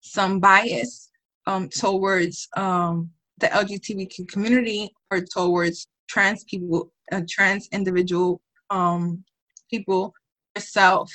some 0.00 0.40
bias 0.40 1.10
um, 1.46 1.68
towards 1.68 2.48
um, 2.56 3.10
the 3.38 3.46
LGBTQ 3.48 4.28
community 4.28 4.90
or 5.10 5.20
towards 5.20 5.88
trans 6.08 6.44
people, 6.44 6.92
uh, 7.12 7.22
trans 7.28 7.68
individual 7.72 8.40
um, 8.70 9.24
people 9.70 10.14
yourself, 10.54 11.12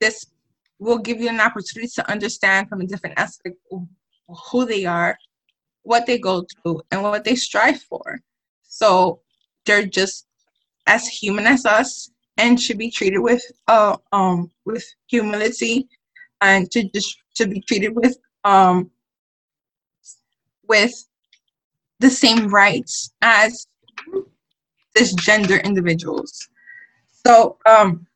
this 0.00 0.26
will 0.78 0.98
give 0.98 1.20
you 1.20 1.28
an 1.28 1.40
opportunity 1.40 1.90
to 1.94 2.10
understand 2.10 2.68
from 2.68 2.80
a 2.80 2.86
different 2.86 3.18
aspect 3.18 3.56
who 4.50 4.64
they 4.64 4.86
are, 4.86 5.16
what 5.82 6.06
they 6.06 6.18
go 6.18 6.44
through 6.62 6.80
and 6.90 7.02
what 7.02 7.24
they 7.24 7.34
strive 7.34 7.80
for. 7.82 8.20
So 8.62 9.20
they're 9.66 9.86
just 9.86 10.26
as 10.86 11.06
human 11.06 11.46
as 11.46 11.66
us 11.66 12.10
and 12.36 12.60
should 12.60 12.78
be 12.78 12.90
treated 12.90 13.18
with 13.18 13.42
uh 13.68 13.96
um 14.12 14.50
with 14.64 14.84
humility 15.08 15.86
and 16.40 16.70
to 16.70 16.88
just 16.94 17.16
to 17.36 17.46
be 17.46 17.60
treated 17.60 17.94
with 17.94 18.16
um 18.44 18.90
with 20.70 20.94
the 21.98 22.10
same 22.10 22.48
rights 22.48 23.12
as 23.20 23.66
cisgender 24.96 25.62
individuals. 25.64 26.32
So 27.26 27.58
um 27.66 28.06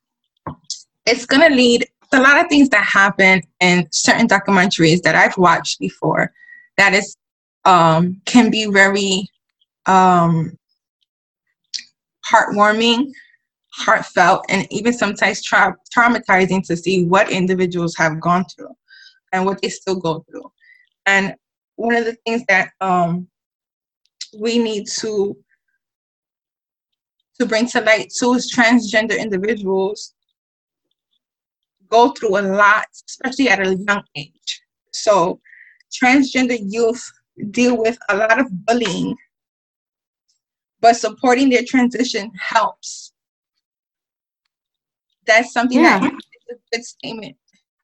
it's 1.07 1.27
gonna 1.27 1.55
lead 1.55 1.87
a 2.13 2.21
lot 2.21 2.41
of 2.41 2.49
things 2.49 2.69
that 2.71 2.85
happen 2.85 3.43
in 3.61 3.89
certain 3.91 4.29
documentaries 4.29 5.03
that 5.03 5.15
I've 5.15 5.37
watched 5.37 5.81
before 5.81 6.33
that 6.79 6.95
is 6.95 7.17
um, 7.65 8.21
can 8.25 8.51
be 8.51 8.67
very 8.67 9.29
um, 9.87 10.57
heartwarming, 12.31 13.11
heartfelt, 13.73 14.45
and 14.49 14.67
even 14.71 14.93
sometimes 14.93 15.43
tra- 15.43 15.77
traumatizing 15.97 16.65
to 16.67 16.77
see 16.77 17.05
what 17.05 17.31
individuals 17.31 17.95
have 17.97 18.21
gone 18.21 18.45
through 18.45 18.75
and 19.33 19.45
what 19.45 19.61
they 19.61 19.69
still 19.69 19.97
go 19.97 20.25
through. 20.31 20.51
And 21.07 21.35
one 21.77 21.95
of 21.95 22.05
the 22.05 22.17
things 22.27 22.43
that 22.49 22.71
um, 22.81 23.29
we 24.39 24.59
need 24.59 24.87
to 25.01 25.37
to 27.41 27.47
bring 27.47 27.67
to 27.67 27.81
light 27.81 28.13
too 28.17 28.35
is 28.35 28.55
transgender 28.55 29.19
individuals 29.19 30.15
go 31.95 32.11
through 32.11 32.39
a 32.39 32.43
lot, 32.43 32.87
especially 33.09 33.49
at 33.49 33.65
a 33.65 33.77
young 33.77 34.03
age. 34.17 34.63
So 34.93 35.41
transgender 35.93 36.59
youth 36.61 37.03
deal 37.51 37.77
with 37.77 37.97
a 38.09 38.17
lot 38.17 38.41
of 38.41 38.47
bullying, 38.67 39.17
but 40.81 40.97
supporting 40.97 41.51
their 41.51 41.65
transition 41.67 42.31
helps. 42.39 43.13
That's 45.27 45.53
something 45.53 45.81
yeah. 45.81 46.01
that 46.01 46.13
is 46.13 46.57
a 46.57 46.77
good 46.77 46.85
statement. 46.85 47.37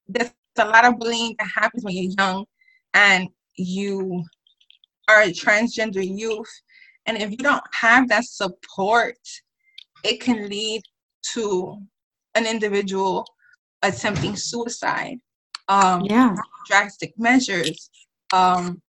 There's 0.08 0.30
a 0.58 0.66
lot 0.66 0.84
of 0.84 0.98
bullying 0.98 1.36
that 1.38 1.48
happens 1.54 1.84
when 1.84 1.94
you're 1.94 2.12
young 2.18 2.44
and 2.94 3.28
you 3.56 4.24
are 5.08 5.22
a 5.22 5.32
transgender 5.32 6.06
youth. 6.06 6.50
And 7.06 7.16
if 7.16 7.30
you 7.30 7.38
don't 7.38 7.62
have 7.72 8.08
that 8.08 8.24
support, 8.24 9.18
it 10.04 10.20
can 10.20 10.48
lead 10.48 10.82
to 11.32 11.78
an 12.34 12.46
individual 12.46 13.26
attempting 13.82 14.36
suicide. 14.36 15.18
Um, 15.68 16.02
yeah. 16.04 16.34
Drastic 16.68 17.12
measures. 17.18 17.90
Um, 18.32 18.80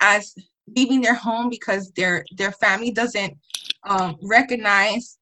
as 0.00 0.34
leaving 0.76 1.00
their 1.00 1.14
home 1.14 1.48
because 1.48 1.90
their 1.92 2.24
their 2.36 2.52
family 2.52 2.90
doesn't 2.90 3.36
um, 3.84 4.16
recognize 4.22 5.18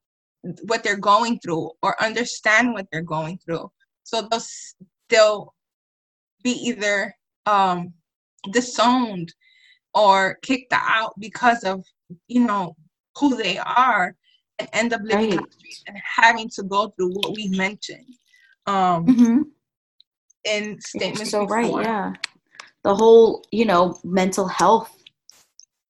what 0.64 0.82
they're 0.82 0.98
going 0.98 1.38
through 1.40 1.70
or 1.82 2.00
understand 2.02 2.72
what 2.72 2.86
they're 2.90 3.02
going 3.02 3.38
through. 3.38 3.70
So 4.04 4.28
they'll 4.30 4.42
they'll 5.08 5.54
be 6.42 6.52
either 6.52 7.14
um, 7.46 7.92
disowned 8.52 9.32
or 9.94 10.38
kicked 10.42 10.72
out 10.72 11.12
because 11.18 11.64
of 11.64 11.84
you 12.28 12.44
know 12.46 12.76
who 13.18 13.36
they 13.36 13.58
are 13.58 14.14
and 14.58 14.68
end 14.72 14.92
up 14.92 15.00
living 15.04 15.36
right. 15.36 15.46
and 15.86 15.96
having 16.04 16.48
to 16.48 16.62
go 16.62 16.88
through 16.96 17.12
what 17.12 17.34
we 17.34 17.48
mentioned 17.48 18.06
um, 18.66 19.06
mm-hmm. 19.06 19.42
in 20.44 20.80
statements. 20.80 21.30
so 21.30 21.46
before. 21.46 21.56
right, 21.56 21.84
yeah. 21.84 22.12
The 22.84 22.94
whole, 22.94 23.44
you 23.50 23.64
know, 23.64 23.98
mental 24.04 24.46
health. 24.46 24.92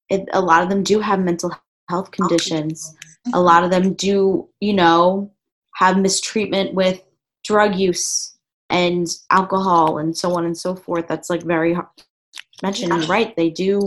It, 0.09 0.29
a 0.33 0.41
lot 0.41 0.63
of 0.63 0.71
them 0.71 0.83
do 0.83 1.01
have 1.01 1.21
mental 1.21 1.53
health 1.89 2.11
conditions. 2.11 2.95
A 3.35 3.41
lot 3.41 3.65
of 3.65 3.71
them 3.71 3.95
do, 3.95 4.49
you 4.61 4.73
know, 4.73 5.33
have 5.75 5.99
mistreatment 5.99 6.75
with 6.75 7.03
drug 7.45 7.75
use 7.75 8.37
and 8.71 9.07
alcohol 9.31 9.99
and 9.99 10.17
so 10.17 10.35
on 10.37 10.45
and 10.45 10.57
so 10.57 10.75
forth. 10.75 11.07
That's 11.09 11.29
like 11.29 11.43
very 11.43 11.75
hard. 11.75 11.89
Mentioned. 12.63 12.93
Yeah. 12.93 13.07
Right, 13.09 13.37
they 13.37 13.51
do. 13.51 13.81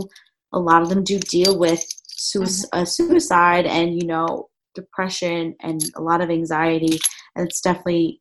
A 0.52 0.58
lot 0.58 0.82
of 0.82 0.88
them 0.88 1.04
do 1.04 1.18
deal 1.18 1.58
with 1.58 1.84
suicide, 2.06 2.68
uh, 2.72 2.84
suicide 2.84 3.66
and 3.66 3.94
you 4.00 4.06
know 4.06 4.48
depression 4.74 5.54
and 5.60 5.82
a 5.96 6.02
lot 6.02 6.20
of 6.20 6.30
anxiety, 6.30 6.98
and 7.34 7.46
it's 7.46 7.60
definitely 7.60 8.20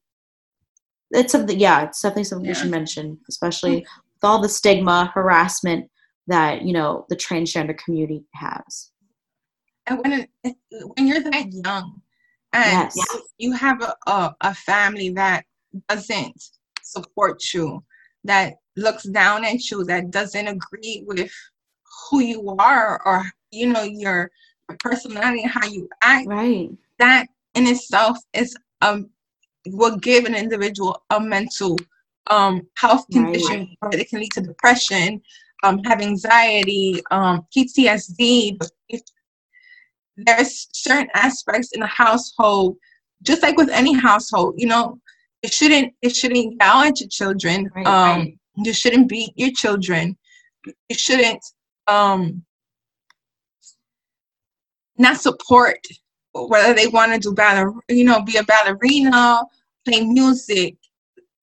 it's 1.11 1.31
something 1.31 1.59
yeah 1.59 1.83
it's 1.83 2.01
definitely 2.01 2.23
something 2.23 2.45
yeah. 2.45 2.51
we 2.51 2.55
should 2.55 2.71
mention 2.71 3.17
especially 3.29 3.77
with 3.77 4.23
all 4.23 4.41
the 4.41 4.49
stigma 4.49 5.11
harassment 5.13 5.89
that 6.27 6.61
you 6.61 6.73
know 6.73 7.05
the 7.09 7.15
transgender 7.15 7.77
community 7.77 8.23
has 8.33 8.91
and 9.87 9.99
when 9.99 10.27
it, 10.43 10.55
when 10.95 11.07
you're 11.07 11.21
that 11.21 11.47
young 11.51 12.01
and 12.53 12.91
yes. 12.95 13.17
you 13.37 13.51
have 13.53 13.81
a, 13.81 13.95
a, 14.07 14.35
a 14.41 14.53
family 14.53 15.09
that 15.09 15.43
doesn't 15.87 16.43
support 16.83 17.41
you 17.53 17.83
that 18.23 18.55
looks 18.79 19.03
down 19.03 19.45
at 19.45 19.69
you 19.69 19.83
that 19.83 20.11
doesn't 20.11 20.47
agree 20.47 21.03
with 21.05 21.31
who 22.09 22.19
you 22.19 22.55
are 22.59 23.01
or 23.05 23.23
you 23.51 23.67
know 23.67 23.83
your 23.83 24.31
personality 24.79 25.41
and 25.43 25.51
how 25.51 25.65
you 25.67 25.87
act 26.03 26.27
right 26.27 26.69
that 26.99 27.27
in 27.55 27.67
itself 27.67 28.17
is 28.33 28.55
um 28.81 29.09
will 29.67 29.97
give 29.97 30.25
an 30.25 30.35
individual 30.35 31.03
a 31.09 31.19
mental 31.19 31.77
um, 32.29 32.67
health 32.77 33.05
condition 33.11 33.75
right. 33.81 33.91
that 33.91 34.09
can 34.09 34.19
lead 34.19 34.31
to 34.33 34.41
depression, 34.41 35.21
um, 35.63 35.83
have 35.83 36.01
anxiety, 36.01 37.01
um, 37.11 37.45
PTSD. 37.55 38.57
If 38.89 39.01
there's 40.17 40.67
certain 40.73 41.09
aspects 41.13 41.71
in 41.73 41.81
a 41.81 41.87
household, 41.87 42.77
just 43.23 43.41
like 43.41 43.57
with 43.57 43.69
any 43.69 43.93
household, 43.93 44.55
you 44.57 44.67
know, 44.67 44.99
it 45.41 45.53
shouldn't 45.53 45.93
it 46.01 46.15
shouldn't 46.15 46.55
yell 46.59 46.81
at 46.81 46.99
your 46.99 47.09
children. 47.09 47.69
Right, 47.75 47.87
um, 47.87 48.19
right. 48.19 48.37
You 48.63 48.73
shouldn't 48.73 49.09
beat 49.09 49.31
your 49.35 49.51
children. 49.51 50.17
You 50.65 50.95
shouldn't 50.95 51.43
um, 51.87 52.43
not 54.97 55.17
support 55.17 55.79
whether 56.33 56.73
they 56.73 56.87
want 56.87 57.13
to 57.13 57.19
do 57.19 57.33
baller, 57.33 57.73
you 57.89 58.03
know, 58.03 58.21
be 58.21 58.37
a 58.37 58.43
ballerina, 58.43 59.41
play 59.85 60.05
music, 60.05 60.77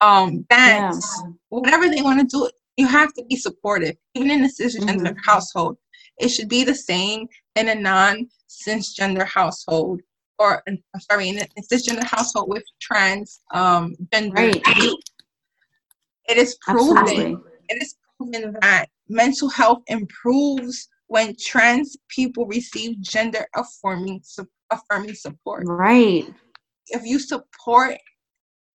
um, 0.01 0.43
dance, 0.49 1.23
yeah. 1.25 1.31
whatever 1.49 1.89
they 1.89 2.03
want 2.03 2.21
to 2.21 2.27
do, 2.27 2.51
you 2.77 2.87
have 2.87 3.12
to 3.14 3.25
be 3.25 3.37
supportive, 3.37 3.97
even 4.14 4.31
in 4.31 4.45
a 4.45 4.49
cisgender 4.49 5.09
mm-hmm. 5.09 5.19
household. 5.25 5.77
It 6.19 6.29
should 6.29 6.49
be 6.49 6.64
the 6.64 6.75
same 6.75 7.27
in 7.57 7.69
a 7.69 7.75
non-cisgender 7.75 9.27
household, 9.27 10.01
or 10.39 10.62
I'm 10.67 10.79
sorry, 11.11 11.29
in 11.29 11.39
a 11.39 11.47
cisgender 11.62 12.05
household 12.05 12.49
with 12.49 12.64
trans 12.81 13.41
um, 13.53 13.95
gender. 14.12 14.35
Right. 14.35 14.62
It 16.29 16.37
is 16.39 16.57
proven. 16.61 16.97
Absolutely. 16.97 17.39
It 17.68 17.83
is 17.83 17.95
proven 18.16 18.57
that 18.61 18.87
mental 19.09 19.49
health 19.49 19.83
improves 19.87 20.89
when 21.09 21.35
trans 21.41 21.97
people 22.09 22.47
receive 22.47 23.01
gender 23.01 23.47
affirming 23.55 24.22
affirming 24.70 25.14
support. 25.14 25.64
Right. 25.66 26.27
If 26.89 27.05
you 27.05 27.18
support 27.18 27.97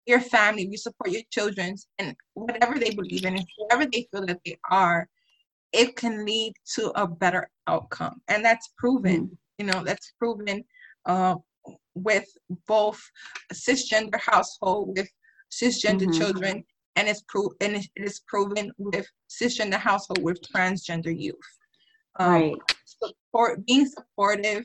your 0.07 0.21
family, 0.21 0.69
you 0.71 0.77
support 0.77 1.11
your 1.11 1.23
children 1.31 1.77
and 1.99 2.15
whatever 2.35 2.79
they 2.79 2.91
believe 2.91 3.25
in, 3.25 3.37
and 3.37 3.47
whoever 3.59 3.87
they 3.87 4.09
feel 4.11 4.27
that 4.27 4.41
they 4.45 4.59
are, 4.71 5.09
it 5.73 5.97
can 5.97 6.25
lead 6.25 6.53
to 6.75 6.91
a 7.01 7.07
better 7.07 7.49
outcome. 7.67 8.21
And 8.29 8.45
that's 8.45 8.71
proven, 8.77 9.23
mm-hmm. 9.23 9.35
you 9.59 9.67
know, 9.67 9.85
that's 9.85 10.13
proven 10.19 10.65
uh, 11.07 11.37
with 11.95 12.27
both 12.67 13.01
cisgender 13.53 14.19
household 14.21 14.97
with 14.97 15.09
cisgender 15.53 16.03
mm-hmm. 16.03 16.19
children, 16.19 16.65
and 16.97 17.09
it's 17.09 17.23
pro- 17.29 17.55
and 17.61 17.77
it 17.77 17.89
is 17.97 18.21
proven 18.27 18.73
with 18.79 19.07
cisgender 19.29 19.79
household 19.79 20.23
with 20.23 20.41
transgender 20.43 21.17
youth. 21.17 21.37
Um, 22.19 22.33
right. 22.33 22.57
Support, 22.85 23.65
being 23.67 23.87
supportive, 23.87 24.65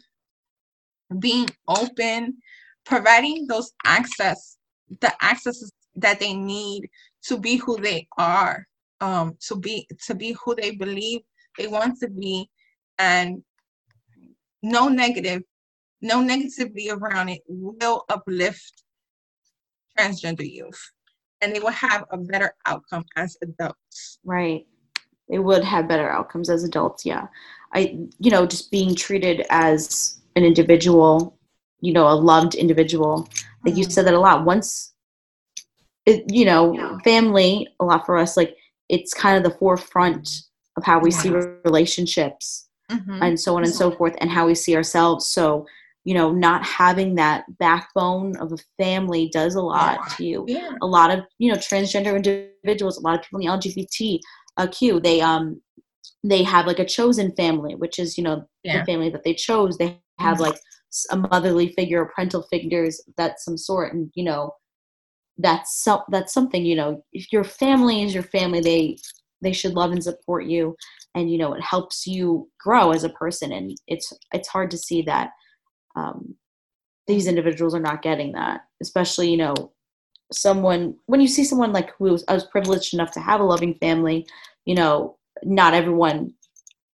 being 1.19 1.47
open, 1.67 2.37
providing 2.85 3.47
those 3.47 3.71
access, 3.85 4.57
the 5.01 5.13
access 5.21 5.71
that 5.95 6.19
they 6.19 6.33
need 6.33 6.89
to 7.23 7.37
be 7.37 7.57
who 7.57 7.77
they 7.77 8.07
are, 8.17 8.67
um, 9.01 9.37
to 9.47 9.55
be 9.55 9.87
to 10.05 10.15
be 10.15 10.35
who 10.43 10.55
they 10.55 10.71
believe 10.71 11.21
they 11.57 11.67
want 11.67 11.99
to 11.99 12.09
be, 12.09 12.49
and 12.99 13.43
no 14.61 14.87
negative, 14.87 15.43
no 16.01 16.21
negativity 16.21 16.91
around 16.91 17.29
it 17.29 17.41
will 17.47 18.03
uplift 18.09 18.83
transgender 19.97 20.49
youth, 20.49 20.91
and 21.41 21.55
they 21.55 21.59
will 21.59 21.71
have 21.71 22.05
a 22.11 22.17
better 22.17 22.53
outcome 22.65 23.05
as 23.15 23.37
adults. 23.41 24.19
Right. 24.23 24.65
They 25.29 25.39
would 25.39 25.63
have 25.63 25.87
better 25.87 26.09
outcomes 26.09 26.49
as 26.49 26.63
adults. 26.63 27.05
Yeah. 27.05 27.27
I, 27.73 27.97
you 28.19 28.31
know, 28.31 28.45
just 28.45 28.71
being 28.71 28.95
treated 28.95 29.45
as 29.49 30.19
an 30.35 30.43
individual, 30.43 31.37
you 31.81 31.93
know, 31.93 32.07
a 32.07 32.15
loved 32.15 32.55
individual. 32.55 33.27
Like 33.63 33.73
mm-hmm. 33.73 33.77
you 33.77 33.83
said 33.85 34.05
that 34.05 34.13
a 34.13 34.19
lot. 34.19 34.45
Once, 34.45 34.93
it, 36.05 36.31
you 36.31 36.45
know, 36.45 36.73
yeah. 36.73 36.97
family, 37.03 37.67
a 37.79 37.85
lot 37.85 38.05
for 38.05 38.17
us, 38.17 38.37
like 38.37 38.55
it's 38.87 39.13
kind 39.13 39.37
of 39.37 39.43
the 39.43 39.57
forefront 39.57 40.43
of 40.77 40.83
how 40.83 40.99
we 40.99 41.09
see 41.09 41.31
relationships 41.63 42.65
Mhm. 42.91 43.19
and 43.21 43.39
so 43.39 43.57
on 43.57 43.63
and 43.63 43.73
so 43.73 43.89
forth 43.89 44.15
and 44.19 44.29
how 44.29 44.45
we 44.45 44.53
see 44.53 44.75
ourselves 44.75 45.25
so 45.25 45.65
you 46.05 46.13
know 46.13 46.31
not 46.31 46.63
having 46.63 47.15
that 47.15 47.43
backbone 47.57 48.37
of 48.37 48.53
a 48.53 48.57
family 48.81 49.29
does 49.33 49.55
a 49.55 49.61
lot 49.61 50.07
to 50.11 50.23
you 50.23 50.45
yeah. 50.47 50.71
a 50.81 50.85
lot 50.87 51.11
of 51.11 51.25
you 51.39 51.51
know 51.51 51.57
transgender 51.57 52.15
individuals 52.15 52.97
a 52.97 53.01
lot 53.01 53.15
of 53.15 53.21
people 53.23 53.41
in 53.41 53.47
the 53.47 53.51
lgbt 53.51 54.19
uh, 54.57 54.99
they 55.01 55.19
um 55.19 55.59
they 56.23 56.43
have 56.43 56.65
like 56.65 56.79
a 56.79 56.85
chosen 56.85 57.35
family 57.35 57.75
which 57.75 57.99
is 57.99 58.17
you 58.17 58.23
know 58.23 58.47
Yeah. 58.63 58.79
the 58.79 58.85
family 58.85 59.09
that 59.09 59.23
they 59.23 59.33
chose 59.33 59.77
they 59.77 59.99
have 60.19 60.39
like 60.39 60.55
a 61.11 61.17
motherly 61.17 61.73
figure 61.73 62.03
or 62.03 62.11
parental 62.15 62.43
figures 62.43 63.01
that 63.17 63.41
some 63.41 63.57
sort 63.57 63.93
and 63.93 64.09
you 64.15 64.23
know 64.23 64.51
that's 65.37 65.83
so, 65.83 66.03
that's 66.09 66.33
something 66.33 66.65
you 66.65 66.75
know 66.75 67.03
if 67.11 67.33
your 67.33 67.43
family 67.43 68.03
is 68.03 68.13
your 68.13 68.23
family 68.23 68.61
they 68.61 68.97
they 69.41 69.51
should 69.51 69.73
love 69.73 69.91
and 69.91 70.03
support 70.03 70.45
you 70.45 70.75
and 71.15 71.29
you 71.29 71.37
know 71.37 71.53
it 71.53 71.61
helps 71.61 72.07
you 72.07 72.49
grow 72.59 72.91
as 72.91 73.03
a 73.03 73.09
person 73.09 73.51
and 73.51 73.75
it's 73.87 74.13
it's 74.33 74.47
hard 74.47 74.71
to 74.71 74.77
see 74.77 75.01
that 75.01 75.31
um, 75.95 76.35
these 77.07 77.27
individuals 77.27 77.75
are 77.75 77.79
not 77.79 78.01
getting 78.01 78.31
that 78.33 78.61
especially 78.81 79.29
you 79.29 79.37
know 79.37 79.71
someone 80.31 80.95
when 81.05 81.21
you 81.21 81.27
see 81.27 81.43
someone 81.43 81.71
like 81.71 81.91
who 81.97 82.05
was, 82.05 82.23
I 82.27 82.33
was 82.33 82.45
privileged 82.45 82.93
enough 82.93 83.11
to 83.11 83.19
have 83.19 83.39
a 83.39 83.43
loving 83.45 83.75
family 83.75 84.25
you 84.65 84.75
know 84.75 85.17
not 85.43 85.73
everyone 85.73 86.33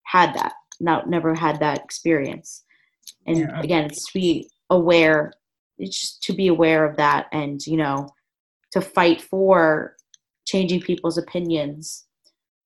had 0.04 0.34
that 0.36 0.54
not 0.80 1.10
never 1.10 1.34
had 1.36 1.60
that 1.60 1.84
experience 1.84 2.64
and 3.26 3.40
Yeah. 3.40 3.60
again 3.62 3.86
it's 3.86 4.06
to 4.12 4.14
be 4.14 4.50
aware 4.70 5.34
it's 5.78 6.00
just 6.00 6.24
to 6.24 6.34
be 6.34 6.48
aware 6.48 6.86
of 6.86 6.98
that 6.98 7.28
and 7.32 7.66
you 7.66 7.78
know 7.78 8.08
to 8.72 8.82
fight 8.82 9.22
for 9.22 9.96
changing 10.46 10.82
people's 10.82 11.18
opinions 11.18 12.06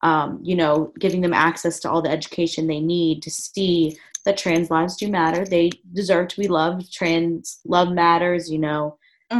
um, 0.04 0.40
you 0.44 0.56
know 0.56 0.92
giving 1.00 1.22
them 1.22 1.34
access 1.34 1.80
to 1.80 1.90
all 1.90 2.02
the 2.02 2.10
education 2.10 2.68
they 2.68 2.80
need 2.80 3.22
to 3.24 3.32
see 3.32 3.98
that 4.26 4.38
trans 4.38 4.70
lives 4.70 4.96
do 4.98 5.10
matter. 5.10 5.46
They 5.46 5.72
deserve 5.94 6.28
to 6.30 6.40
be 6.42 6.48
loved. 6.48 6.92
Trans 6.94 7.60
love 7.66 7.92
matters 7.92 8.50
you 8.52 8.60
know. 8.60 8.98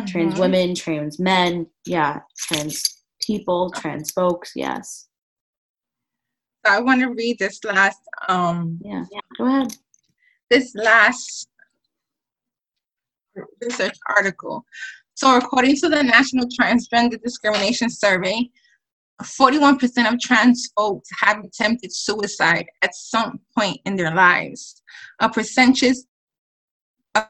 Trans 0.08 0.36
Mhm. 0.36 0.40
women 0.40 0.76
trans 0.76 1.20
men 1.20 1.68
yeah. 1.86 2.20
Trans 2.38 3.04
people 3.26 3.72
trans 3.72 4.12
folks 4.12 4.54
yes. 4.56 5.08
So 6.66 6.72
I 6.74 6.80
want 6.80 7.02
to 7.02 7.08
read 7.08 7.38
this 7.40 7.64
last 7.64 8.00
um 8.28 8.80
yeah 8.84 9.04
go 9.38 9.46
ahead. 9.46 9.76
this 10.50 10.74
last 10.76 11.48
research 13.62 13.98
article. 14.10 14.66
So, 15.16 15.38
according 15.38 15.76
to 15.78 15.90
the 15.90 16.02
National 16.04 16.46
Transgender 16.48 17.22
Discrimination 17.22 17.90
Survey, 17.90 18.50
41% 19.22 20.12
of 20.12 20.20
trans 20.20 20.72
folks 20.76 21.10
have 21.20 21.44
attempted 21.44 21.94
suicide 21.94 22.66
at 22.82 22.96
some 22.96 23.40
point 23.58 23.80
in 23.86 23.96
their 23.96 24.14
lives. 24.14 24.82
A 25.20 25.30
percentage, 25.30 25.98
a, 27.16 27.26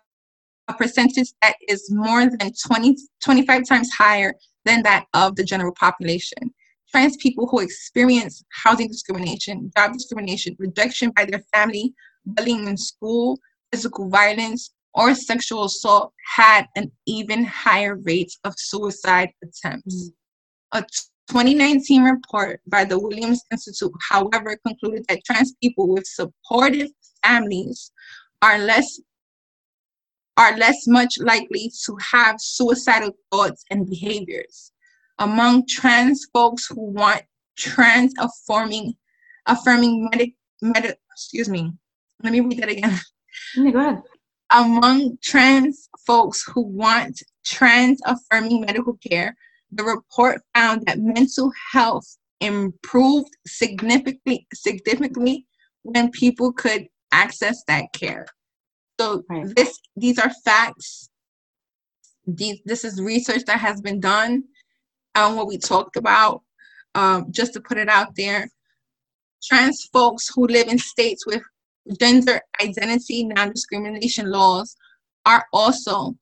a 0.67 0.73
percentage 0.73 1.33
that 1.41 1.55
is 1.67 1.91
more 1.91 2.25
than 2.25 2.51
20, 2.65 2.95
25 3.23 3.67
times 3.67 3.91
higher 3.91 4.33
than 4.65 4.83
that 4.83 5.05
of 5.13 5.35
the 5.35 5.43
general 5.43 5.73
population. 5.73 6.53
Trans 6.89 7.17
people 7.17 7.47
who 7.47 7.59
experience 7.59 8.43
housing 8.63 8.87
discrimination, 8.87 9.71
job 9.77 9.93
discrimination, 9.93 10.55
rejection 10.59 11.11
by 11.15 11.25
their 11.25 11.43
family, 11.53 11.93
bullying 12.25 12.67
in 12.67 12.77
school, 12.77 13.39
physical 13.71 14.09
violence, 14.09 14.71
or 14.93 15.15
sexual 15.15 15.65
assault 15.65 16.13
had 16.35 16.67
an 16.75 16.91
even 17.07 17.45
higher 17.45 17.95
rate 17.95 18.33
of 18.43 18.53
suicide 18.57 19.29
attempts. 19.41 20.09
Mm. 20.09 20.13
A 20.73 20.85
2019 21.31 22.03
report 22.03 22.59
by 22.67 22.83
the 22.83 22.99
Williams 22.99 23.41
Institute, 23.51 23.93
however, 24.09 24.57
concluded 24.67 25.05
that 25.07 25.23
trans 25.23 25.53
people 25.63 25.87
with 25.87 26.05
supportive 26.05 26.89
families 27.23 27.91
are 28.41 28.59
less 28.59 28.99
are 30.35 30.57
less 30.57 30.87
much 30.87 31.19
likely 31.19 31.71
to 31.85 31.95
have 32.01 32.35
suicidal 32.39 33.11
thoughts 33.31 33.63
and 33.69 33.89
behaviors. 33.89 34.73
Among 35.19 35.65
trans 35.67 36.27
folks 36.33 36.67
who 36.67 36.91
want 36.91 37.23
trans 37.57 38.13
affirming 38.19 38.95
affirming 39.45 40.09
medic 40.11 40.33
medic 40.61 40.99
excuse 41.13 41.47
me. 41.47 41.71
Let 42.23 42.33
me 42.33 42.41
read 42.41 42.59
that 42.59 42.69
again 42.69 42.99
yeah, 43.55 43.71
go 43.71 43.79
ahead 43.79 44.03
among 44.51 45.17
trans 45.23 45.87
folks 46.05 46.43
who 46.43 46.61
want 46.61 47.23
trans 47.45 48.01
affirming 48.05 48.61
medical 48.61 48.97
care, 48.97 49.35
the 49.71 49.83
report 49.83 50.41
found 50.53 50.85
that 50.85 50.99
mental 50.99 51.51
health 51.71 52.17
improved 52.39 53.35
significantly 53.45 54.47
significantly 54.53 55.45
when 55.83 56.11
people 56.11 56.51
could 56.51 56.87
access 57.11 57.63
that 57.67 57.85
care. 57.93 58.25
So 58.99 59.23
Right. 59.29 59.55
this 59.55 59.79
these 59.95 60.19
are 60.19 60.31
facts. 60.43 61.09
These 62.27 62.59
this 62.65 62.83
is 62.83 63.01
research 63.01 63.43
that 63.45 63.59
has 63.59 63.81
been 63.81 63.99
done 63.99 64.43
on 65.15 65.35
what 65.35 65.47
we 65.47 65.57
talked 65.57 65.97
about. 65.97 66.43
Um, 66.93 67.31
just 67.31 67.53
to 67.53 67.61
put 67.61 67.77
it 67.77 67.87
out 67.87 68.15
there, 68.15 68.49
trans 69.41 69.85
folks 69.93 70.29
who 70.33 70.45
live 70.45 70.67
in 70.67 70.77
states 70.77 71.25
with 71.25 71.41
gender 71.99 72.41
identity 72.61 73.23
non-discrimination 73.23 74.29
laws 74.29 74.75
are 75.25 75.45
also 75.53 76.15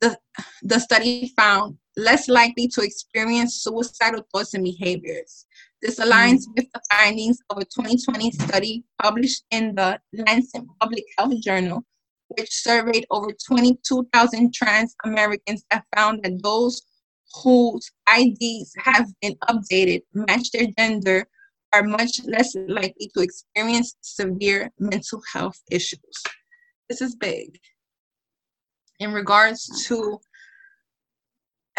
the 0.00 0.18
the 0.62 0.78
study 0.78 1.32
found 1.36 1.76
less 2.00 2.28
likely 2.28 2.66
to 2.68 2.82
experience 2.82 3.62
suicidal 3.62 4.26
thoughts 4.32 4.54
and 4.54 4.64
behaviors. 4.64 5.46
This 5.82 5.96
hmm. 5.96 6.04
aligns 6.04 6.44
with 6.56 6.66
the 6.72 6.80
findings 6.90 7.38
of 7.50 7.58
a 7.58 7.64
2020 7.64 8.30
study 8.32 8.84
published 9.02 9.44
in 9.50 9.74
the 9.74 10.00
Lancet 10.12 10.62
Public 10.80 11.04
Health 11.16 11.40
Journal, 11.42 11.84
which 12.28 12.50
surveyed 12.50 13.06
over 13.10 13.28
22,000 13.46 14.54
trans 14.54 14.94
Americans 15.04 15.64
that 15.70 15.84
found 15.94 16.22
that 16.22 16.42
those 16.42 16.82
whose 17.42 17.90
IDs 18.12 18.72
have 18.78 19.08
been 19.22 19.36
updated 19.48 20.02
match 20.14 20.50
their 20.50 20.66
gender 20.76 21.26
are 21.72 21.84
much 21.84 22.20
less 22.24 22.56
likely 22.66 23.10
to 23.14 23.22
experience 23.22 23.94
severe 24.00 24.70
mental 24.80 25.22
health 25.32 25.60
issues. 25.70 26.00
This 26.88 27.00
is 27.00 27.14
big. 27.14 27.56
In 28.98 29.12
regards 29.12 29.86
to 29.86 30.20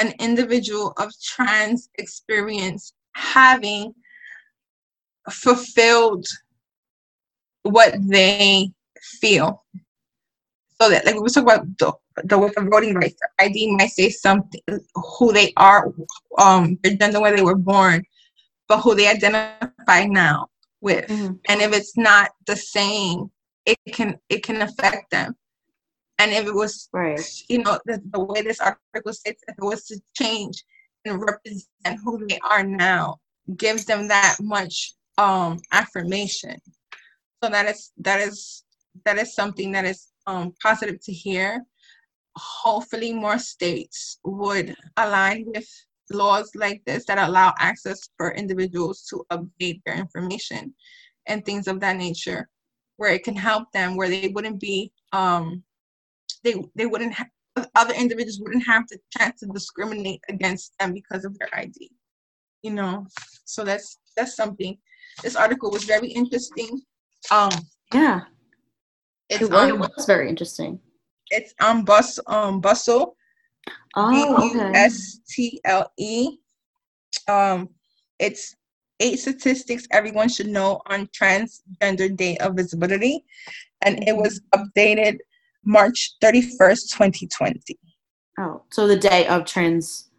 an 0.01 0.13
individual 0.19 0.93
of 0.97 1.13
trans 1.23 1.89
experience 1.97 2.93
having 3.13 3.93
fulfilled 5.29 6.25
what 7.63 7.93
they 7.99 8.71
feel. 9.19 9.63
So 10.79 10.89
that 10.89 11.05
like 11.05 11.21
we 11.21 11.29
talk 11.29 11.43
about 11.43 11.77
the, 11.77 11.93
the 12.23 12.39
with 12.39 12.55
the 12.55 12.61
voting 12.61 12.95
rights, 12.95 13.19
ID 13.39 13.75
might 13.75 13.91
say 13.91 14.09
something 14.09 14.61
who 14.95 15.31
they 15.31 15.53
are, 15.57 15.93
um, 16.39 16.79
their 16.81 16.95
gender 16.95 17.21
where 17.21 17.35
they 17.35 17.43
were 17.43 17.55
born, 17.55 18.03
but 18.67 18.79
who 18.79 18.95
they 18.95 19.07
identify 19.07 20.05
now 20.05 20.47
with. 20.81 21.05
Mhm. 21.07 21.39
And 21.47 21.61
if 21.61 21.73
it's 21.73 21.95
not 21.97 22.31
the 22.47 22.55
same, 22.55 23.29
it 23.67 23.77
can 23.93 24.17
it 24.29 24.41
can 24.43 24.61
affect 24.63 25.11
them. 25.11 25.35
And 26.21 26.33
if 26.33 26.45
it 26.45 26.53
was 26.53 26.87
right 26.93 27.19
you 27.49 27.59
know, 27.63 27.79
the, 27.85 27.99
the 28.11 28.23
way 28.23 28.43
this 28.43 28.59
article 28.59 29.11
states, 29.11 29.43
if 29.47 29.55
it 29.57 29.63
was 29.63 29.85
to 29.85 29.99
change 30.15 30.63
and 31.03 31.19
represent 31.19 31.99
who 32.03 32.27
they 32.27 32.37
are 32.47 32.63
now, 32.63 33.17
gives 33.57 33.85
them 33.85 34.07
that 34.07 34.37
much 34.39 34.93
um 35.17 35.59
affirmation. 35.71 36.57
So 37.43 37.49
that 37.49 37.65
is 37.65 37.91
that 37.97 38.19
is 38.19 38.63
that 39.03 39.17
is 39.17 39.33
something 39.33 39.71
that 39.71 39.85
is 39.85 40.09
um 40.27 40.53
positive 40.61 41.01
to 41.05 41.11
hear. 41.11 41.65
Hopefully 42.37 43.13
more 43.13 43.39
states 43.39 44.19
would 44.23 44.75
align 44.97 45.45
with 45.47 45.67
laws 46.11 46.51
like 46.53 46.83
this 46.85 47.05
that 47.05 47.17
allow 47.17 47.53
access 47.57 48.09
for 48.17 48.35
individuals 48.35 49.07
to 49.09 49.25
update 49.31 49.81
their 49.85 49.95
information 49.95 50.73
and 51.25 51.43
things 51.43 51.67
of 51.67 51.79
that 51.79 51.97
nature 51.97 52.47
where 52.97 53.11
it 53.11 53.23
can 53.23 53.35
help 53.35 53.71
them 53.71 53.97
where 53.97 54.09
they 54.09 54.27
wouldn't 54.27 54.59
be 54.59 54.91
um 55.13 55.63
they 56.43 56.55
they 56.75 56.85
wouldn't 56.85 57.13
have 57.13 57.27
other 57.75 57.93
individuals 57.93 58.39
wouldn't 58.39 58.65
have 58.65 58.87
the 58.87 58.97
chance 59.17 59.41
to 59.41 59.47
discriminate 59.47 60.21
against 60.29 60.73
them 60.79 60.93
because 60.93 61.25
of 61.25 61.37
their 61.37 61.49
ID. 61.53 61.91
You 62.63 62.71
know, 62.71 63.07
so 63.45 63.63
that's 63.63 63.99
that's 64.15 64.35
something. 64.35 64.77
This 65.23 65.35
article 65.35 65.71
was 65.71 65.83
very 65.83 66.09
interesting. 66.09 66.81
Um, 67.29 67.51
yeah 67.93 68.21
it's 69.31 69.43
it 69.43 69.53
on 69.53 69.79
was 69.79 70.05
very 70.05 70.29
interesting 70.29 70.79
it's 71.31 71.53
on 71.61 71.83
bus 71.83 72.19
um 72.27 72.59
bustle 72.59 73.15
B 73.95 74.01
oh 74.03 74.43
U 74.45 74.61
okay 74.61 74.79
S 74.79 75.19
T 75.27 75.59
L 75.65 75.91
E. 75.97 76.37
Um, 77.27 77.69
it's 78.19 78.55
eight 78.99 79.19
statistics 79.19 79.87
everyone 79.91 80.29
should 80.29 80.47
know 80.47 80.81
on 80.87 81.07
Transgender 81.07 82.15
Day 82.15 82.37
of 82.37 82.55
Visibility, 82.55 83.25
and 83.81 84.07
it 84.07 84.15
was 84.15 84.41
updated 84.55 85.17
March 85.65 86.15
thirty 86.21 86.41
first, 86.57 86.93
twenty 86.93 87.27
twenty. 87.27 87.77
oh 88.39 88.63
so 88.71 88.87
the 88.87 88.97
day 88.97 89.27
of 89.27 89.45
trans 89.45 90.09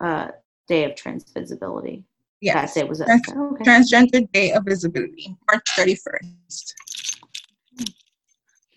uh 0.00 0.28
day 0.68 0.84
of 0.84 0.94
trans 0.94 1.24
visibility 1.32 2.04
Yes. 2.40 2.74
That 2.74 2.80
day 2.82 2.88
was. 2.88 2.98
Trans- 2.98 3.22
Oh, 3.34 3.54
okay. 3.54 3.64
Transgender 3.64 4.30
Day 4.32 4.52
of 4.52 4.64
Visibility, 4.64 5.34
March 5.50 5.64
31st. 5.74 6.74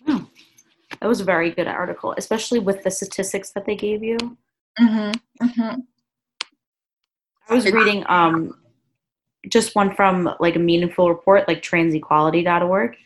That 0.06 1.06
was 1.06 1.20
a 1.20 1.24
very 1.24 1.50
good 1.50 1.68
article, 1.68 2.14
especially 2.18 2.58
with 2.58 2.82
the 2.82 2.90
statistics 2.90 3.50
that 3.52 3.64
they 3.64 3.76
gave 3.76 4.02
you. 4.02 4.16
Mm-hmm. 4.78 5.46
Mm-hmm. 5.46 5.80
I 7.48 7.54
was 7.54 7.70
reading 7.70 8.04
um 8.08 8.54
just 9.48 9.74
one 9.74 9.94
from 9.94 10.34
like 10.40 10.56
a 10.56 10.58
meaningful 10.58 11.08
report, 11.08 11.48
like 11.48 11.62
transequality.org. 11.62 12.96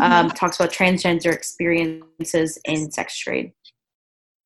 Um, 0.00 0.30
talks 0.30 0.58
about 0.58 0.72
transgender 0.72 1.32
experiences 1.32 2.58
in 2.64 2.90
sex 2.90 3.18
trade. 3.18 3.52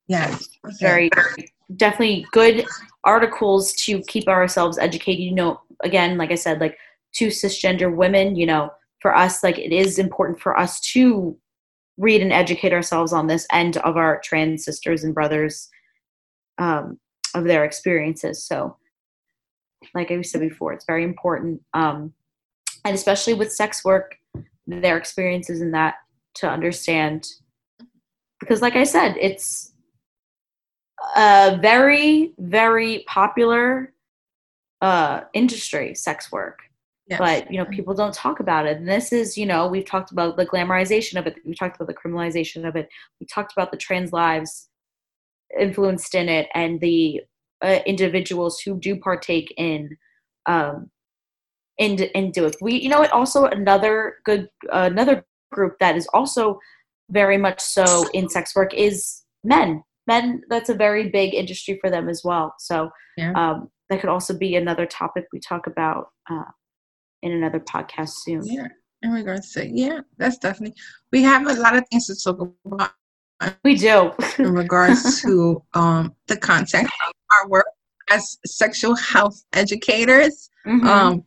yes. 0.08 0.48
Very 0.80 1.10
definitely 1.76 2.26
good 2.32 2.64
articles 3.04 3.72
to 3.74 4.00
keep 4.02 4.28
ourselves 4.28 4.78
educated. 4.78 5.22
You 5.22 5.34
know, 5.34 5.60
again, 5.82 6.16
like 6.16 6.30
I 6.30 6.36
said, 6.36 6.60
like 6.60 6.78
two 7.14 7.28
cisgender 7.28 7.94
women, 7.94 8.36
you 8.36 8.46
know, 8.46 8.70
for 9.00 9.14
us, 9.14 9.42
like 9.42 9.58
it 9.58 9.72
is 9.72 9.98
important 9.98 10.40
for 10.40 10.58
us 10.58 10.80
to 10.92 11.36
read 11.96 12.22
and 12.22 12.32
educate 12.32 12.72
ourselves 12.72 13.12
on 13.12 13.26
this 13.26 13.46
end 13.52 13.76
of 13.78 13.96
our 13.96 14.20
trans 14.24 14.64
sisters 14.64 15.04
and 15.04 15.14
brothers 15.14 15.68
um, 16.58 16.98
of 17.34 17.44
their 17.44 17.64
experiences. 17.64 18.44
So, 18.44 18.76
like 19.94 20.10
I 20.10 20.20
said 20.22 20.40
before, 20.40 20.72
it's 20.72 20.86
very 20.86 21.04
important, 21.04 21.60
um, 21.74 22.14
and 22.84 22.94
especially 22.94 23.34
with 23.34 23.52
sex 23.52 23.84
work, 23.84 24.16
their 24.66 24.96
experiences 24.96 25.60
in 25.60 25.72
that 25.72 25.94
to 26.36 26.48
understand. 26.48 27.26
Because, 28.40 28.62
like 28.62 28.76
I 28.76 28.84
said, 28.84 29.16
it's 29.20 29.72
a 31.16 31.58
very, 31.60 32.32
very 32.38 33.04
popular 33.06 33.92
uh, 34.80 35.22
industry, 35.34 35.94
sex 35.94 36.30
work 36.30 36.58
Yes. 37.06 37.18
but 37.18 37.52
you 37.52 37.58
know 37.58 37.66
people 37.66 37.92
don't 37.92 38.14
talk 38.14 38.40
about 38.40 38.64
it 38.64 38.78
and 38.78 38.88
this 38.88 39.12
is 39.12 39.36
you 39.36 39.44
know 39.44 39.66
we've 39.66 39.84
talked 39.84 40.10
about 40.10 40.38
the 40.38 40.46
glamorization 40.46 41.18
of 41.18 41.26
it 41.26 41.36
we 41.44 41.54
talked 41.54 41.76
about 41.76 41.86
the 41.86 41.94
criminalization 41.94 42.66
of 42.66 42.76
it 42.76 42.88
we 43.20 43.26
talked 43.26 43.52
about 43.52 43.70
the 43.70 43.76
trans 43.76 44.10
lives 44.10 44.70
influenced 45.60 46.14
in 46.14 46.30
it 46.30 46.48
and 46.54 46.80
the 46.80 47.20
uh, 47.62 47.80
individuals 47.84 48.58
who 48.60 48.78
do 48.80 48.96
partake 48.96 49.52
in 49.58 49.94
um 50.46 50.90
in 51.78 52.30
do 52.30 52.44
it 52.44 52.56
we 52.60 52.74
you 52.80 52.88
know 52.88 53.02
it 53.02 53.12
also 53.12 53.46
another 53.46 54.16
good 54.24 54.48
uh, 54.72 54.88
another 54.92 55.24
group 55.52 55.76
that 55.80 55.96
is 55.96 56.06
also 56.14 56.58
very 57.10 57.36
much 57.36 57.60
so 57.60 58.04
in 58.14 58.28
sex 58.28 58.54
work 58.56 58.72
is 58.74 59.22
men 59.42 59.82
men 60.06 60.40
that's 60.48 60.68
a 60.68 60.74
very 60.74 61.10
big 61.10 61.34
industry 61.34 61.78
for 61.80 61.90
them 61.90 62.08
as 62.08 62.22
well 62.24 62.54
so 62.58 62.90
Yeah. 63.16 63.32
um 63.34 63.70
that 63.90 64.00
could 64.00 64.08
also 64.10 64.36
be 64.36 64.56
another 64.56 64.86
topic 64.86 65.26
we 65.32 65.40
talk 65.40 65.66
about 65.66 66.08
uh, 66.30 66.50
in 67.22 67.32
another 67.32 67.60
podcast 67.60 68.10
soon. 68.24 68.40
yeah. 68.44 68.66
In 69.02 69.10
regards 69.12 69.52
to 69.52 69.66
yeah, 69.68 70.00
that's 70.16 70.38
definitely 70.38 70.74
we 71.12 71.22
have 71.22 71.46
a 71.46 71.52
lot 71.54 71.76
of 71.76 71.84
things 71.90 72.06
to 72.06 72.14
talk 72.16 72.38
about 72.64 72.92
We 73.62 73.74
do. 73.76 74.12
in 74.38 74.54
regards 74.54 75.20
to 75.22 75.62
um 75.74 76.14
the 76.28 76.36
content 76.38 76.88
of 77.06 77.12
our 77.34 77.48
work 77.48 77.66
as 78.10 78.38
sexual 78.46 78.94
health 78.96 79.44
educators. 79.52 80.48
Mhm. 80.66 80.84
um 80.86 81.24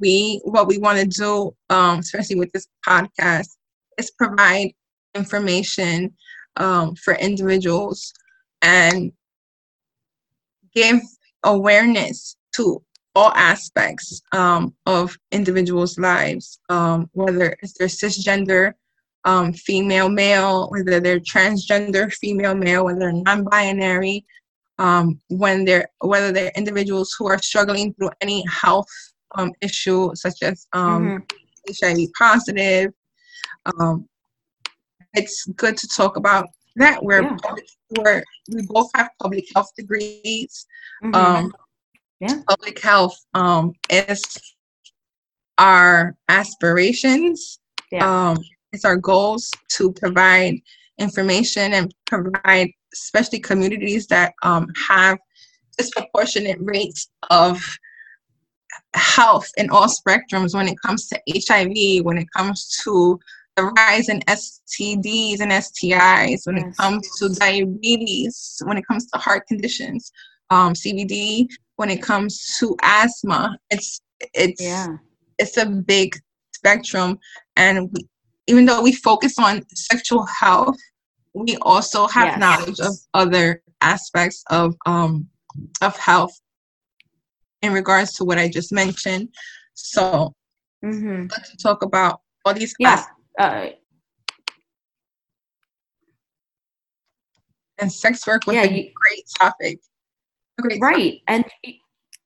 we 0.00 0.40
what 0.44 0.66
we 0.66 0.78
want 0.78 0.98
to 0.98 1.06
do 1.06 1.54
um 1.70 1.98
especially 2.00 2.36
with 2.36 2.50
this 2.52 2.66
podcast 2.86 3.56
is 3.98 4.10
provide 4.12 4.70
information 5.14 6.12
um 6.56 6.94
for 6.96 7.14
individuals 7.14 8.12
and 8.62 9.12
give 10.74 11.00
awareness 11.44 12.36
to 12.54 12.82
all 13.14 13.32
aspects 13.34 14.22
um, 14.32 14.72
of 14.86 15.16
individuals' 15.32 15.98
lives, 15.98 16.60
um, 16.68 17.10
whether 17.14 17.56
it's 17.60 17.76
their 17.76 17.88
cisgender, 17.88 18.74
um, 19.24 19.52
female, 19.52 20.08
male, 20.08 20.68
whether 20.70 21.00
they're 21.00 21.18
transgender, 21.18 22.12
female, 22.12 22.54
male, 22.54 22.84
whether 22.84 23.00
they're 23.00 23.12
non-binary, 23.12 24.24
um, 24.78 25.20
when 25.30 25.64
they're 25.64 25.88
whether 26.00 26.30
they're 26.30 26.52
individuals 26.54 27.14
who 27.18 27.26
are 27.26 27.38
struggling 27.38 27.92
through 27.94 28.10
any 28.20 28.44
health 28.46 28.86
um, 29.36 29.52
issue 29.60 30.10
such 30.14 30.42
as 30.42 30.66
um, 30.72 31.24
Mhm. 31.28 31.32
HIV 31.80 32.08
positive. 32.18 32.92
Um, 33.66 34.08
it's 35.14 35.44
good 35.56 35.76
to 35.76 35.88
talk 35.88 36.16
about 36.16 36.46
that. 36.76 37.02
We're, 37.02 37.22
Yeah. 37.22 37.36
public, 37.42 37.68
we're 37.90 38.22
we 38.54 38.62
both 38.66 38.90
have 38.94 39.10
public 39.20 39.44
health 39.54 39.70
degrees. 39.76 40.66
Mhm. 41.02 41.14
Um, 41.14 41.52
Yeah. 42.20 42.42
Public 42.48 42.80
health 42.80 43.16
um, 43.34 43.72
is 43.90 44.22
our 45.58 46.16
aspirations. 46.28 47.60
Yeah. 47.92 48.30
Um, 48.30 48.38
it's 48.72 48.84
our 48.84 48.96
goals 48.96 49.50
to 49.76 49.92
provide 49.92 50.54
information 50.98 51.74
and 51.74 51.94
provide, 52.06 52.70
especially 52.92 53.38
communities 53.38 54.08
that 54.08 54.34
um, 54.42 54.66
have 54.88 55.18
disproportionate 55.78 56.58
rates 56.60 57.08
of 57.30 57.62
health 58.94 59.50
in 59.56 59.70
all 59.70 59.86
spectrums 59.86 60.54
when 60.54 60.68
it 60.68 60.80
comes 60.80 61.08
to 61.08 61.20
HIV, 61.28 62.04
when 62.04 62.18
it 62.18 62.28
comes 62.36 62.80
to 62.84 63.18
the 63.56 63.64
rise 63.64 64.08
in 64.08 64.20
STDs 64.20 65.40
and 65.40 65.50
STIs, 65.50 66.46
when 66.46 66.58
it 66.58 66.76
comes 66.76 67.08
to 67.18 67.28
diabetes, 67.30 68.62
when 68.64 68.76
it 68.76 68.86
comes 68.86 69.10
to 69.10 69.18
heart 69.18 69.46
conditions, 69.48 70.12
um, 70.50 70.74
CBD, 70.74 71.48
when 71.76 71.90
it 71.90 72.02
comes 72.02 72.56
to 72.58 72.76
asthma. 72.82 73.58
It's 73.70 74.00
it's 74.34 74.62
yeah. 74.62 74.96
it's 75.38 75.56
a 75.56 75.66
big 75.66 76.16
spectrum, 76.54 77.18
and 77.56 77.90
we, 77.92 78.06
even 78.46 78.64
though 78.64 78.82
we 78.82 78.92
focus 78.92 79.38
on 79.38 79.64
sexual 79.74 80.24
health, 80.26 80.78
we 81.34 81.56
also 81.62 82.06
have 82.06 82.28
Yes. 82.28 82.38
knowledge 82.38 82.80
of 82.80 82.94
other 83.14 83.62
aspects 83.80 84.42
of 84.50 84.74
um 84.86 85.28
of 85.82 85.96
health 85.96 86.38
in 87.62 87.72
regards 87.72 88.12
to 88.14 88.24
what 88.24 88.38
I 88.38 88.48
just 88.48 88.72
mentioned. 88.72 89.28
So 89.74 90.34
hmm 90.82 91.26
let's 91.30 91.56
talk 91.62 91.82
about 91.82 92.20
all 92.44 92.54
these 92.54 92.74
Yeah. 92.78 93.04
Uh, 93.38 93.68
and 97.78 97.92
sex 97.92 98.26
work 98.26 98.46
was 98.46 98.56
Yeah, 98.56 98.64
a 98.64 98.70
you- 98.70 98.90
great 98.94 99.24
topic. 99.38 99.80
A 100.58 100.62
great 100.62 100.80
right. 100.80 101.20
And 101.28 101.44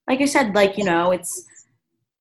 like 0.09 0.21
I 0.21 0.25
said, 0.25 0.55
like, 0.55 0.79
you 0.79 0.85
know, 0.85 1.13
it's 1.13 1.47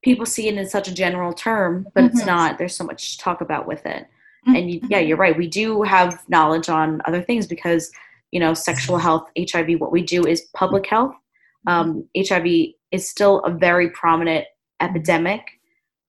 people 0.04 0.26
see 0.26 0.48
it 0.48 0.56
in 0.58 0.68
such 0.68 0.88
a 0.88 0.94
general 0.94 1.32
term, 1.32 1.88
but 1.94 2.04
it's 2.06 2.22
Mhm. 2.24 2.26
not. 2.26 2.58
There's 2.58 2.76
so 2.76 2.84
much 2.84 3.18
to 3.18 3.24
talk 3.24 3.42
about 3.42 3.68
with 3.68 3.86
it. 3.86 4.08
topic. 4.46 4.56
And 4.56 4.72
you, 4.72 4.82
yeah, 4.90 5.00
you're 5.00 5.18
right. 5.18 5.38
We 5.38 5.48
do 5.48 5.84
have 5.84 6.28
knowledge 6.28 6.68
on 6.70 7.02
other 7.06 7.22
things 7.22 7.46
because, 7.48 7.92
you 8.32 8.40
know, 8.40 8.54
sexual 8.54 8.98
health, 8.98 9.30
HIV, 9.38 9.76
what 9.76 9.92
we 9.92 10.02
do 10.02 10.26
is 10.26 10.42
public 10.54 10.88
health. 10.88 11.14
Um, 11.68 12.10
HIV 12.18 12.74
is 12.92 13.10
still 13.10 13.40
a 13.42 13.52
very 13.52 13.90
prominent 13.92 14.46
epidemic 14.82 15.42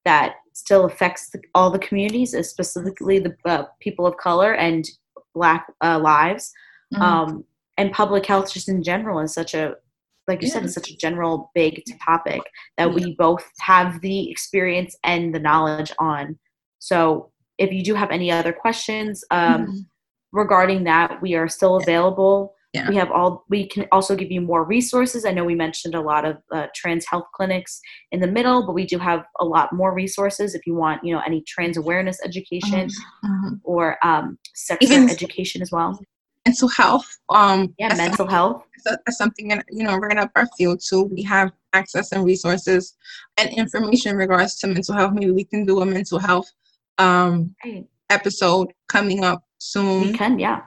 that 0.04 0.34
still 0.52 0.84
affects 0.84 1.30
the, 1.30 1.40
all 1.54 1.70
the 1.70 1.78
communities, 1.78 2.34
uh, 2.34 2.42
specifically 2.42 3.18
the 3.18 3.34
uh, 3.46 3.64
people 3.80 4.06
of 4.06 4.16
color 4.16 4.54
and 4.54 4.88
Black 5.34 5.66
uh, 5.82 5.98
lives. 5.98 6.52
Mhm. 6.94 7.00
Um, 7.00 7.44
and 7.78 7.90
public 7.92 8.26
health, 8.26 8.52
just 8.52 8.68
in 8.68 8.82
general, 8.82 9.18
is 9.20 9.32
such 9.32 9.54
a, 9.54 9.74
like 10.28 10.42
you 10.42 10.48
said, 10.48 10.62
Yeah. 10.62 10.66
is 10.66 10.74
such 10.74 10.90
a 10.90 10.96
general 10.96 11.50
big 11.54 11.82
topic 12.04 12.42
that 12.76 12.92
we 12.92 13.14
both 13.16 13.48
have 13.60 14.00
the 14.02 14.30
experience 14.30 14.94
and 15.04 15.34
the 15.34 15.38
knowledge 15.40 15.90
on. 15.98 16.38
So 16.80 17.30
if 17.58 17.72
you 17.72 17.82
do 17.82 17.94
have 17.94 18.10
any 18.10 18.30
other 18.30 18.52
questions 18.52 19.24
um, 19.30 19.66
Mhm. 19.66 19.86
regarding 20.32 20.84
that, 20.84 21.22
we 21.22 21.34
are 21.34 21.48
still 21.48 21.76
available. 21.76 22.54
Yeah. 22.72 22.88
We 22.88 22.96
have 22.96 23.10
all. 23.10 23.44
We 23.50 23.66
can 23.68 23.86
also 23.92 24.16
give 24.16 24.30
you 24.30 24.40
more 24.40 24.64
resources. 24.64 25.26
I 25.26 25.32
know 25.32 25.44
we 25.44 25.54
mentioned 25.54 25.94
a 25.94 26.00
lot 26.00 26.24
of 26.24 26.38
uh, 26.50 26.68
trans 26.74 27.04
health 27.04 27.26
clinics 27.34 27.78
in 28.12 28.20
the 28.20 28.26
middle, 28.26 28.64
but 28.66 28.72
we 28.72 28.86
do 28.86 28.98
have 28.98 29.24
a 29.40 29.44
lot 29.44 29.74
more 29.74 29.92
resources 29.94 30.54
if 30.54 30.66
you 30.66 30.74
want, 30.74 31.04
you 31.04 31.14
know, 31.14 31.20
any 31.26 31.42
trans 31.46 31.76
awareness 31.76 32.18
education 32.24 32.88
Mhm. 33.24 33.60
or 33.62 33.98
um, 34.02 34.38
sex 34.54 34.78
Even- 34.84 35.10
education 35.10 35.60
as 35.60 35.70
well. 35.70 36.00
mental 36.46 36.68
health. 36.68 37.18
Um, 37.28 37.72
Yeah, 37.78 37.94
mental 37.94 38.26
health. 38.26 38.64
that's 38.84 39.16
something 39.18 39.46
that, 39.48 39.64
you 39.70 39.84
know 39.84 39.96
right 39.96 40.16
up 40.18 40.30
our 40.34 40.48
field 40.58 40.80
too. 40.84 41.04
We 41.04 41.22
have 41.24 41.52
access 41.74 42.10
and 42.12 42.24
resources 42.24 42.96
and 43.38 43.48
information 43.50 44.12
in 44.12 44.16
regards 44.16 44.56
to 44.60 44.66
mental 44.66 44.94
health. 44.96 45.12
Maybe 45.12 45.30
we 45.30 45.44
can 45.44 45.64
do 45.64 45.80
a 45.82 45.86
mental 45.86 46.18
health 46.18 46.50
um, 46.98 47.54
Right. 47.64 47.86
episode 48.10 48.72
coming 48.88 49.22
up 49.24 49.44
soon. 49.58 50.08
We 50.08 50.12
can, 50.14 50.38
yeah. 50.38 50.62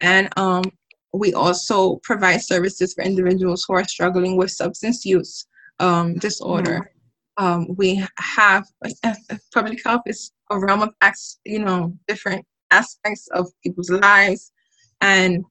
And 0.00 0.28
um, 0.36 0.64
we 1.12 1.34
also 1.34 1.96
provide 2.04 2.42
services 2.42 2.94
for 2.94 3.04
individuals 3.04 3.64
who 3.68 3.74
are 3.74 3.84
struggling 3.84 4.36
with 4.36 4.50
substance 4.50 5.04
use 5.04 5.46
um, 5.80 6.14
disorder. 6.16 6.90
Um, 7.38 7.68
we 7.76 8.04
have 8.18 8.66
public 9.54 9.84
health 9.84 10.02
is 10.06 10.32
a 10.50 10.58
realm 10.58 10.82
of 10.82 10.94
acts, 11.02 11.40
you 11.44 11.60
know, 11.60 11.96
different 12.08 12.44
aspects 12.70 13.28
of 13.32 13.48
people's 13.62 13.90
lives, 13.90 14.52
and 15.00 15.44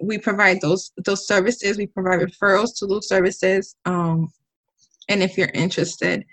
we 0.00 0.18
provide 0.18 0.60
those 0.62 0.92
those 1.04 1.26
services. 1.26 1.78
We 1.78 1.86
provide 1.88 2.20
referrals 2.20 2.76
to 2.78 2.86
those 2.86 3.08
services. 3.08 3.76
Um, 3.86 4.28
And 5.08 5.22
if 5.22 5.38
you're 5.38 5.50
interested, 5.54 6.24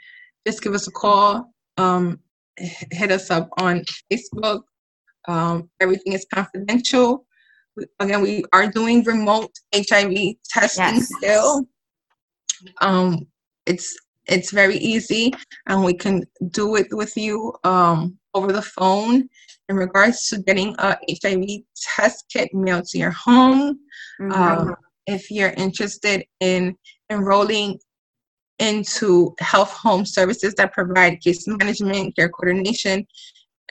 just 0.48 0.64
give 0.64 0.74
us 0.76 0.88
a 0.88 0.92
call. 0.92 1.54
Um, 1.78 2.20
hit 2.58 3.12
us 3.12 3.32
up 3.32 3.50
on 3.60 3.84
Facebook. 4.12 4.64
Um, 5.28 5.70
everything 5.82 6.14
is 6.14 6.28
confidential. 6.34 7.26
Again, 8.00 8.22
we 8.22 8.44
are 8.54 8.68
doing 8.68 9.04
remote 9.04 9.52
HIV 9.76 10.36
testing 10.50 10.84
yes. 10.84 11.10
still. 11.18 11.66
Um, 12.82 13.28
it's 13.66 13.96
it's 14.28 14.52
very 14.52 14.78
easy, 14.78 15.34
and 15.68 15.84
we 15.84 15.94
can 15.94 16.24
do 16.50 16.76
it 16.76 16.88
with 16.92 17.18
you 17.18 17.54
um, 17.64 18.18
over 18.34 18.52
the 18.52 18.62
phone. 18.62 19.28
In 19.70 19.78
regards 19.78 20.28
to 20.30 20.40
getting 20.40 20.76
a 20.80 20.98
HIV 21.10 21.46
test 21.96 22.26
kit 22.32 22.54
mailed 22.54 22.86
to 22.86 22.98
your 22.98 23.12
home, 23.12 23.80
mm-hmm. 24.22 24.32
um, 24.32 24.76
if 25.08 25.32
you're 25.32 25.54
interested 25.58 26.26
in 26.40 26.76
enrolling 27.10 27.80
into 28.60 29.34
health 29.40 29.72
home 29.72 30.06
services 30.06 30.54
that 30.56 30.74
provide 30.74 31.22
case 31.22 31.48
management, 31.48 32.16
care 32.16 32.30
coordination 32.30 33.06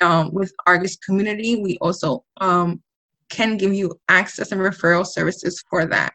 um, 0.01 0.33
with 0.33 0.53
Argus 0.67 0.97
community. 0.97 1.57
We 1.57 1.79
also 1.79 2.25
um, 2.41 2.83
can 3.29 3.57
give 3.57 3.73
you 3.75 3.99
access 4.09 4.53
and 4.53 4.61
referral 4.61 5.07
services 5.07 5.63
for 5.69 5.87
that. 5.87 6.13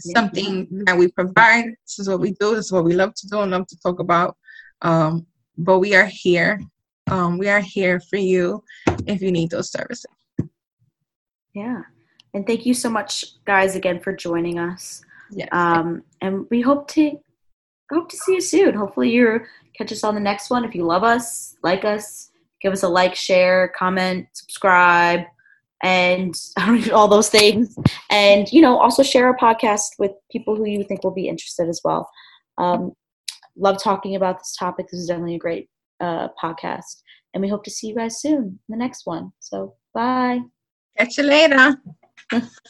Something 0.00 0.66
that 0.86 0.98
we 0.98 1.08
provide. 1.08 1.66
This 1.86 1.98
is 1.98 2.08
what 2.08 2.20
we 2.20 2.32
do. 2.32 2.54
This 2.54 2.66
is 2.66 2.72
what 2.72 2.84
we 2.84 2.94
love 2.94 3.14
to 3.14 3.28
do 3.28 3.40
and 3.40 3.52
love 3.52 3.66
to 3.68 3.78
talk 3.80 4.00
about. 4.00 4.36
Um, 4.82 5.26
but 5.56 5.78
we 5.78 5.94
are 5.94 6.06
here. 6.10 6.60
Um, 7.10 7.38
we 7.38 7.48
are 7.48 7.60
here 7.60 8.00
for 8.00 8.16
you 8.16 8.62
if 9.06 9.22
you 9.22 9.30
need 9.30 9.50
those 9.50 9.70
services. 9.70 10.06
Yeah. 11.54 11.82
And 12.34 12.46
thank 12.46 12.66
you 12.66 12.74
so 12.74 12.90
much, 12.90 13.24
guys, 13.44 13.76
again 13.76 14.00
for 14.00 14.12
joining 14.12 14.58
us. 14.58 15.02
Yes. 15.30 15.48
Um, 15.52 16.02
and 16.20 16.46
we 16.50 16.60
hope 16.60 16.88
to 16.88 17.18
hope 17.92 18.08
to 18.10 18.16
see 18.16 18.34
you 18.34 18.40
soon. 18.40 18.74
Hopefully, 18.74 19.10
you 19.10 19.40
catch 19.76 19.92
us 19.92 20.04
on 20.04 20.14
the 20.14 20.20
next 20.20 20.50
one. 20.50 20.64
If 20.64 20.74
you 20.74 20.84
love 20.84 21.04
us, 21.04 21.56
like 21.62 21.84
us, 21.84 22.30
give 22.60 22.72
us 22.72 22.82
a 22.82 22.88
like, 22.88 23.14
share, 23.14 23.72
comment, 23.76 24.26
subscribe, 24.32 25.20
and 25.84 26.34
all 26.92 27.06
those 27.06 27.28
things. 27.28 27.76
And 28.10 28.50
you 28.50 28.60
know, 28.60 28.78
also 28.78 29.04
share 29.04 29.26
our 29.26 29.36
podcast 29.36 29.90
with 29.98 30.12
people 30.32 30.56
who 30.56 30.66
you 30.66 30.82
think 30.82 31.04
will 31.04 31.12
be 31.12 31.28
interested 31.28 31.68
as 31.68 31.80
well. 31.84 32.10
Um, 32.58 32.92
love 33.56 33.80
talking 33.80 34.16
about 34.16 34.38
this 34.38 34.56
topic. 34.56 34.86
This 34.90 35.00
is 35.00 35.06
definitely 35.06 35.36
a 35.36 35.38
great 35.38 35.68
uh, 36.00 36.28
podcast, 36.42 37.02
and 37.32 37.42
we 37.42 37.48
hope 37.48 37.62
to 37.64 37.70
see 37.70 37.88
you 37.88 37.94
guys 37.94 38.20
soon 38.20 38.42
in 38.44 38.58
the 38.68 38.76
next 38.76 39.06
one. 39.06 39.32
So, 39.38 39.74
bye. 39.92 40.40
Catch 40.96 41.18
you 41.18 41.24
later. 41.24 41.76